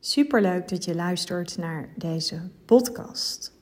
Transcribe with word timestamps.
Superleuk 0.00 0.68
dat 0.68 0.84
je 0.84 0.94
luistert 0.94 1.56
naar 1.56 1.88
deze 1.96 2.40
podcast. 2.64 3.56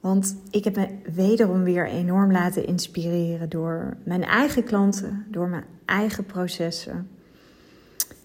Want 0.00 0.36
ik 0.50 0.64
heb 0.64 0.76
me 0.76 0.88
wederom 1.14 1.62
weer 1.62 1.86
enorm 1.86 2.32
laten 2.32 2.66
inspireren 2.66 3.48
door 3.48 3.96
mijn 4.04 4.24
eigen 4.24 4.64
klanten, 4.64 5.26
door 5.30 5.48
mijn 5.48 5.64
eigen 5.84 6.24
processen. 6.24 7.08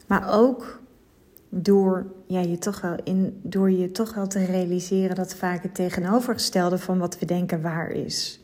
Maar 0.08 0.34
ook 0.34 0.82
door, 1.50 2.06
ja, 2.28 2.40
je, 2.40 2.58
toch 2.58 2.82
wel 2.82 2.96
in, 3.04 3.40
door 3.44 3.72
je 3.72 3.92
toch 3.92 4.14
wel 4.14 4.28
te 4.28 4.46
realiseren 4.46 5.16
dat 5.16 5.36
vaak 5.36 5.64
het 5.64 5.76
tegenovergestelde 5.76 6.78
van 6.78 6.98
wat 6.98 7.20
we 7.20 7.26
denken 7.26 7.62
waar 7.62 7.92
is. 7.92 8.40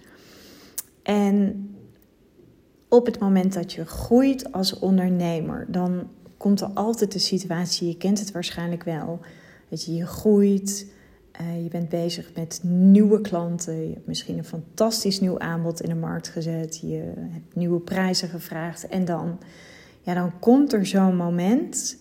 En 1.03 1.69
op 2.87 3.05
het 3.05 3.19
moment 3.19 3.53
dat 3.53 3.73
je 3.73 3.85
groeit 3.85 4.51
als 4.51 4.79
ondernemer, 4.79 5.65
dan 5.69 6.07
komt 6.37 6.61
er 6.61 6.67
altijd 6.73 7.11
de 7.11 7.19
situatie, 7.19 7.87
je 7.87 7.97
kent 7.97 8.19
het 8.19 8.31
waarschijnlijk 8.31 8.83
wel, 8.83 9.19
dat 9.69 9.83
je, 9.85 9.93
je 9.93 10.05
groeit, 10.05 10.91
uh, 11.41 11.63
je 11.63 11.69
bent 11.69 11.89
bezig 11.89 12.31
met 12.35 12.59
nieuwe 12.63 13.21
klanten, 13.21 13.87
je 13.87 13.93
hebt 13.93 14.07
misschien 14.07 14.37
een 14.37 14.45
fantastisch 14.45 15.19
nieuw 15.19 15.39
aanbod 15.39 15.81
in 15.81 15.89
de 15.89 15.95
markt 15.95 16.27
gezet, 16.27 16.79
je 16.79 17.13
hebt 17.15 17.55
nieuwe 17.55 17.79
prijzen 17.79 18.29
gevraagd 18.29 18.87
en 18.87 19.05
dan, 19.05 19.39
ja, 20.01 20.13
dan 20.13 20.39
komt 20.39 20.73
er 20.73 20.85
zo'n 20.85 21.15
moment 21.15 21.97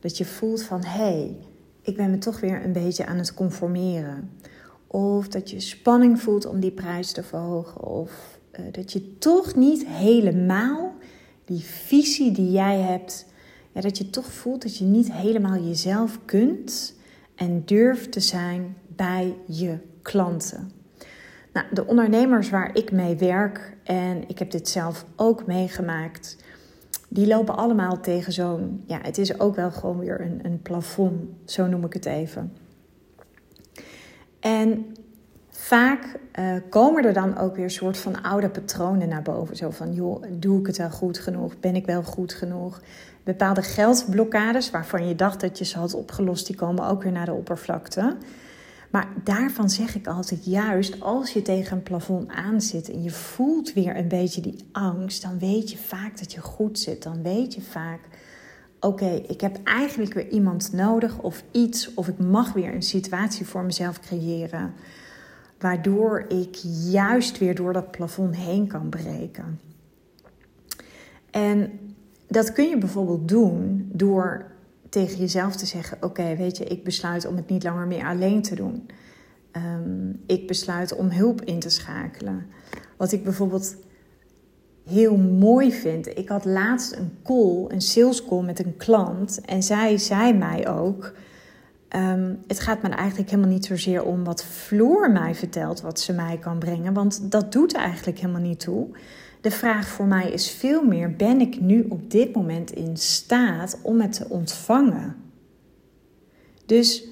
dat 0.00 0.18
je 0.18 0.24
voelt 0.24 0.62
van 0.62 0.84
hé, 0.84 0.98
hey, 0.98 1.36
ik 1.82 1.96
ben 1.96 2.10
me 2.10 2.18
toch 2.18 2.40
weer 2.40 2.64
een 2.64 2.72
beetje 2.72 3.06
aan 3.06 3.18
het 3.18 3.34
conformeren. 3.34 4.30
Of 4.86 5.28
dat 5.28 5.50
je 5.50 5.60
spanning 5.60 6.20
voelt 6.20 6.46
om 6.46 6.60
die 6.60 6.70
prijs 6.70 7.12
te 7.12 7.22
verhogen. 7.22 7.82
Of 7.84 8.38
uh, 8.52 8.66
dat 8.72 8.92
je 8.92 9.18
toch 9.18 9.54
niet 9.54 9.86
helemaal 9.86 10.94
die 11.44 11.60
visie 11.60 12.32
die 12.32 12.50
jij 12.50 12.78
hebt 12.78 13.26
ja, 13.72 13.80
dat 13.80 13.98
je 13.98 14.10
toch 14.10 14.32
voelt 14.32 14.62
dat 14.62 14.76
je 14.76 14.84
niet 14.84 15.12
helemaal 15.12 15.62
jezelf 15.62 16.18
kunt 16.24 16.94
en 17.34 17.62
durft 17.64 18.12
te 18.12 18.20
zijn 18.20 18.76
bij 18.96 19.36
je 19.46 19.78
klanten. 20.02 20.70
Nou, 21.52 21.66
de 21.72 21.86
ondernemers 21.86 22.50
waar 22.50 22.76
ik 22.76 22.92
mee 22.92 23.16
werk, 23.16 23.76
en 23.82 24.28
ik 24.28 24.38
heb 24.38 24.50
dit 24.50 24.68
zelf 24.68 25.04
ook 25.16 25.46
meegemaakt, 25.46 26.36
die 27.08 27.26
lopen 27.26 27.56
allemaal 27.56 28.00
tegen 28.00 28.32
zo'n, 28.32 28.82
ja, 28.86 28.98
het 29.02 29.18
is 29.18 29.40
ook 29.40 29.54
wel 29.54 29.70
gewoon 29.70 29.98
weer 29.98 30.20
een, 30.20 30.40
een 30.42 30.62
plafond, 30.62 31.30
zo 31.44 31.66
noem 31.66 31.84
ik 31.84 31.92
het 31.92 32.06
even. 32.06 32.52
En 34.40 34.86
vaak 35.60 36.18
uh, 36.38 36.52
komen 36.68 37.04
er 37.04 37.12
dan 37.12 37.38
ook 37.38 37.56
weer 37.56 37.70
soort 37.70 37.98
van 37.98 38.22
oude 38.22 38.48
patronen 38.48 39.08
naar 39.08 39.22
boven. 39.22 39.56
Zo 39.56 39.70
van, 39.70 39.94
joh, 39.94 40.22
doe 40.30 40.60
ik 40.60 40.66
het 40.66 40.76
wel 40.76 40.90
goed 40.90 41.18
genoeg? 41.18 41.60
Ben 41.60 41.74
ik 41.74 41.86
wel 41.86 42.02
goed 42.02 42.32
genoeg? 42.32 42.80
Bepaalde 43.24 43.62
geldblokkades 43.62 44.70
waarvan 44.70 45.08
je 45.08 45.14
dacht 45.14 45.40
dat 45.40 45.58
je 45.58 45.64
ze 45.64 45.78
had 45.78 45.94
opgelost, 45.94 46.46
die 46.46 46.56
komen 46.56 46.86
ook 46.86 47.02
weer 47.02 47.12
naar 47.12 47.26
de 47.26 47.32
oppervlakte. 47.32 48.16
Maar 48.90 49.08
daarvan 49.24 49.70
zeg 49.70 49.94
ik 49.94 50.06
altijd 50.06 50.44
juist, 50.44 51.00
als 51.00 51.30
je 51.30 51.42
tegen 51.42 51.76
een 51.76 51.82
plafond 51.82 52.28
aanzit 52.28 52.90
en 52.90 53.02
je 53.02 53.10
voelt 53.10 53.72
weer 53.72 53.96
een 53.96 54.08
beetje 54.08 54.40
die 54.40 54.64
angst, 54.72 55.22
dan 55.22 55.38
weet 55.38 55.70
je 55.70 55.78
vaak 55.78 56.18
dat 56.18 56.32
je 56.32 56.40
goed 56.40 56.78
zit. 56.78 57.02
Dan 57.02 57.22
weet 57.22 57.54
je 57.54 57.60
vaak, 57.60 58.00
oké, 58.80 59.22
ik 59.28 59.40
heb 59.40 59.58
eigenlijk 59.64 60.14
weer 60.14 60.28
iemand 60.28 60.72
nodig 60.72 61.18
of 61.18 61.42
iets, 61.50 61.94
of 61.94 62.08
ik 62.08 62.18
mag 62.18 62.52
weer 62.52 62.74
een 62.74 62.82
situatie 62.82 63.46
voor 63.46 63.62
mezelf 63.62 64.00
creëren, 64.00 64.74
waardoor 65.60 66.24
ik 66.28 66.54
juist 66.90 67.38
weer 67.38 67.54
door 67.54 67.72
dat 67.72 67.90
plafond 67.90 68.36
heen 68.36 68.66
kan 68.66 68.88
breken. 68.88 69.60
En 71.30 71.70
dat 72.28 72.52
kun 72.52 72.68
je 72.68 72.78
bijvoorbeeld 72.78 73.28
doen 73.28 73.88
door 73.92 74.50
tegen 74.88 75.18
jezelf 75.18 75.56
te 75.56 75.66
zeggen: 75.66 75.98
Oké, 76.00 76.36
weet 76.36 76.56
je, 76.56 76.64
ik 76.64 76.84
besluit 76.84 77.26
om 77.26 77.36
het 77.36 77.48
niet 77.48 77.62
langer 77.62 77.86
meer 77.86 78.04
alleen 78.04 78.42
te 78.42 78.54
doen. 78.54 78.88
Um, 79.52 80.22
ik 80.26 80.46
besluit 80.46 80.96
om 80.96 81.10
hulp 81.10 81.42
in 81.42 81.58
te 81.58 81.70
schakelen. 81.70 82.46
Wat 82.96 83.12
ik 83.12 83.24
bijvoorbeeld 83.24 83.76
heel 84.86 85.16
mooi 85.16 85.72
vind. 85.72 86.18
Ik 86.18 86.28
had 86.28 86.44
laatst 86.44 86.92
een 86.92 87.12
call, 87.22 87.64
een 87.68 87.80
sales 87.80 88.24
call 88.24 88.42
met 88.42 88.64
een 88.64 88.76
klant. 88.76 89.40
En 89.40 89.62
zij 89.62 89.98
zei 89.98 90.32
mij 90.32 90.68
ook: 90.68 91.12
um, 91.96 92.38
Het 92.46 92.60
gaat 92.60 92.82
me 92.82 92.88
eigenlijk 92.88 93.30
helemaal 93.30 93.52
niet 93.52 93.64
zozeer 93.64 94.04
om 94.04 94.24
wat 94.24 94.44
Floor 94.44 95.10
mij 95.10 95.34
vertelt, 95.34 95.80
wat 95.80 96.00
ze 96.00 96.12
mij 96.12 96.38
kan 96.38 96.58
brengen. 96.58 96.92
Want 96.92 97.30
dat 97.30 97.52
doet 97.52 97.74
eigenlijk 97.74 98.18
helemaal 98.18 98.40
niet 98.40 98.60
toe. 98.60 98.88
De 99.40 99.50
vraag 99.50 99.88
voor 99.88 100.06
mij 100.06 100.30
is 100.30 100.50
veel 100.50 100.82
meer: 100.82 101.16
ben 101.16 101.40
ik 101.40 101.60
nu 101.60 101.86
op 101.88 102.10
dit 102.10 102.34
moment 102.34 102.70
in 102.70 102.96
staat 102.96 103.78
om 103.82 104.00
het 104.00 104.12
te 104.12 104.26
ontvangen? 104.28 105.16
Dus 106.66 107.04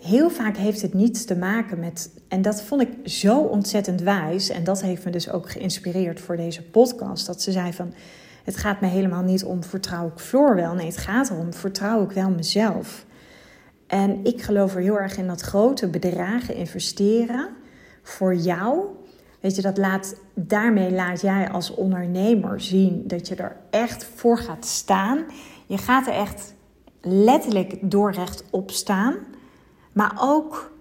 heel 0.00 0.30
vaak 0.30 0.56
heeft 0.56 0.82
het 0.82 0.94
niets 0.94 1.24
te 1.24 1.36
maken 1.36 1.78
met, 1.78 2.10
en 2.28 2.42
dat 2.42 2.62
vond 2.62 2.82
ik 2.82 3.08
zo 3.08 3.38
ontzettend 3.38 4.00
wijs, 4.00 4.50
en 4.50 4.64
dat 4.64 4.82
heeft 4.82 5.04
me 5.04 5.10
dus 5.10 5.30
ook 5.30 5.50
geïnspireerd 5.50 6.20
voor 6.20 6.36
deze 6.36 6.62
podcast, 6.62 7.26
dat 7.26 7.42
ze 7.42 7.52
zei 7.52 7.72
van, 7.72 7.92
het 8.44 8.56
gaat 8.56 8.80
me 8.80 8.86
helemaal 8.86 9.22
niet 9.22 9.44
om 9.44 9.64
vertrouw 9.64 10.06
ik 10.06 10.18
Floor 10.18 10.54
wel, 10.54 10.74
nee, 10.74 10.86
het 10.86 10.96
gaat 10.96 11.30
erom 11.30 11.52
vertrouw 11.52 12.02
ik 12.02 12.10
wel 12.10 12.30
mezelf. 12.30 13.06
En 13.90 14.24
ik 14.24 14.42
geloof 14.42 14.74
er 14.74 14.80
heel 14.80 14.98
erg 14.98 15.16
in 15.16 15.26
dat 15.26 15.40
grote 15.40 15.88
bedragen 15.88 16.54
investeren 16.54 17.48
voor 18.02 18.34
jou 18.34 18.98
Weet 19.40 19.56
je, 19.56 19.62
dat 19.62 19.78
laat, 19.78 20.16
daarmee 20.34 20.92
laat 20.92 21.20
jij 21.20 21.50
als 21.50 21.74
ondernemer 21.74 22.60
zien 22.60 23.02
dat 23.06 23.28
je 23.28 23.34
er 23.34 23.56
echt 23.70 24.04
voor 24.14 24.38
gaat 24.38 24.66
staan. 24.66 25.24
Je 25.66 25.78
gaat 25.78 26.06
er 26.06 26.12
echt 26.12 26.54
letterlijk 27.00 27.90
doorrecht 27.90 28.44
op 28.50 28.70
staan. 28.70 29.16
Maar 29.92 30.16
ook 30.20 30.72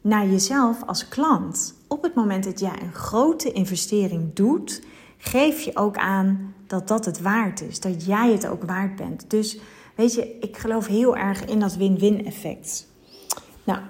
naar 0.00 0.26
jezelf 0.26 0.82
als 0.86 1.08
klant. 1.08 1.74
Op 1.88 2.02
het 2.02 2.14
moment 2.14 2.44
dat 2.44 2.60
jij 2.60 2.82
een 2.82 2.94
grote 2.94 3.52
investering 3.52 4.34
doet, 4.34 4.82
geef 5.18 5.60
je 5.60 5.76
ook 5.76 5.96
aan 5.96 6.54
dat 6.66 6.88
dat 6.88 7.04
het 7.04 7.20
waard 7.20 7.60
is. 7.60 7.80
Dat 7.80 8.04
jij 8.04 8.32
het 8.32 8.46
ook 8.46 8.64
waard 8.64 8.96
bent. 8.96 9.30
Dus 9.30 9.58
weet 9.98 10.14
je, 10.14 10.36
ik 10.40 10.56
geloof 10.56 10.86
heel 10.86 11.16
erg 11.16 11.44
in 11.44 11.60
dat 11.60 11.76
win-win 11.76 12.26
effect. 12.26 12.86
Nou, 13.64 13.80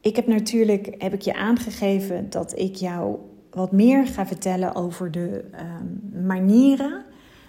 ik 0.00 0.16
heb 0.16 0.26
natuurlijk, 0.26 0.94
heb 0.98 1.12
ik 1.12 1.22
je 1.22 1.34
aangegeven 1.34 2.30
dat 2.30 2.58
ik 2.58 2.74
jou 2.74 3.16
wat 3.50 3.72
meer 3.72 4.06
ga 4.06 4.26
vertellen 4.26 4.74
over 4.74 5.10
de 5.10 5.44
um, 5.52 6.26
manieren 6.26 7.04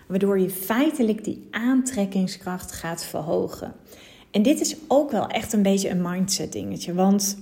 waardoor 0.07 0.39
je 0.39 0.49
feitelijk 0.49 1.23
die 1.23 1.47
aantrekkingskracht 1.51 2.71
gaat 2.71 3.05
verhogen. 3.05 3.73
En 4.31 4.41
dit 4.41 4.59
is 4.59 4.75
ook 4.87 5.11
wel 5.11 5.27
echt 5.27 5.53
een 5.53 5.61
beetje 5.61 5.89
een 5.89 6.01
mindset 6.01 6.51
dingetje, 6.51 6.93
want 6.93 7.37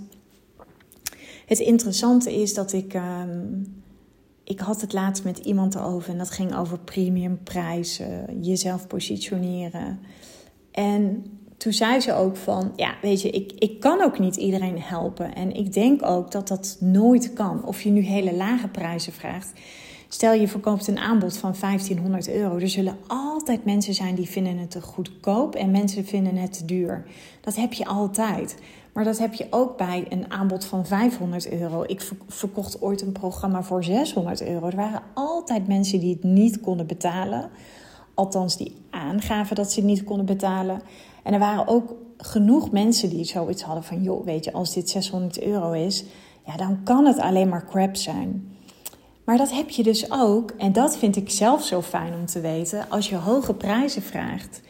het 1.46 1.60
interessante 1.60 2.42
is 2.42 2.54
dat 2.54 2.74
ik 2.74 2.94
um, 2.94 3.66
ik 4.44 4.60
had 4.60 4.82
het 4.82 4.94
laatst 4.94 5.24
met 5.24 5.38
iemand 5.38 5.76
erover 5.76 6.12
en 6.12 6.18
dat 6.18 6.32
ging 6.32 6.56
over 6.56 6.80
premium 6.80 7.44
prijzen, 7.44 8.42
jezelf 8.42 8.88
positioneren. 8.88 10.00
En 10.78 11.26
toen 11.58 11.74
zei 11.74 12.00
ze 12.00 12.14
ook 12.14 12.36
van, 12.36 12.72
ja, 12.76 12.96
weet 13.02 13.22
je, 13.22 13.30
ik, 13.30 13.52
ik 13.52 13.80
kan 13.80 14.02
ook 14.02 14.20
niet 14.20 14.36
iedereen 14.36 14.82
helpen. 14.82 15.36
En 15.36 15.56
ik 15.56 15.74
denk 15.74 16.06
ook 16.06 16.32
dat 16.32 16.48
dat 16.48 16.78
nooit 16.80 17.34
kan. 17.34 17.66
Of 17.66 17.82
je 17.82 17.90
nu 17.90 18.02
hele 18.02 18.34
lage 18.34 18.68
prijzen 18.68 19.14
vraagt. 19.14 19.52
Stel 20.08 20.34
je 20.34 20.48
verkoopt 20.48 20.88
een 20.88 20.98
aanbod 20.98 21.38
van 21.38 21.56
1500 21.60 22.30
euro. 22.30 22.58
Er 22.58 22.70
zullen 22.70 22.98
altijd 23.08 23.66
mensen 23.66 23.94
zijn 23.94 24.16
die 24.16 24.30
vinden 24.30 24.58
het 24.58 24.72
te 24.72 24.82
goedkoop 24.82 25.56
en 25.56 25.72
mensen 25.72 26.06
vinden 26.06 26.36
het 26.36 26.54
te 26.58 26.66
duur. 26.66 27.06
Dat 27.42 27.56
heb 27.56 27.74
je 27.74 27.86
altijd. 27.86 28.58
Maar 28.94 29.04
dat 29.04 29.18
heb 29.18 29.34
je 29.34 29.48
ook 29.50 29.78
bij 29.78 30.06
een 30.10 30.32
aanbod 30.32 30.66
van 30.66 30.86
500 30.86 31.52
euro. 31.52 31.84
Ik 31.88 32.12
verkocht 32.28 32.82
ooit 32.82 33.02
een 33.02 33.12
programma 33.12 33.64
voor 33.64 33.84
600 33.84 34.44
euro. 34.48 34.68
Er 34.68 34.76
waren 34.76 35.02
altijd 35.14 35.68
mensen 35.68 36.00
die 36.00 36.14
het 36.14 36.24
niet 36.24 36.60
konden 36.60 36.88
betalen. 36.88 37.50
Althans, 38.18 38.58
die 38.58 38.76
aangaven 38.90 39.56
dat 39.56 39.72
ze 39.72 39.84
niet 39.84 40.04
konden 40.04 40.26
betalen. 40.26 40.82
En 41.24 41.34
er 41.34 41.40
waren 41.40 41.68
ook 41.68 41.96
genoeg 42.18 42.72
mensen 42.72 43.10
die 43.10 43.24
zoiets 43.24 43.62
hadden 43.62 43.84
van... 43.84 44.04
joh, 44.04 44.26
weet 44.26 44.46
je, 44.46 44.54
als 44.54 44.74
dit 44.74 44.90
600 44.90 45.42
euro 45.42 45.72
is... 45.72 46.04
ja, 46.46 46.56
dan 46.56 46.84
kan 46.84 47.06
het 47.06 47.20
alleen 47.20 47.50
maar 47.50 47.66
crap 47.66 47.96
zijn. 47.96 48.58
Maar 49.24 49.38
dat 49.38 49.52
heb 49.52 49.70
je 49.70 49.84
dus 49.84 50.12
ook, 50.12 50.52
en 50.58 50.74
dat 50.74 50.98
vind 50.98 51.16
ik 51.16 51.30
zelf 51.30 51.64
zo 51.64 51.82
fijn 51.82 52.14
om 52.14 52.26
te 52.26 52.40
weten... 52.40 52.90
als 52.90 53.10
je 53.10 53.16
hoge 53.16 53.54
prijzen 53.54 54.02
vraagt. 54.02 54.62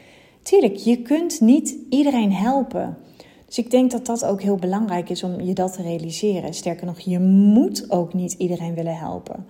Tuurlijk, 0.43 0.75
je 0.75 1.01
kunt 1.01 1.39
niet 1.41 1.75
iedereen 1.89 2.33
helpen... 2.33 2.97
Dus 3.45 3.57
ik 3.57 3.71
denk 3.71 3.91
dat 3.91 4.05
dat 4.05 4.25
ook 4.25 4.41
heel 4.41 4.55
belangrijk 4.55 5.09
is 5.09 5.23
om 5.23 5.41
je 5.41 5.53
dat 5.53 5.73
te 5.73 5.81
realiseren. 5.81 6.53
Sterker 6.53 6.85
nog, 6.85 6.99
je 6.99 7.19
moet 7.19 7.91
ook 7.91 8.13
niet 8.13 8.33
iedereen 8.33 8.73
willen 8.73 8.97
helpen. 8.97 9.45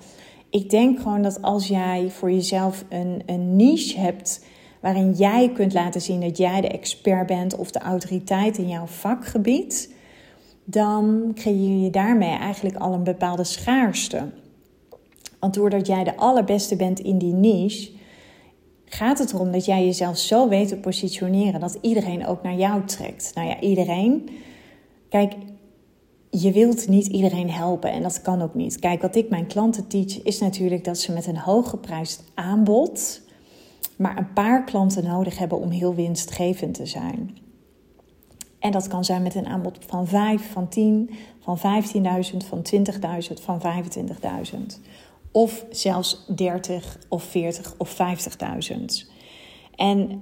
Ik 0.49 0.69
denk 0.69 0.99
gewoon 0.99 1.21
dat 1.21 1.41
als 1.41 1.67
jij 1.67 2.09
voor 2.09 2.31
jezelf 2.31 2.85
een, 2.89 3.21
een 3.25 3.55
niche 3.55 3.99
hebt 3.99 4.45
waarin 4.81 5.11
jij 5.11 5.51
kunt 5.51 5.73
laten 5.73 6.01
zien 6.01 6.21
dat 6.21 6.37
jij 6.37 6.61
de 6.61 6.67
expert 6.67 7.27
bent 7.27 7.55
of 7.55 7.71
de 7.71 7.79
autoriteit 7.79 8.57
in 8.57 8.67
jouw 8.67 8.85
vakgebied, 8.85 9.93
dan 10.63 11.31
creëer 11.33 11.83
je 11.83 11.89
daarmee 11.89 12.37
eigenlijk 12.37 12.75
al 12.75 12.93
een 12.93 13.03
bepaalde 13.03 13.43
schaarste. 13.43 14.29
Want 15.39 15.53
doordat 15.53 15.87
jij 15.87 16.03
de 16.03 16.15
allerbeste 16.15 16.75
bent 16.75 16.99
in 16.99 17.17
die 17.17 17.33
niche, 17.33 17.91
gaat 18.85 19.19
het 19.19 19.33
erom 19.33 19.51
dat 19.51 19.65
jij 19.65 19.85
jezelf 19.85 20.17
zo 20.17 20.49
weet 20.49 20.67
te 20.67 20.77
positioneren 20.77 21.59
dat 21.59 21.77
iedereen 21.81 22.27
ook 22.27 22.43
naar 22.43 22.55
jou 22.55 22.85
trekt. 22.85 23.31
Nou 23.35 23.47
ja, 23.47 23.59
iedereen. 23.59 24.29
Kijk, 25.09 25.33
je 26.41 26.51
wilt 26.51 26.87
niet 26.87 27.07
iedereen 27.07 27.49
helpen 27.49 27.91
en 27.91 28.01
dat 28.01 28.21
kan 28.21 28.41
ook 28.41 28.53
niet. 28.53 28.79
Kijk, 28.79 29.01
wat 29.01 29.15
ik 29.15 29.29
mijn 29.29 29.47
klanten 29.47 29.87
teach 29.87 30.23
is 30.23 30.39
natuurlijk 30.39 30.83
dat 30.83 30.97
ze 30.97 31.11
met 31.11 31.27
een 31.27 31.37
hooggeprijsd 31.37 32.23
aanbod 32.33 33.25
maar 33.97 34.17
een 34.17 34.33
paar 34.33 34.63
klanten 34.63 35.03
nodig 35.03 35.37
hebben 35.37 35.59
om 35.59 35.69
heel 35.69 35.95
winstgevend 35.95 36.73
te 36.73 36.85
zijn. 36.85 37.37
En 38.59 38.71
dat 38.71 38.87
kan 38.87 39.05
zijn 39.05 39.21
met 39.21 39.35
een 39.35 39.47
aanbod 39.47 39.77
van 39.87 40.07
5, 40.07 40.51
van 40.51 40.69
10, 40.69 41.09
van 41.39 41.57
15.000, 41.57 42.37
van 42.47 42.65
20.000, 42.73 43.33
van 43.41 43.61
25.000. 44.51 44.57
Of 45.31 45.65
zelfs 45.69 46.25
30 46.35 46.99
of 47.07 47.23
40 47.23 47.75
of 47.77 47.97
50.000. 48.71 48.75
En 49.75 50.21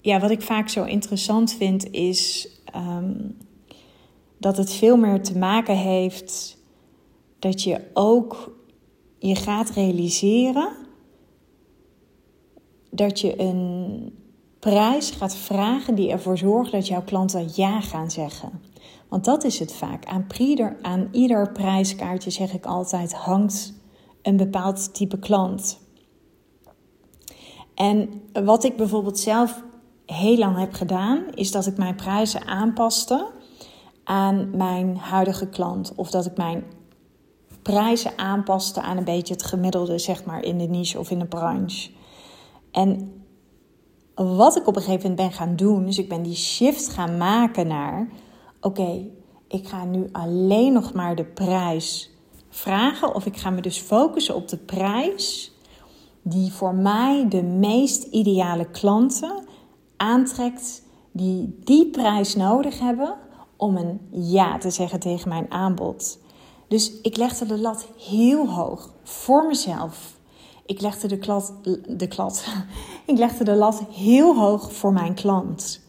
ja, 0.00 0.20
wat 0.20 0.30
ik 0.30 0.42
vaak 0.42 0.68
zo 0.68 0.84
interessant 0.84 1.52
vind 1.52 1.90
is 1.90 2.48
um, 2.76 3.36
dat 4.38 4.56
het 4.56 4.72
veel 4.72 4.96
meer 4.96 5.22
te 5.22 5.38
maken 5.38 5.76
heeft 5.76 6.58
dat 7.38 7.62
je 7.62 7.80
ook 7.92 8.58
je 9.18 9.34
gaat 9.34 9.70
realiseren 9.70 10.82
dat 12.90 13.20
je 13.20 13.40
een 13.40 14.12
prijs 14.58 15.10
gaat 15.10 15.36
vragen 15.36 15.94
die 15.94 16.10
ervoor 16.10 16.38
zorgt 16.38 16.72
dat 16.72 16.86
jouw 16.86 17.02
klanten 17.02 17.48
ja 17.54 17.80
gaan 17.80 18.10
zeggen. 18.10 18.60
Want 19.08 19.24
dat 19.24 19.44
is 19.44 19.58
het 19.58 19.72
vaak. 19.72 20.04
Aan, 20.04 20.26
prieder, 20.26 20.76
aan 20.82 21.08
ieder 21.12 21.52
prijskaartje 21.52 22.30
zeg 22.30 22.52
ik 22.52 22.66
altijd 22.66 23.14
hangt 23.14 23.74
een 24.22 24.36
bepaald 24.36 24.94
type 24.94 25.18
klant. 25.18 25.78
En 27.74 28.22
wat 28.32 28.64
ik 28.64 28.76
bijvoorbeeld 28.76 29.18
zelf 29.18 29.62
heel 30.06 30.36
lang 30.36 30.58
heb 30.58 30.72
gedaan, 30.72 31.24
is 31.34 31.50
dat 31.50 31.66
ik 31.66 31.76
mijn 31.76 31.94
prijzen 31.94 32.46
aanpaste 32.46 33.26
aan 34.04 34.56
mijn 34.56 34.96
huidige 34.96 35.48
klant. 35.48 35.92
Of 35.94 36.10
dat 36.10 36.26
ik 36.26 36.36
mijn 36.36 36.64
prijzen 37.62 38.18
aanpaste 38.18 38.80
aan 38.82 38.96
een 38.96 39.04
beetje 39.04 39.34
het 39.34 39.42
gemiddelde, 39.42 39.98
zeg 39.98 40.24
maar, 40.24 40.42
in 40.42 40.58
de 40.58 40.64
niche 40.64 40.98
of 40.98 41.10
in 41.10 41.18
de 41.18 41.26
branche. 41.26 41.90
En 42.70 43.12
wat 44.14 44.56
ik 44.56 44.66
op 44.66 44.76
een 44.76 44.82
gegeven 44.82 45.10
moment 45.10 45.28
ben 45.28 45.38
gaan 45.38 45.56
doen, 45.56 45.84
dus 45.84 45.98
ik 45.98 46.08
ben 46.08 46.22
die 46.22 46.36
shift 46.36 46.88
gaan 46.88 47.16
maken 47.16 47.66
naar: 47.66 48.08
oké, 48.60 49.06
ik 49.48 49.68
ga 49.68 49.84
nu 49.84 50.08
alleen 50.12 50.72
nog 50.72 50.92
maar 50.92 51.16
de 51.16 51.24
prijs 51.24 52.10
vragen, 52.48 53.14
of 53.14 53.26
ik 53.26 53.36
ga 53.36 53.50
me 53.50 53.60
dus 53.60 53.78
focussen 53.78 54.34
op 54.34 54.48
de 54.48 54.56
prijs 54.56 55.52
die 56.22 56.52
voor 56.52 56.74
mij 56.74 57.26
de 57.28 57.42
meest 57.42 58.02
ideale 58.02 58.70
klanten 58.70 59.44
aantrekt, 59.96 60.82
die 61.12 61.58
die 61.64 61.90
prijs 61.90 62.34
nodig 62.34 62.78
hebben 62.78 63.14
om 63.56 63.76
een 63.76 64.00
ja 64.10 64.58
te 64.58 64.70
zeggen 64.70 65.00
tegen 65.00 65.28
mijn 65.28 65.50
aanbod. 65.50 66.18
Dus 66.68 67.00
ik 67.00 67.16
legde 67.16 67.46
de 67.46 67.58
lat 67.58 67.86
heel 67.98 68.48
hoog 68.48 68.92
voor 69.02 69.46
mezelf. 69.46 70.18
Ik 70.66 70.80
legde 70.80 71.08
de, 71.08 71.18
klat, 71.18 71.54
de, 71.88 72.08
klat, 72.08 72.46
ik 73.06 73.18
legde 73.18 73.44
de 73.44 73.54
lat 73.54 73.82
heel 73.90 74.36
hoog 74.36 74.72
voor 74.72 74.92
mijn 74.92 75.14
klant. 75.14 75.80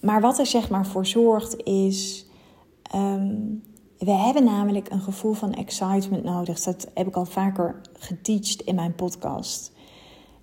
Maar 0.00 0.20
wat 0.20 0.38
er 0.38 0.46
zeg 0.46 0.70
maar 0.70 0.86
voor 0.86 1.06
zorgt 1.06 1.56
is. 1.64 2.26
Um, 2.94 3.62
we 3.98 4.10
hebben 4.10 4.44
namelijk 4.44 4.90
een 4.90 5.00
gevoel 5.00 5.32
van 5.32 5.54
excitement 5.54 6.24
nodig. 6.24 6.60
Dat 6.60 6.90
heb 6.94 7.06
ik 7.06 7.16
al 7.16 7.24
vaker 7.24 7.80
geteacht 7.92 8.60
in 8.60 8.74
mijn 8.74 8.94
podcast. 8.94 9.72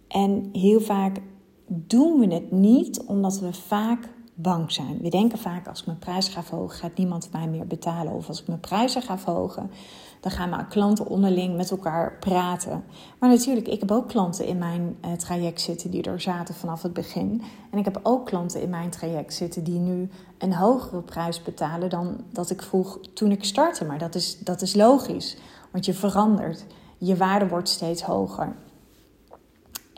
En 0.07 0.49
heel 0.51 0.79
vaak 0.79 1.21
doen 1.67 2.19
we 2.19 2.33
het 2.33 2.51
niet 2.51 3.03
omdat 3.03 3.39
we 3.39 3.53
vaak 3.53 4.09
bang 4.41 4.71
zijn. 4.71 4.97
We 5.01 5.09
denken 5.09 5.37
vaak 5.37 5.67
als 5.67 5.79
ik 5.79 5.85
mijn 5.85 5.99
prijs 5.99 6.27
ga 6.27 6.43
verhogen, 6.43 6.77
gaat 6.77 6.97
niemand 6.97 7.29
mij 7.31 7.47
meer 7.47 7.67
betalen. 7.67 8.13
Of 8.13 8.27
als 8.27 8.41
ik 8.41 8.47
mijn 8.47 8.59
prijzen 8.59 9.01
ga 9.01 9.17
verhogen, 9.17 9.71
dan 10.19 10.31
gaan 10.31 10.49
mijn 10.49 10.67
klanten 10.67 11.07
onderling 11.07 11.55
met 11.55 11.71
elkaar 11.71 12.17
praten. 12.19 12.83
Maar 13.19 13.29
natuurlijk, 13.29 13.67
ik 13.67 13.79
heb 13.79 13.91
ook 13.91 14.07
klanten 14.07 14.45
in 14.45 14.57
mijn 14.57 14.97
uh, 15.05 15.11
traject 15.11 15.61
zitten 15.61 15.91
die 15.91 16.03
er 16.03 16.21
zaten 16.21 16.55
vanaf 16.55 16.81
het 16.81 16.93
begin. 16.93 17.41
En 17.71 17.77
ik 17.77 17.85
heb 17.85 17.99
ook 18.03 18.25
klanten 18.25 18.61
in 18.61 18.69
mijn 18.69 18.89
traject 18.89 19.33
zitten 19.33 19.63
die 19.63 19.79
nu 19.79 20.09
een 20.37 20.53
hogere 20.53 21.01
prijs 21.01 21.41
betalen 21.41 21.89
dan 21.89 22.23
dat 22.31 22.49
ik 22.49 22.61
vroeg 22.61 22.99
toen 23.13 23.31
ik 23.31 23.43
startte. 23.43 23.85
Maar 23.85 23.99
dat 23.99 24.15
is, 24.15 24.39
dat 24.39 24.61
is 24.61 24.75
logisch, 24.75 25.37
want 25.71 25.85
je 25.85 25.93
verandert. 25.93 26.65
Je 26.97 27.17
waarde 27.17 27.47
wordt 27.47 27.69
steeds 27.69 28.01
hoger. 28.01 28.55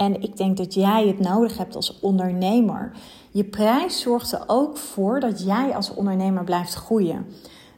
En 0.01 0.21
ik 0.21 0.37
denk 0.37 0.57
dat 0.57 0.73
jij 0.73 1.07
het 1.07 1.19
nodig 1.19 1.57
hebt 1.57 1.75
als 1.75 1.99
ondernemer. 1.99 2.91
Je 3.31 3.43
prijs 3.43 4.01
zorgt 4.01 4.31
er 4.31 4.43
ook 4.47 4.77
voor 4.77 5.19
dat 5.19 5.43
jij 5.43 5.75
als 5.75 5.93
ondernemer 5.93 6.43
blijft 6.43 6.73
groeien. 6.73 7.25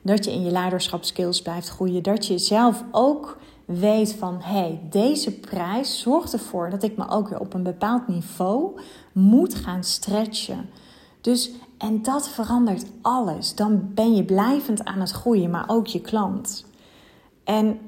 Dat 0.02 0.26
je 0.26 0.32
in 0.32 0.44
je 0.44 0.52
leiderschapskills 0.52 1.42
blijft 1.42 1.70
groeien. 1.70 2.04
Dat 2.04 2.26
je 2.26 2.38
zelf 2.38 2.84
ook 2.92 3.38
weet 3.66 4.14
van 4.14 4.38
hé, 4.42 4.60
hey, 4.60 4.80
deze 4.90 5.40
prijs 5.40 6.00
zorgt 6.00 6.34
ervoor 6.34 6.70
dat 6.70 6.84
ik 6.84 6.98
me 6.98 7.10
ook 7.10 7.30
weer 7.30 7.40
op 7.40 7.54
een 7.54 7.64
bepaald 7.64 8.08
niveau 8.08 8.80
moet 9.12 9.56
gaan 9.56 9.84
stretchen. 9.84 10.70
Dus 11.22 11.52
en 11.78 12.02
dat 12.02 12.30
verandert 12.30 12.86
alles. 13.02 13.56
Dan 13.56 13.94
ben 13.94 14.16
je 14.16 14.24
blijvend 14.24 14.84
aan 14.84 15.00
het 15.00 15.12
groeien, 15.12 15.50
maar 15.50 15.66
ook 15.68 15.88
je 15.88 16.02
klant. 16.02 16.66
En 17.44 17.80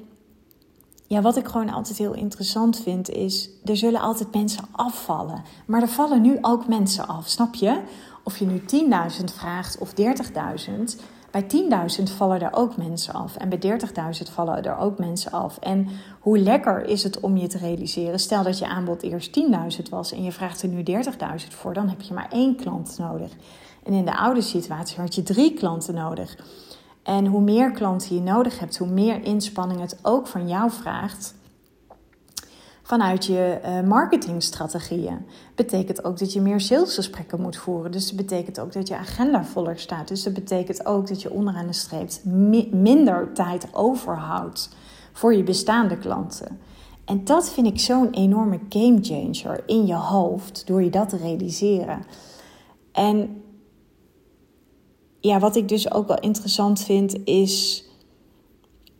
ja, 1.06 1.20
wat 1.20 1.36
ik 1.36 1.46
gewoon 1.46 1.70
altijd 1.70 1.98
heel 1.98 2.14
interessant 2.14 2.80
vind 2.82 3.10
is, 3.10 3.48
er 3.64 3.76
zullen 3.76 4.00
altijd 4.00 4.34
mensen 4.34 4.64
afvallen. 4.72 5.42
Maar 5.66 5.82
er 5.82 5.88
vallen 5.88 6.22
nu 6.22 6.38
ook 6.40 6.68
mensen 6.68 7.06
af, 7.06 7.28
snap 7.28 7.54
je? 7.54 7.80
Of 8.24 8.38
je 8.38 8.46
nu 8.46 8.60
10.000 9.20 9.24
vraagt 9.34 9.78
of 9.78 9.90
30.000, 9.90 10.74
bij 11.30 11.46
10.000 11.98 12.02
vallen 12.16 12.40
er 12.40 12.52
ook 12.52 12.76
mensen 12.76 13.14
af. 13.14 13.36
En 13.36 13.48
bij 13.48 13.58
30.000 13.58 14.32
vallen 14.32 14.64
er 14.64 14.76
ook 14.76 14.98
mensen 14.98 15.32
af. 15.32 15.58
En 15.58 15.88
hoe 16.20 16.38
lekker 16.38 16.84
is 16.84 17.02
het 17.02 17.20
om 17.20 17.36
je 17.36 17.46
te 17.46 17.58
realiseren? 17.58 18.18
Stel 18.18 18.42
dat 18.42 18.58
je 18.58 18.66
aanbod 18.66 19.02
eerst 19.02 19.40
10.000 19.76 19.82
was 19.90 20.12
en 20.12 20.22
je 20.22 20.32
vraagt 20.32 20.62
er 20.62 20.68
nu 20.68 20.82
30.000 20.82 20.92
voor, 21.48 21.74
dan 21.74 21.88
heb 21.88 22.00
je 22.00 22.14
maar 22.14 22.28
één 22.30 22.56
klant 22.56 22.96
nodig. 22.98 23.30
En 23.82 23.92
in 23.92 24.04
de 24.04 24.16
oude 24.16 24.40
situatie 24.40 25.00
had 25.00 25.14
je 25.14 25.22
drie 25.22 25.54
klanten 25.54 25.94
nodig. 25.94 26.36
En 27.06 27.26
hoe 27.26 27.40
meer 27.40 27.70
klanten 27.70 28.14
je 28.14 28.20
nodig 28.20 28.58
hebt, 28.58 28.78
hoe 28.78 28.88
meer 28.88 29.24
inspanning 29.24 29.80
het 29.80 29.98
ook 30.02 30.26
van 30.26 30.48
jou 30.48 30.70
vraagt 30.70 31.34
vanuit 32.82 33.24
je 33.24 33.60
uh, 33.64 33.88
marketingstrategieën. 33.88 35.26
Betekent 35.54 36.04
ook 36.04 36.18
dat 36.18 36.32
je 36.32 36.40
meer 36.40 36.60
salesgesprekken 36.60 37.40
moet 37.40 37.56
voeren. 37.56 37.92
Dus 37.92 38.06
dat 38.06 38.16
betekent 38.16 38.60
ook 38.60 38.72
dat 38.72 38.88
je 38.88 38.96
agenda 38.96 39.44
voller 39.44 39.78
staat. 39.78 40.08
Dus 40.08 40.22
dat 40.22 40.32
betekent 40.32 40.86
ook 40.86 41.08
dat 41.08 41.22
je 41.22 41.30
onderaan 41.30 41.66
de 41.66 41.72
streep 41.72 42.10
minder 42.70 43.32
tijd 43.32 43.68
overhoudt 43.72 44.68
voor 45.12 45.34
je 45.34 45.42
bestaande 45.42 45.98
klanten. 45.98 46.60
En 47.04 47.24
dat 47.24 47.50
vind 47.50 47.66
ik 47.66 47.80
zo'n 47.80 48.10
enorme 48.10 48.60
game 48.68 48.98
changer 49.00 49.62
in 49.66 49.86
je 49.86 49.94
hoofd 49.94 50.66
door 50.66 50.82
je 50.82 50.90
dat 50.90 51.08
te 51.08 51.16
realiseren. 51.16 52.04
En 52.92 53.42
ja, 55.26 55.38
wat 55.38 55.56
ik 55.56 55.68
dus 55.68 55.92
ook 55.92 56.08
wel 56.08 56.20
interessant 56.20 56.82
vind, 56.82 57.24
is 57.24 57.84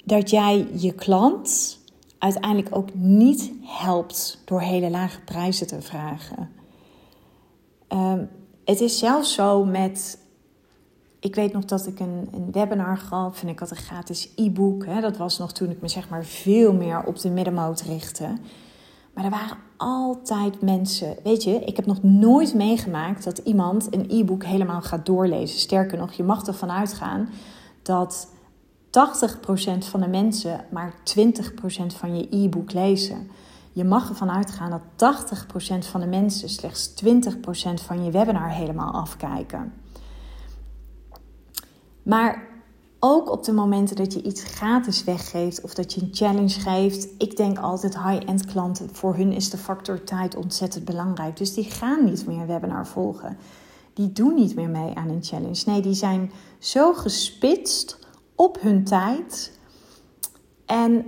dat 0.04 0.30
jij 0.30 0.68
je 0.72 0.92
klant 0.92 1.78
uiteindelijk 2.18 2.76
ook 2.76 2.94
niet 2.94 3.52
helpt 3.62 4.42
door 4.44 4.60
hele 4.60 4.90
lage 4.90 5.20
prijzen 5.20 5.66
te 5.66 5.82
vragen. 5.82 6.50
Ehm, 7.88 8.24
het 8.64 8.80
is 8.80 8.98
zelfs 8.98 9.34
zo 9.34 9.64
met. 9.64 10.18
Ik 11.20 11.34
weet 11.34 11.52
nog 11.52 11.64
dat 11.64 11.86
ik 11.86 12.00
een, 12.00 12.28
een 12.32 12.52
webinar 12.52 12.98
gaf 12.98 13.42
en 13.42 13.48
ik 13.48 13.58
had 13.58 13.70
een 13.70 13.76
gratis 13.76 14.28
e-book. 14.36 15.00
Dat 15.00 15.16
was 15.16 15.38
nog 15.38 15.52
toen 15.52 15.70
ik 15.70 15.80
me 15.80 15.88
zeg 15.88 16.08
maar 16.08 16.24
veel 16.24 16.72
meer 16.72 17.04
op 17.04 17.18
de 17.18 17.30
middenmoot 17.30 17.80
richtte. 17.80 18.36
Maar 19.16 19.24
er 19.24 19.30
waren 19.30 19.56
altijd 19.76 20.62
mensen. 20.62 21.16
Weet 21.22 21.42
je, 21.42 21.64
ik 21.64 21.76
heb 21.76 21.86
nog 21.86 22.02
nooit 22.02 22.54
meegemaakt 22.54 23.24
dat 23.24 23.38
iemand 23.38 23.94
een 23.94 24.06
e-book 24.10 24.44
helemaal 24.44 24.82
gaat 24.82 25.06
doorlezen. 25.06 25.58
Sterker 25.58 25.98
nog, 25.98 26.12
je 26.12 26.22
mag 26.22 26.46
ervan 26.46 26.70
uitgaan 26.70 27.28
dat 27.82 28.28
80% 28.86 28.90
van 29.78 30.00
de 30.00 30.06
mensen 30.08 30.64
maar 30.70 30.94
20% 31.18 31.26
van 31.86 32.16
je 32.16 32.26
e-book 32.30 32.72
lezen. 32.72 33.30
Je 33.72 33.84
mag 33.84 34.08
ervan 34.08 34.30
uitgaan 34.30 34.80
dat 34.96 35.14
80% 35.84 35.90
van 35.90 36.00
de 36.00 36.06
mensen 36.06 36.48
slechts 36.48 36.94
20% 37.04 37.08
van 37.74 38.04
je 38.04 38.10
webinar 38.10 38.50
helemaal 38.50 38.92
afkijken. 38.92 39.72
Maar 42.02 42.55
ook 43.00 43.30
op 43.30 43.44
de 43.44 43.52
momenten 43.52 43.96
dat 43.96 44.12
je 44.12 44.22
iets 44.22 44.42
gratis 44.42 45.04
weggeeft 45.04 45.60
of 45.60 45.74
dat 45.74 45.92
je 45.92 46.00
een 46.00 46.08
challenge 46.12 46.60
geeft. 46.60 47.08
Ik 47.18 47.36
denk 47.36 47.58
altijd 47.58 47.98
high-end 47.98 48.44
klanten, 48.44 48.94
voor 48.94 49.16
hun 49.16 49.32
is 49.32 49.50
de 49.50 49.58
factor 49.58 50.04
tijd 50.04 50.36
ontzettend 50.36 50.84
belangrijk. 50.84 51.36
Dus 51.36 51.54
die 51.54 51.64
gaan 51.64 52.04
niet 52.04 52.26
meer 52.26 52.46
webinar 52.46 52.86
volgen. 52.86 53.36
Die 53.94 54.12
doen 54.12 54.34
niet 54.34 54.54
meer 54.54 54.68
mee 54.68 54.94
aan 54.94 55.08
een 55.08 55.24
challenge. 55.24 55.62
Nee, 55.66 55.80
die 55.80 55.94
zijn 55.94 56.30
zo 56.58 56.92
gespitst 56.92 57.98
op 58.34 58.60
hun 58.60 58.84
tijd. 58.84 59.58
En 60.66 61.04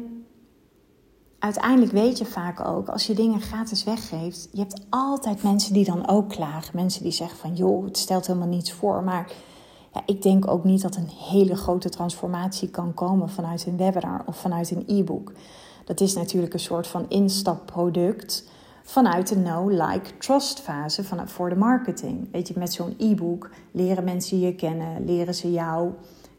uiteindelijk 1.39 1.93
weet 1.93 2.19
je 2.19 2.25
vaak 2.25 2.67
ook, 2.67 2.89
als 2.89 3.07
je 3.07 3.15
dingen 3.15 3.41
gratis 3.41 3.85
weggeeft, 3.85 4.49
je 4.53 4.59
hebt 4.59 4.81
altijd 4.91 5.43
mensen 5.43 5.73
die 5.73 5.85
dan 5.85 6.09
ook 6.09 6.29
klagen. 6.29 6.77
Mensen 6.77 7.03
die 7.03 7.13
zeggen 7.13 7.39
van, 7.39 7.55
joh, 7.55 7.85
het 7.85 7.99
stelt 7.99 8.27
helemaal 8.27 8.49
niets 8.49 8.73
voor. 8.73 9.03
Maar 9.03 9.33
ja, 9.93 10.03
ik 10.07 10.23
denk 10.23 10.51
ook 10.51 10.65
niet 10.65 10.83
dat 10.83 10.97
een 10.97 11.09
hele 11.31 11.57
grote 11.57 11.89
transformatie 11.89 12.69
kan 12.69 12.95
komen 12.95 13.29
vanuit 13.29 13.67
een 13.67 13.77
webinar 13.77 14.23
of 14.27 14.37
vanuit 14.37 14.71
een 14.71 14.85
e-book. 14.87 15.33
Dat 15.85 16.01
is 16.01 16.15
natuurlijk 16.15 16.53
een 16.55 16.61
soort 16.61 16.87
van 16.87 17.09
instapproduct 17.09 18.49
vanuit 18.83 19.29
de 19.29 19.43
know, 19.43 19.71
like, 19.71 20.17
trust 20.19 20.61
fase 20.61 21.05
voor 21.25 21.49
de 21.49 21.57
marketing. 21.57 22.29
Weet 22.33 22.49
je, 22.49 22.55
met 22.57 22.73
zo'n 22.73 22.95
e-book 22.99 23.51
leren 23.71 24.05
mensen 24.05 24.41
je 24.41 24.55
kennen, 24.55 25.05
leren 25.05 25.35
ze 25.35 25.53
jouw 25.53 25.95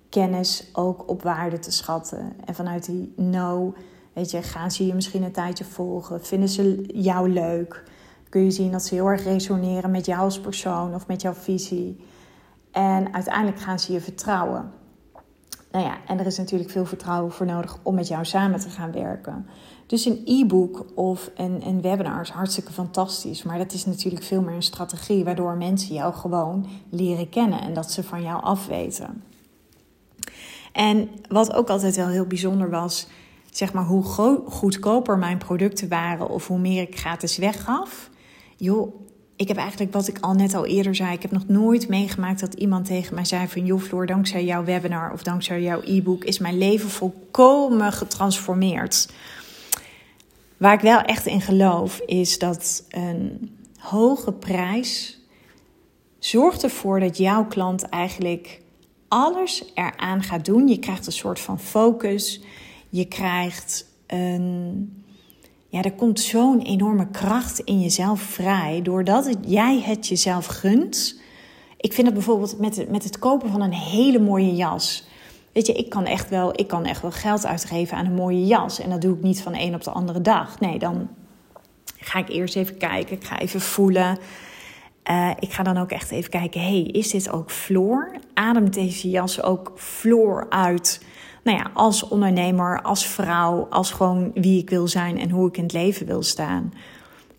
kennis 0.09 0.69
ook 0.73 1.09
op 1.09 1.23
waarde 1.23 1.59
te 1.59 1.71
schatten. 1.71 2.33
En 2.45 2.55
vanuit 2.55 2.85
die 2.85 3.13
know, 3.15 3.75
weet 4.13 4.31
je, 4.31 4.41
gaan 4.41 4.71
ze 4.71 4.85
je 4.85 4.93
misschien 4.93 5.23
een 5.23 5.31
tijdje 5.31 5.63
volgen, 5.63 6.25
vinden 6.25 6.49
ze 6.49 6.83
jou 6.93 7.29
leuk, 7.29 7.83
kun 8.29 8.43
je 8.43 8.51
zien 8.51 8.71
dat 8.71 8.83
ze 8.83 8.93
heel 8.93 9.07
erg 9.07 9.23
resoneren 9.23 9.91
met 9.91 10.05
jou 10.05 10.21
als 10.21 10.39
persoon 10.39 10.95
of 10.95 11.07
met 11.07 11.21
jouw 11.21 11.33
visie. 11.33 12.05
En 12.71 13.13
uiteindelijk 13.13 13.59
gaan 13.59 13.79
ze 13.79 13.93
je 13.93 14.01
vertrouwen. 14.01 14.71
Nou 15.71 15.85
ja, 15.85 15.97
en 16.07 16.19
er 16.19 16.25
is 16.25 16.37
natuurlijk 16.37 16.69
veel 16.69 16.85
vertrouwen 16.85 17.31
voor 17.31 17.45
nodig 17.45 17.77
om 17.83 17.95
met 17.95 18.07
jou 18.07 18.25
samen 18.25 18.59
te 18.59 18.69
gaan 18.69 18.91
werken. 18.91 19.47
Dus 19.85 20.05
een 20.05 20.21
e-book 20.25 20.85
of 20.95 21.31
een, 21.35 21.67
een 21.67 21.81
webinar 21.81 22.21
is 22.21 22.29
hartstikke 22.29 22.71
fantastisch. 22.71 23.43
Maar 23.43 23.57
dat 23.57 23.73
is 23.73 23.85
natuurlijk 23.85 24.23
veel 24.23 24.41
meer 24.41 24.55
een 24.55 24.63
strategie 24.63 25.23
waardoor 25.23 25.57
mensen 25.57 25.93
jou 25.93 26.13
gewoon 26.13 26.67
leren 26.89 27.29
kennen 27.29 27.61
en 27.61 27.73
dat 27.73 27.91
ze 27.91 28.03
van 28.03 28.21
jou 28.21 28.43
afweten. 28.43 29.23
En 30.73 31.09
wat 31.27 31.53
ook 31.53 31.69
altijd 31.69 31.95
wel 31.95 32.07
heel 32.07 32.25
bijzonder 32.25 32.69
was, 32.69 33.07
zeg 33.51 33.73
maar 33.73 33.85
hoe 33.85 34.03
goedkoper 34.47 35.17
mijn 35.17 35.37
producten 35.37 35.89
waren 35.89 36.29
of 36.29 36.47
hoe 36.47 36.59
meer 36.59 36.81
ik 36.81 36.99
gratis 36.99 37.37
weggaf. 37.37 38.09
Joh, 38.57 38.95
ik 39.39 39.47
heb 39.47 39.57
eigenlijk 39.57 39.93
wat 39.93 40.07
ik 40.07 40.17
al 40.19 40.33
net 40.33 40.53
al 40.53 40.65
eerder 40.65 40.95
zei. 40.95 41.13
Ik 41.13 41.21
heb 41.21 41.31
nog 41.31 41.47
nooit 41.47 41.87
meegemaakt 41.87 42.39
dat 42.39 42.53
iemand 42.53 42.85
tegen 42.85 43.15
mij 43.15 43.25
zei 43.25 43.47
van... 43.47 43.65
joh 43.65 43.81
Floor, 43.81 44.05
dankzij 44.05 44.45
jouw 44.45 44.63
webinar 44.63 45.11
of 45.11 45.23
dankzij 45.23 45.61
jouw 45.61 45.81
e-book... 45.83 46.23
is 46.23 46.39
mijn 46.39 46.57
leven 46.57 46.89
volkomen 46.89 47.91
getransformeerd. 47.91 49.09
Waar 50.57 50.73
ik 50.73 50.79
wel 50.79 51.01
echt 51.01 51.25
in 51.25 51.41
geloof 51.41 51.99
is 51.99 52.39
dat 52.39 52.85
een 52.89 53.51
hoge 53.77 54.31
prijs... 54.31 55.19
zorgt 56.17 56.63
ervoor 56.63 56.99
dat 56.99 57.17
jouw 57.17 57.45
klant 57.45 57.83
eigenlijk 57.83 58.61
alles 59.07 59.63
eraan 59.73 60.23
gaat 60.23 60.45
doen. 60.45 60.67
Je 60.67 60.79
krijgt 60.79 61.05
een 61.05 61.11
soort 61.11 61.39
van 61.39 61.59
focus. 61.59 62.41
Je 62.89 63.05
krijgt 63.05 63.85
een 64.07 65.03
ja, 65.69 65.81
er 65.81 65.93
komt 65.93 66.19
zo'n 66.19 66.61
enorme 66.61 67.07
kracht 67.07 67.59
in 67.59 67.81
jezelf 67.81 68.21
vrij 68.21 68.81
doordat 68.83 69.29
jij 69.41 69.81
het 69.81 70.07
jezelf 70.07 70.45
gunt. 70.45 71.21
Ik 71.77 71.93
vind 71.93 72.07
het 72.07 72.15
bijvoorbeeld 72.15 72.59
met, 72.59 72.89
met 72.89 73.03
het 73.03 73.19
kopen 73.19 73.49
van 73.49 73.61
een 73.61 73.73
hele 73.73 74.19
mooie 74.19 74.55
jas. 74.55 75.07
Weet 75.51 75.67
je, 75.67 75.73
ik 75.73 75.89
kan, 75.89 76.05
echt 76.05 76.29
wel, 76.29 76.59
ik 76.59 76.67
kan 76.67 76.85
echt 76.85 77.01
wel 77.01 77.11
geld 77.11 77.45
uitgeven 77.45 77.97
aan 77.97 78.05
een 78.05 78.13
mooie 78.13 78.45
jas. 78.45 78.79
En 78.79 78.89
dat 78.89 79.01
doe 79.01 79.15
ik 79.15 79.21
niet 79.21 79.41
van 79.41 79.51
de 79.51 79.61
een 79.61 79.75
op 79.75 79.83
de 79.83 79.91
andere 79.91 80.21
dag. 80.21 80.59
Nee, 80.59 80.79
dan 80.79 81.09
ga 81.97 82.19
ik 82.19 82.29
eerst 82.29 82.55
even 82.55 82.77
kijken. 82.77 83.15
Ik 83.15 83.23
ga 83.23 83.39
even 83.39 83.61
voelen. 83.61 84.17
Uh, 85.09 85.29
ik 85.39 85.51
ga 85.53 85.63
dan 85.63 85.77
ook 85.77 85.91
echt 85.91 86.11
even 86.11 86.29
kijken. 86.29 86.61
hey, 86.61 86.81
is 86.81 87.09
dit 87.09 87.31
ook 87.31 87.51
floor? 87.51 88.11
Ademt 88.33 88.73
deze 88.73 89.09
jas 89.09 89.43
ook 89.43 89.71
floor 89.75 90.45
uit? 90.49 90.99
nou 91.43 91.57
ja, 91.57 91.71
als 91.73 92.07
ondernemer, 92.07 92.81
als 92.81 93.07
vrouw, 93.07 93.67
als 93.69 93.91
gewoon 93.91 94.31
wie 94.33 94.61
ik 94.61 94.69
wil 94.69 94.87
zijn 94.87 95.19
en 95.19 95.29
hoe 95.29 95.47
ik 95.47 95.57
in 95.57 95.63
het 95.63 95.73
leven 95.73 96.05
wil 96.05 96.23
staan. 96.23 96.73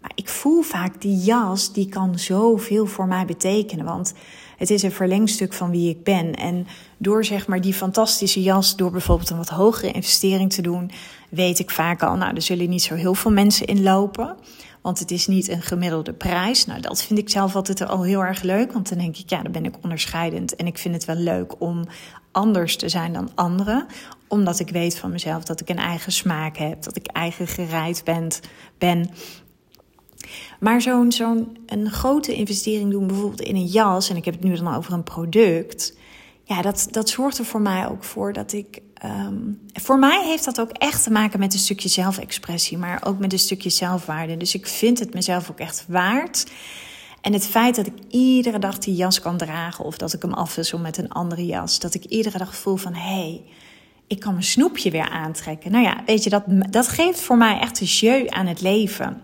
Maar 0.01 0.13
ik 0.15 0.29
voel 0.29 0.63
vaak 0.63 1.01
die 1.01 1.17
jas, 1.17 1.73
die 1.73 1.89
kan 1.89 2.19
zoveel 2.19 2.87
voor 2.87 3.07
mij 3.07 3.25
betekenen. 3.25 3.85
Want 3.85 4.15
het 4.57 4.71
is 4.71 4.83
een 4.83 4.93
verlengstuk 4.93 5.53
van 5.53 5.71
wie 5.71 5.91
ik 5.91 6.05
ben. 6.05 6.35
En 6.35 6.67
door 6.97 7.25
zeg 7.25 7.47
maar 7.47 7.61
die 7.61 7.75
fantastische 7.75 8.43
jas, 8.43 8.77
door 8.77 8.91
bijvoorbeeld 8.91 9.31
een 9.31 9.37
wat 9.37 9.49
hogere 9.49 9.93
investering 9.93 10.53
te 10.53 10.63
doen, 10.63 10.91
weet 11.29 11.59
ik 11.59 11.71
vaak 11.71 12.03
al, 12.03 12.17
nou, 12.17 12.35
er 12.35 12.43
zullen 12.43 12.69
niet 12.69 12.83
zo 12.83 12.95
heel 12.95 13.15
veel 13.15 13.31
mensen 13.31 13.67
in 13.67 13.83
lopen. 13.83 14.37
Want 14.83 14.99
het 14.99 15.11
is 15.11 15.27
niet 15.27 15.49
een 15.49 15.63
gemiddelde 15.63 16.13
prijs. 16.13 16.67
Nou, 16.67 16.81
dat 16.81 17.03
vind 17.03 17.19
ik 17.19 17.31
zelf 17.31 17.55
altijd 17.55 17.87
al 17.87 18.03
heel 18.03 18.25
erg 18.25 18.43
leuk. 18.43 18.73
Want 18.73 18.89
dan 18.89 18.99
denk 18.99 19.17
ik, 19.17 19.31
ja, 19.31 19.43
dan 19.43 19.53
ben 19.53 19.65
ik 19.65 19.75
onderscheidend. 19.83 20.57
En 20.57 20.67
ik 20.67 20.79
vind 20.79 20.95
het 20.95 21.05
wel 21.05 21.17
leuk 21.17 21.61
om 21.61 21.85
anders 22.33 22.77
te 22.77 22.89
zijn 22.89 23.13
dan 23.13 23.31
anderen. 23.35 23.87
Omdat 24.29 24.61
ik 24.61 24.71
weet 24.71 24.99
van 24.99 25.11
mezelf 25.11 25.45
dat 25.45 25.61
ik 25.61 25.69
een 25.69 25.79
eigen 25.79 26.13
smaak 26.13 26.57
heb. 26.57 26.83
Dat 26.83 26.97
ik 26.97 27.07
eigen 27.07 27.47
gereid 27.47 28.05
ben. 28.05 28.29
ben. 28.79 29.11
Maar 30.61 30.83
zo'n 30.83 31.13
zo'n 31.13 31.59
een 31.67 31.91
grote 31.91 32.35
investering 32.35 32.91
doen, 32.91 33.07
bijvoorbeeld 33.07 33.41
in 33.41 33.57
een 33.57 33.67
jas. 33.67 34.11
En 34.11 34.17
ik 34.17 34.25
heb 34.25 34.35
het 34.35 34.43
nu 34.43 34.57
dan 34.57 34.75
over 34.75 34.93
een 34.93 35.03
product. 35.03 35.97
Ja, 36.45 36.63
dat, 36.63 36.89
dat 36.91 37.09
zorgt 37.09 37.39
er 37.39 37.45
voor 37.45 37.61
mij 37.61 37.89
ook 37.89 38.05
voor 38.05 38.33
dat 38.33 38.53
ik 38.53 38.83
Um, 39.05 39.61
voor 39.73 39.99
mij 39.99 40.25
heeft 40.25 40.45
dat 40.45 40.61
ook 40.61 40.71
echt 40.71 41.03
te 41.03 41.11
maken 41.11 41.39
met 41.39 41.53
een 41.53 41.59
stukje 41.59 41.89
zelfexpressie, 41.89 42.79
maar 42.79 43.01
ook 43.05 43.19
met 43.19 43.33
een 43.33 43.39
stukje 43.39 43.71
zelfwaarde. 43.71 44.37
Dus 44.37 44.55
ik 44.55 44.67
vind 44.67 44.99
het 44.99 45.15
mezelf 45.15 45.51
ook 45.51 45.59
echt 45.59 45.85
waard. 45.89 46.47
En 47.21 47.33
het 47.33 47.47
feit 47.47 47.77
dat 47.77 47.87
ik 47.87 47.95
iedere 48.09 48.59
dag 48.59 48.79
die 48.79 48.95
jas 48.95 49.21
kan 49.21 49.37
dragen 49.37 49.85
of 49.85 49.97
dat 49.97 50.13
ik 50.13 50.23
hem 50.23 50.33
afwissel 50.33 50.79
met 50.79 50.99
een 50.99 51.09
andere 51.09 51.47
jas, 51.47 51.79
dat 51.79 51.95
ik 51.95 52.05
iedere 52.05 52.39
dag 52.39 52.57
voel 52.57 52.77
van 52.77 52.95
hé, 52.95 53.01
hey, 53.01 53.43
ik 54.07 54.21
kan 54.21 54.33
mijn 54.33 54.45
snoepje 54.45 54.91
weer 54.91 55.09
aantrekken. 55.09 55.73
Nou 55.73 55.85
ja, 55.85 56.03
weet 56.07 56.25
je, 56.25 56.31
dat, 56.31 56.45
dat 56.71 56.89
geeft 56.89 57.21
voor 57.21 57.37
mij 57.37 57.59
echt 57.59 57.81
een 57.81 57.87
jeu 57.87 58.27
aan 58.29 58.47
het 58.47 58.61
leven. 58.61 59.21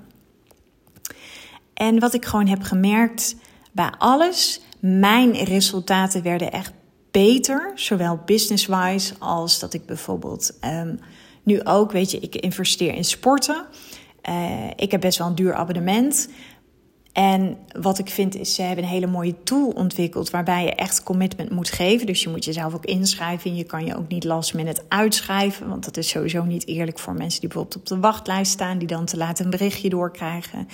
En 1.75 1.99
wat 1.99 2.15
ik 2.15 2.25
gewoon 2.25 2.47
heb 2.47 2.63
gemerkt 2.63 3.37
bij 3.73 3.91
alles, 3.99 4.61
mijn 4.81 5.33
resultaten 5.33 6.23
werden 6.23 6.53
echt 6.53 6.73
beter, 7.17 7.73
zowel 7.75 8.21
business-wise 8.25 9.15
als 9.19 9.59
dat 9.59 9.75
ik 9.75 9.87
bijvoorbeeld 9.87 10.59
um, 10.65 10.99
nu 11.43 11.65
ook, 11.65 11.93
weet 11.93 12.11
je, 12.11 12.19
ik 12.19 12.35
investeer 12.35 12.95
in 12.95 13.05
sporten. 13.05 13.67
Uh, 14.29 14.71
ik 14.77 14.91
heb 14.91 15.01
best 15.01 15.19
wel 15.19 15.27
een 15.27 15.35
duur 15.35 15.55
abonnement. 15.55 16.29
En 17.13 17.59
wat 17.81 17.99
ik 17.99 18.09
vind 18.09 18.35
is, 18.35 18.55
ze 18.55 18.63
hebben 18.63 18.85
een 18.85 18.91
hele 18.91 19.07
mooie 19.07 19.43
tool 19.43 19.69
ontwikkeld 19.69 20.31
waarbij 20.31 20.65
je 20.65 20.75
echt 20.75 21.03
commitment 21.03 21.51
moet 21.51 21.71
geven. 21.71 22.07
Dus 22.07 22.23
je 22.23 22.29
moet 22.29 22.45
jezelf 22.45 22.75
ook 22.75 22.85
inschrijven. 22.85 23.57
Je 23.57 23.65
kan 23.65 23.85
je 23.85 23.97
ook 23.97 24.09
niet 24.09 24.25
last 24.25 24.55
minute 24.55 24.83
uitschrijven, 24.89 25.69
want 25.69 25.85
dat 25.85 25.97
is 25.97 26.09
sowieso 26.09 26.45
niet 26.45 26.67
eerlijk 26.67 26.99
voor 26.99 27.15
mensen 27.15 27.41
die 27.41 27.49
bijvoorbeeld 27.49 27.81
op 27.81 27.87
de 27.87 28.01
wachtlijst 28.01 28.53
staan, 28.53 28.79
die 28.79 28.89
dan 28.89 29.05
te 29.05 29.17
laat 29.17 29.39
een 29.39 29.51
berichtje 29.51 29.89
doorkrijgen. 29.89 30.69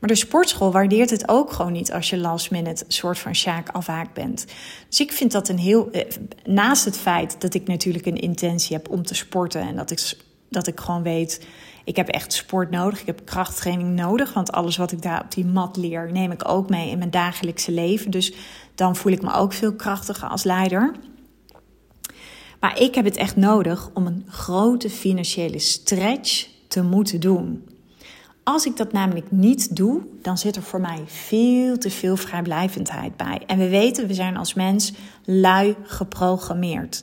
Maar 0.00 0.08
de 0.08 0.14
sportschool 0.14 0.72
waardeert 0.72 1.10
het 1.10 1.28
ook 1.28 1.52
gewoon 1.52 1.72
niet 1.72 1.92
als 1.92 2.10
je 2.10 2.16
last 2.16 2.50
minute 2.50 2.84
soort 2.88 3.18
van 3.18 3.34
sjaak 3.34 3.68
afhaak 3.68 4.14
bent. 4.14 4.46
Dus 4.88 5.00
ik 5.00 5.12
vind 5.12 5.32
dat 5.32 5.48
een 5.48 5.58
heel. 5.58 5.90
Eh, 5.90 6.04
naast 6.44 6.84
het 6.84 6.98
feit 6.98 7.40
dat 7.40 7.54
ik 7.54 7.66
natuurlijk 7.66 8.06
een 8.06 8.20
intentie 8.20 8.76
heb 8.76 8.88
om 8.90 9.02
te 9.02 9.14
sporten 9.14 9.60
en 9.60 9.76
dat 9.76 9.90
ik, 9.90 10.16
dat 10.48 10.66
ik 10.66 10.80
gewoon 10.80 11.02
weet. 11.02 11.46
Ik 11.84 11.96
heb 11.96 12.08
echt 12.08 12.32
sport 12.32 12.70
nodig. 12.70 13.00
Ik 13.00 13.06
heb 13.06 13.24
krachttraining 13.24 13.94
nodig. 13.94 14.32
Want 14.32 14.52
alles 14.52 14.76
wat 14.76 14.92
ik 14.92 15.02
daar 15.02 15.22
op 15.24 15.32
die 15.32 15.46
mat 15.46 15.76
leer, 15.76 16.12
neem 16.12 16.30
ik 16.30 16.48
ook 16.48 16.70
mee 16.70 16.90
in 16.90 16.98
mijn 16.98 17.10
dagelijkse 17.10 17.72
leven. 17.72 18.10
Dus 18.10 18.32
dan 18.74 18.96
voel 18.96 19.12
ik 19.12 19.22
me 19.22 19.32
ook 19.32 19.52
veel 19.52 19.74
krachtiger 19.74 20.28
als 20.28 20.44
leider. 20.44 20.94
Maar 22.60 22.80
ik 22.80 22.94
heb 22.94 23.04
het 23.04 23.16
echt 23.16 23.36
nodig 23.36 23.90
om 23.94 24.06
een 24.06 24.24
grote 24.28 24.90
financiële 24.90 25.58
stretch 25.58 26.48
te 26.68 26.82
moeten 26.82 27.20
doen. 27.20 27.67
Als 28.48 28.66
ik 28.66 28.76
dat 28.76 28.92
namelijk 28.92 29.30
niet 29.30 29.76
doe, 29.76 30.00
dan 30.22 30.38
zit 30.38 30.56
er 30.56 30.62
voor 30.62 30.80
mij 30.80 31.02
veel 31.06 31.78
te 31.78 31.90
veel 31.90 32.16
vrijblijvendheid 32.16 33.16
bij. 33.16 33.42
En 33.46 33.58
we 33.58 33.68
weten, 33.68 34.06
we 34.06 34.14
zijn 34.14 34.36
als 34.36 34.54
mens 34.54 34.92
lui 35.24 35.74
geprogrammeerd. 35.82 37.02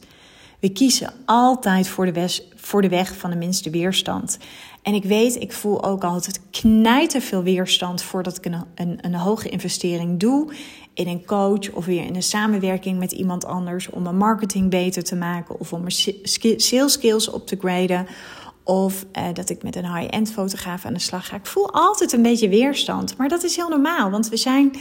We 0.59 0.69
kiezen 0.69 1.13
altijd 1.25 1.87
voor 1.87 2.05
de, 2.05 2.11
weg, 2.11 2.41
voor 2.55 2.81
de 2.81 2.89
weg 2.89 3.17
van 3.17 3.29
de 3.29 3.35
minste 3.35 3.69
weerstand. 3.69 4.37
En 4.81 4.93
ik 4.93 5.03
weet, 5.03 5.41
ik 5.41 5.53
voel 5.53 5.83
ook 5.83 6.03
altijd 6.03 6.41
knijter 6.51 7.21
veel 7.21 7.43
weerstand 7.43 8.01
voordat 8.01 8.37
ik 8.37 8.45
een, 8.45 8.63
een, 8.75 8.97
een 9.01 9.15
hoge 9.15 9.49
investering 9.49 10.19
doe 10.19 10.53
in 10.93 11.07
een 11.07 11.25
coach 11.25 11.71
of 11.71 11.85
weer 11.85 12.05
in 12.05 12.15
een 12.15 12.23
samenwerking 12.23 12.99
met 12.99 13.11
iemand 13.11 13.45
anders 13.45 13.89
om 13.89 14.03
mijn 14.03 14.17
marketing 14.17 14.69
beter 14.69 15.03
te 15.03 15.15
maken 15.15 15.59
of 15.59 15.73
om 15.73 15.79
mijn 15.79 16.21
sales 16.55 16.93
skills 16.93 17.29
op 17.29 17.47
te 17.47 17.57
graden 17.59 18.07
of 18.65 19.05
eh, 19.11 19.23
dat 19.33 19.49
ik 19.49 19.63
met 19.63 19.75
een 19.75 19.95
high-end 19.95 20.31
fotograaf 20.31 20.85
aan 20.85 20.93
de 20.93 20.99
slag 20.99 21.27
ga. 21.27 21.35
Ik 21.35 21.45
voel 21.45 21.73
altijd 21.73 22.13
een 22.13 22.21
beetje 22.21 22.49
weerstand. 22.49 23.17
Maar 23.17 23.29
dat 23.29 23.43
is 23.43 23.55
heel 23.55 23.69
normaal, 23.69 24.09
want 24.09 24.29
we 24.29 24.37
zijn, 24.37 24.75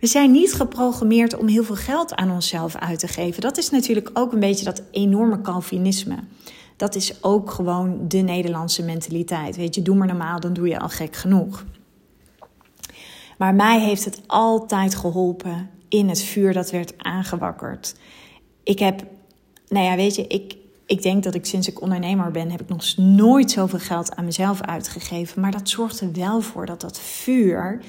we 0.00 0.06
zijn 0.06 0.30
niet 0.30 0.52
geprogrammeerd 0.52 1.36
om 1.36 1.46
heel 1.46 1.64
veel 1.64 1.74
geld 1.74 2.14
aan 2.14 2.30
onszelf 2.30 2.76
uit 2.76 2.98
te 2.98 3.08
geven. 3.08 3.40
Dat 3.40 3.58
is 3.58 3.70
natuurlijk 3.70 4.10
ook 4.12 4.32
een 4.32 4.40
beetje 4.40 4.64
dat 4.64 4.82
enorme 4.90 5.40
Calvinisme. 5.40 6.16
Dat 6.76 6.94
is 6.94 7.22
ook 7.22 7.50
gewoon 7.50 8.08
de 8.08 8.18
Nederlandse 8.18 8.82
mentaliteit. 8.82 9.56
Weet 9.56 9.74
je, 9.74 9.82
doe 9.82 9.96
maar 9.96 10.06
normaal, 10.06 10.40
dan 10.40 10.52
doe 10.52 10.68
je 10.68 10.78
al 10.78 10.88
gek 10.88 11.16
genoeg. 11.16 11.64
Maar 13.38 13.54
mij 13.54 13.80
heeft 13.80 14.04
het 14.04 14.20
altijd 14.26 14.94
geholpen 14.94 15.70
in 15.88 16.08
het 16.08 16.22
vuur 16.22 16.52
dat 16.52 16.70
werd 16.70 16.94
aangewakkerd. 16.96 17.94
Ik 18.62 18.78
heb, 18.78 19.04
nou 19.68 19.84
ja, 19.84 19.96
weet 19.96 20.14
je, 20.14 20.26
ik, 20.26 20.56
ik 20.88 21.02
denk 21.02 21.22
dat 21.22 21.34
ik 21.34 21.46
sinds 21.46 21.68
ik 21.68 21.80
ondernemer 21.80 22.30
ben, 22.30 22.50
heb 22.50 22.60
ik 22.60 22.68
nog 22.68 22.96
nooit 22.96 23.50
zoveel 23.50 23.78
geld 23.78 24.16
aan 24.16 24.24
mezelf 24.24 24.60
uitgegeven. 24.60 25.40
Maar 25.40 25.50
dat 25.50 25.68
zorgt 25.68 26.00
er 26.00 26.12
wel 26.12 26.40
voor 26.40 26.66
dat 26.66 26.80
dat 26.80 27.00
vuur. 27.00 27.80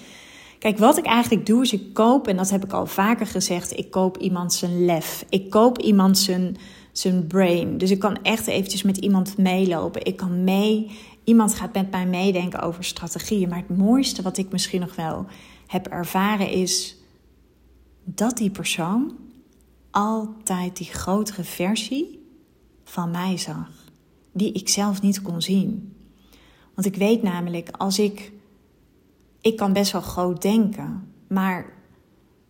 Kijk, 0.58 0.78
wat 0.78 0.98
ik 0.98 1.06
eigenlijk 1.06 1.46
doe, 1.46 1.62
is 1.62 1.74
ik 1.74 1.94
koop, 1.94 2.28
en 2.28 2.38
dat 2.38 2.50
heb 2.50 2.64
ik 2.64 2.72
al 2.72 2.86
vaker 2.86 3.28
gezegd, 3.28 3.78
ik 3.78 3.92
koop 3.92 4.18
iemand 4.18 4.54
zijn 4.54 4.86
lef. 4.86 5.26
Ik 5.30 5.50
koop 5.50 5.78
iemand 5.78 6.18
zijn, 6.18 6.58
zijn 6.92 7.28
brain. 7.28 7.78
Dus 7.78 7.92
ik 7.92 8.00
kan 8.00 8.22
echt 8.22 8.48
eventjes 8.48 8.84
met 8.84 8.98
iemand 8.98 9.38
meelopen. 9.38 10.06
Ik 10.06 10.18
kan 10.18 10.44
mee, 10.44 10.92
iemand 11.24 11.54
gaat 11.54 11.74
met 11.74 11.92
mij 11.92 12.06
meedenken 12.06 12.62
over 12.62 12.84
strategieën. 12.84 13.50
Maar 13.50 13.64
het 13.68 13.78
mooiste 13.78 14.22
wat 14.22 14.38
ik 14.38 14.52
misschien 14.52 14.80
nog 14.82 14.96
wel 14.96 15.26
heb 15.68 15.88
ervaren 15.88 16.50
is 16.50 16.98
dat 18.04 18.38
die 18.38 18.50
persoon 18.50 19.18
altijd 19.92 20.78
die 20.78 20.88
grotere 20.88 21.44
versie 21.44 22.19
van 22.90 23.12
mij 23.12 23.38
zag, 23.38 23.70
die 24.32 24.52
ik 24.52 24.70
zelf 24.70 25.02
niet 25.02 25.22
kon 25.22 25.42
zien. 25.42 25.96
Want 26.74 26.88
ik 26.88 26.96
weet 26.96 27.24
namelijk, 27.24 27.70
als 27.70 28.00
ik. 28.00 28.32
Ik 29.42 29.58
kan 29.58 29.74
best 29.74 29.92
wel 29.92 30.02
groot 30.02 30.42
denken, 30.42 31.12
maar 31.28 31.74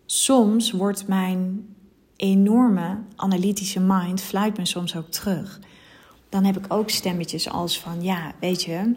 soms 0.05 0.71
wordt 0.71 1.07
mijn 1.07 1.67
enorme 2.15 2.97
analytische 3.15 3.79
mind 3.79 4.21
fluit 4.21 4.57
me 4.57 4.65
soms 4.65 4.95
ook 4.95 5.07
terug. 5.09 5.59
Dan 6.29 6.43
heb 6.43 6.57
ik 6.57 6.73
ook 6.73 6.89
stemmetjes 6.89 7.49
als 7.49 7.79
van, 7.79 8.01
ja, 8.01 8.31
weet 8.39 8.63
je, 8.63 8.95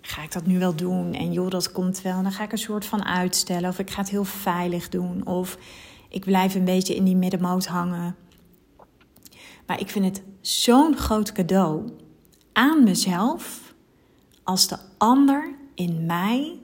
ga 0.00 0.22
ik 0.22 0.32
dat 0.32 0.46
nu 0.46 0.58
wel 0.58 0.74
doen? 0.74 1.14
En 1.14 1.32
joh, 1.32 1.50
dat 1.50 1.72
komt 1.72 2.02
wel. 2.02 2.22
Dan 2.22 2.32
ga 2.32 2.44
ik 2.44 2.52
een 2.52 2.58
soort 2.58 2.84
van 2.84 3.04
uitstellen. 3.04 3.70
Of 3.70 3.78
ik 3.78 3.90
ga 3.90 4.00
het 4.00 4.10
heel 4.10 4.24
veilig 4.24 4.88
doen. 4.88 5.26
Of 5.26 5.58
ik 6.08 6.24
blijf 6.24 6.54
een 6.54 6.64
beetje 6.64 6.94
in 6.94 7.04
die 7.04 7.16
middenmoot 7.16 7.66
hangen. 7.66 8.16
Maar 9.70 9.80
ik 9.80 9.90
vind 9.90 10.04
het 10.04 10.22
zo'n 10.40 10.96
groot 10.96 11.32
cadeau 11.32 11.90
aan 12.52 12.84
mezelf 12.84 13.74
als 14.42 14.68
de 14.68 14.76
ander 14.98 15.54
in 15.74 16.06
mij 16.06 16.58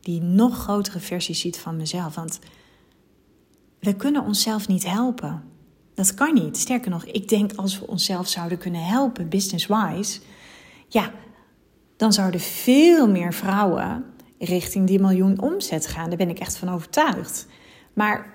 die 0.00 0.20
nog 0.20 0.58
grotere 0.58 1.00
versie 1.00 1.34
ziet 1.34 1.58
van 1.58 1.76
mezelf. 1.76 2.14
Want 2.14 2.38
we 3.80 3.96
kunnen 3.96 4.24
onszelf 4.24 4.68
niet 4.68 4.84
helpen. 4.84 5.42
Dat 5.94 6.14
kan 6.14 6.34
niet. 6.34 6.56
Sterker 6.56 6.90
nog, 6.90 7.04
ik 7.04 7.28
denk 7.28 7.52
als 7.52 7.78
we 7.78 7.86
onszelf 7.86 8.28
zouden 8.28 8.58
kunnen 8.58 8.84
helpen, 8.84 9.28
business-wise, 9.28 10.20
ja, 10.88 11.12
dan 11.96 12.12
zouden 12.12 12.40
veel 12.40 13.08
meer 13.08 13.34
vrouwen 13.34 14.04
richting 14.38 14.86
die 14.86 15.00
miljoen 15.00 15.40
omzet 15.40 15.86
gaan. 15.86 16.08
Daar 16.08 16.18
ben 16.18 16.30
ik 16.30 16.38
echt 16.38 16.56
van 16.56 16.68
overtuigd. 16.68 17.46
Maar 17.92 18.34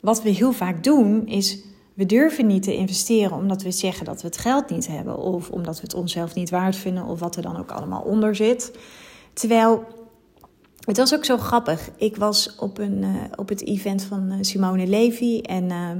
wat 0.00 0.22
we 0.22 0.28
heel 0.28 0.52
vaak 0.52 0.84
doen 0.84 1.26
is 1.26 1.66
we 1.98 2.06
durven 2.06 2.46
niet 2.46 2.62
te 2.62 2.74
investeren 2.74 3.36
omdat 3.36 3.62
we 3.62 3.70
zeggen 3.70 4.04
dat 4.04 4.20
we 4.20 4.26
het 4.26 4.38
geld 4.38 4.70
niet 4.70 4.86
hebben. 4.86 5.16
Of 5.16 5.50
omdat 5.50 5.76
we 5.76 5.82
het 5.82 5.94
onszelf 5.94 6.34
niet 6.34 6.50
waard 6.50 6.76
vinden. 6.76 7.04
Of 7.04 7.20
wat 7.20 7.36
er 7.36 7.42
dan 7.42 7.56
ook 7.56 7.70
allemaal 7.70 8.02
onder 8.02 8.36
zit. 8.36 8.78
Terwijl, 9.32 9.84
het 10.84 10.96
was 10.96 11.14
ook 11.14 11.24
zo 11.24 11.36
grappig. 11.36 11.90
Ik 11.96 12.16
was 12.16 12.56
op, 12.56 12.78
een, 12.78 13.02
uh, 13.02 13.22
op 13.34 13.48
het 13.48 13.66
event 13.66 14.02
van 14.02 14.32
uh, 14.32 14.38
Simone 14.40 14.86
Levy. 14.86 15.40
En 15.40 15.64
uh, 15.64 15.90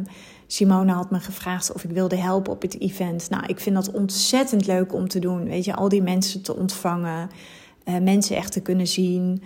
Simone 0.46 0.92
had 0.92 1.10
me 1.10 1.20
gevraagd 1.20 1.72
of 1.72 1.84
ik 1.84 1.90
wilde 1.90 2.16
helpen 2.16 2.52
op 2.52 2.62
het 2.62 2.80
event. 2.80 3.30
Nou, 3.30 3.46
ik 3.46 3.60
vind 3.60 3.74
dat 3.74 3.90
ontzettend 3.90 4.66
leuk 4.66 4.94
om 4.94 5.08
te 5.08 5.18
doen. 5.18 5.44
Weet 5.44 5.64
je, 5.64 5.74
al 5.74 5.88
die 5.88 6.02
mensen 6.02 6.42
te 6.42 6.56
ontvangen. 6.56 7.30
Eh, 7.84 7.96
mensen 7.96 8.36
echt 8.36 8.52
te 8.52 8.60
kunnen 8.60 8.86
zien. 8.86 9.42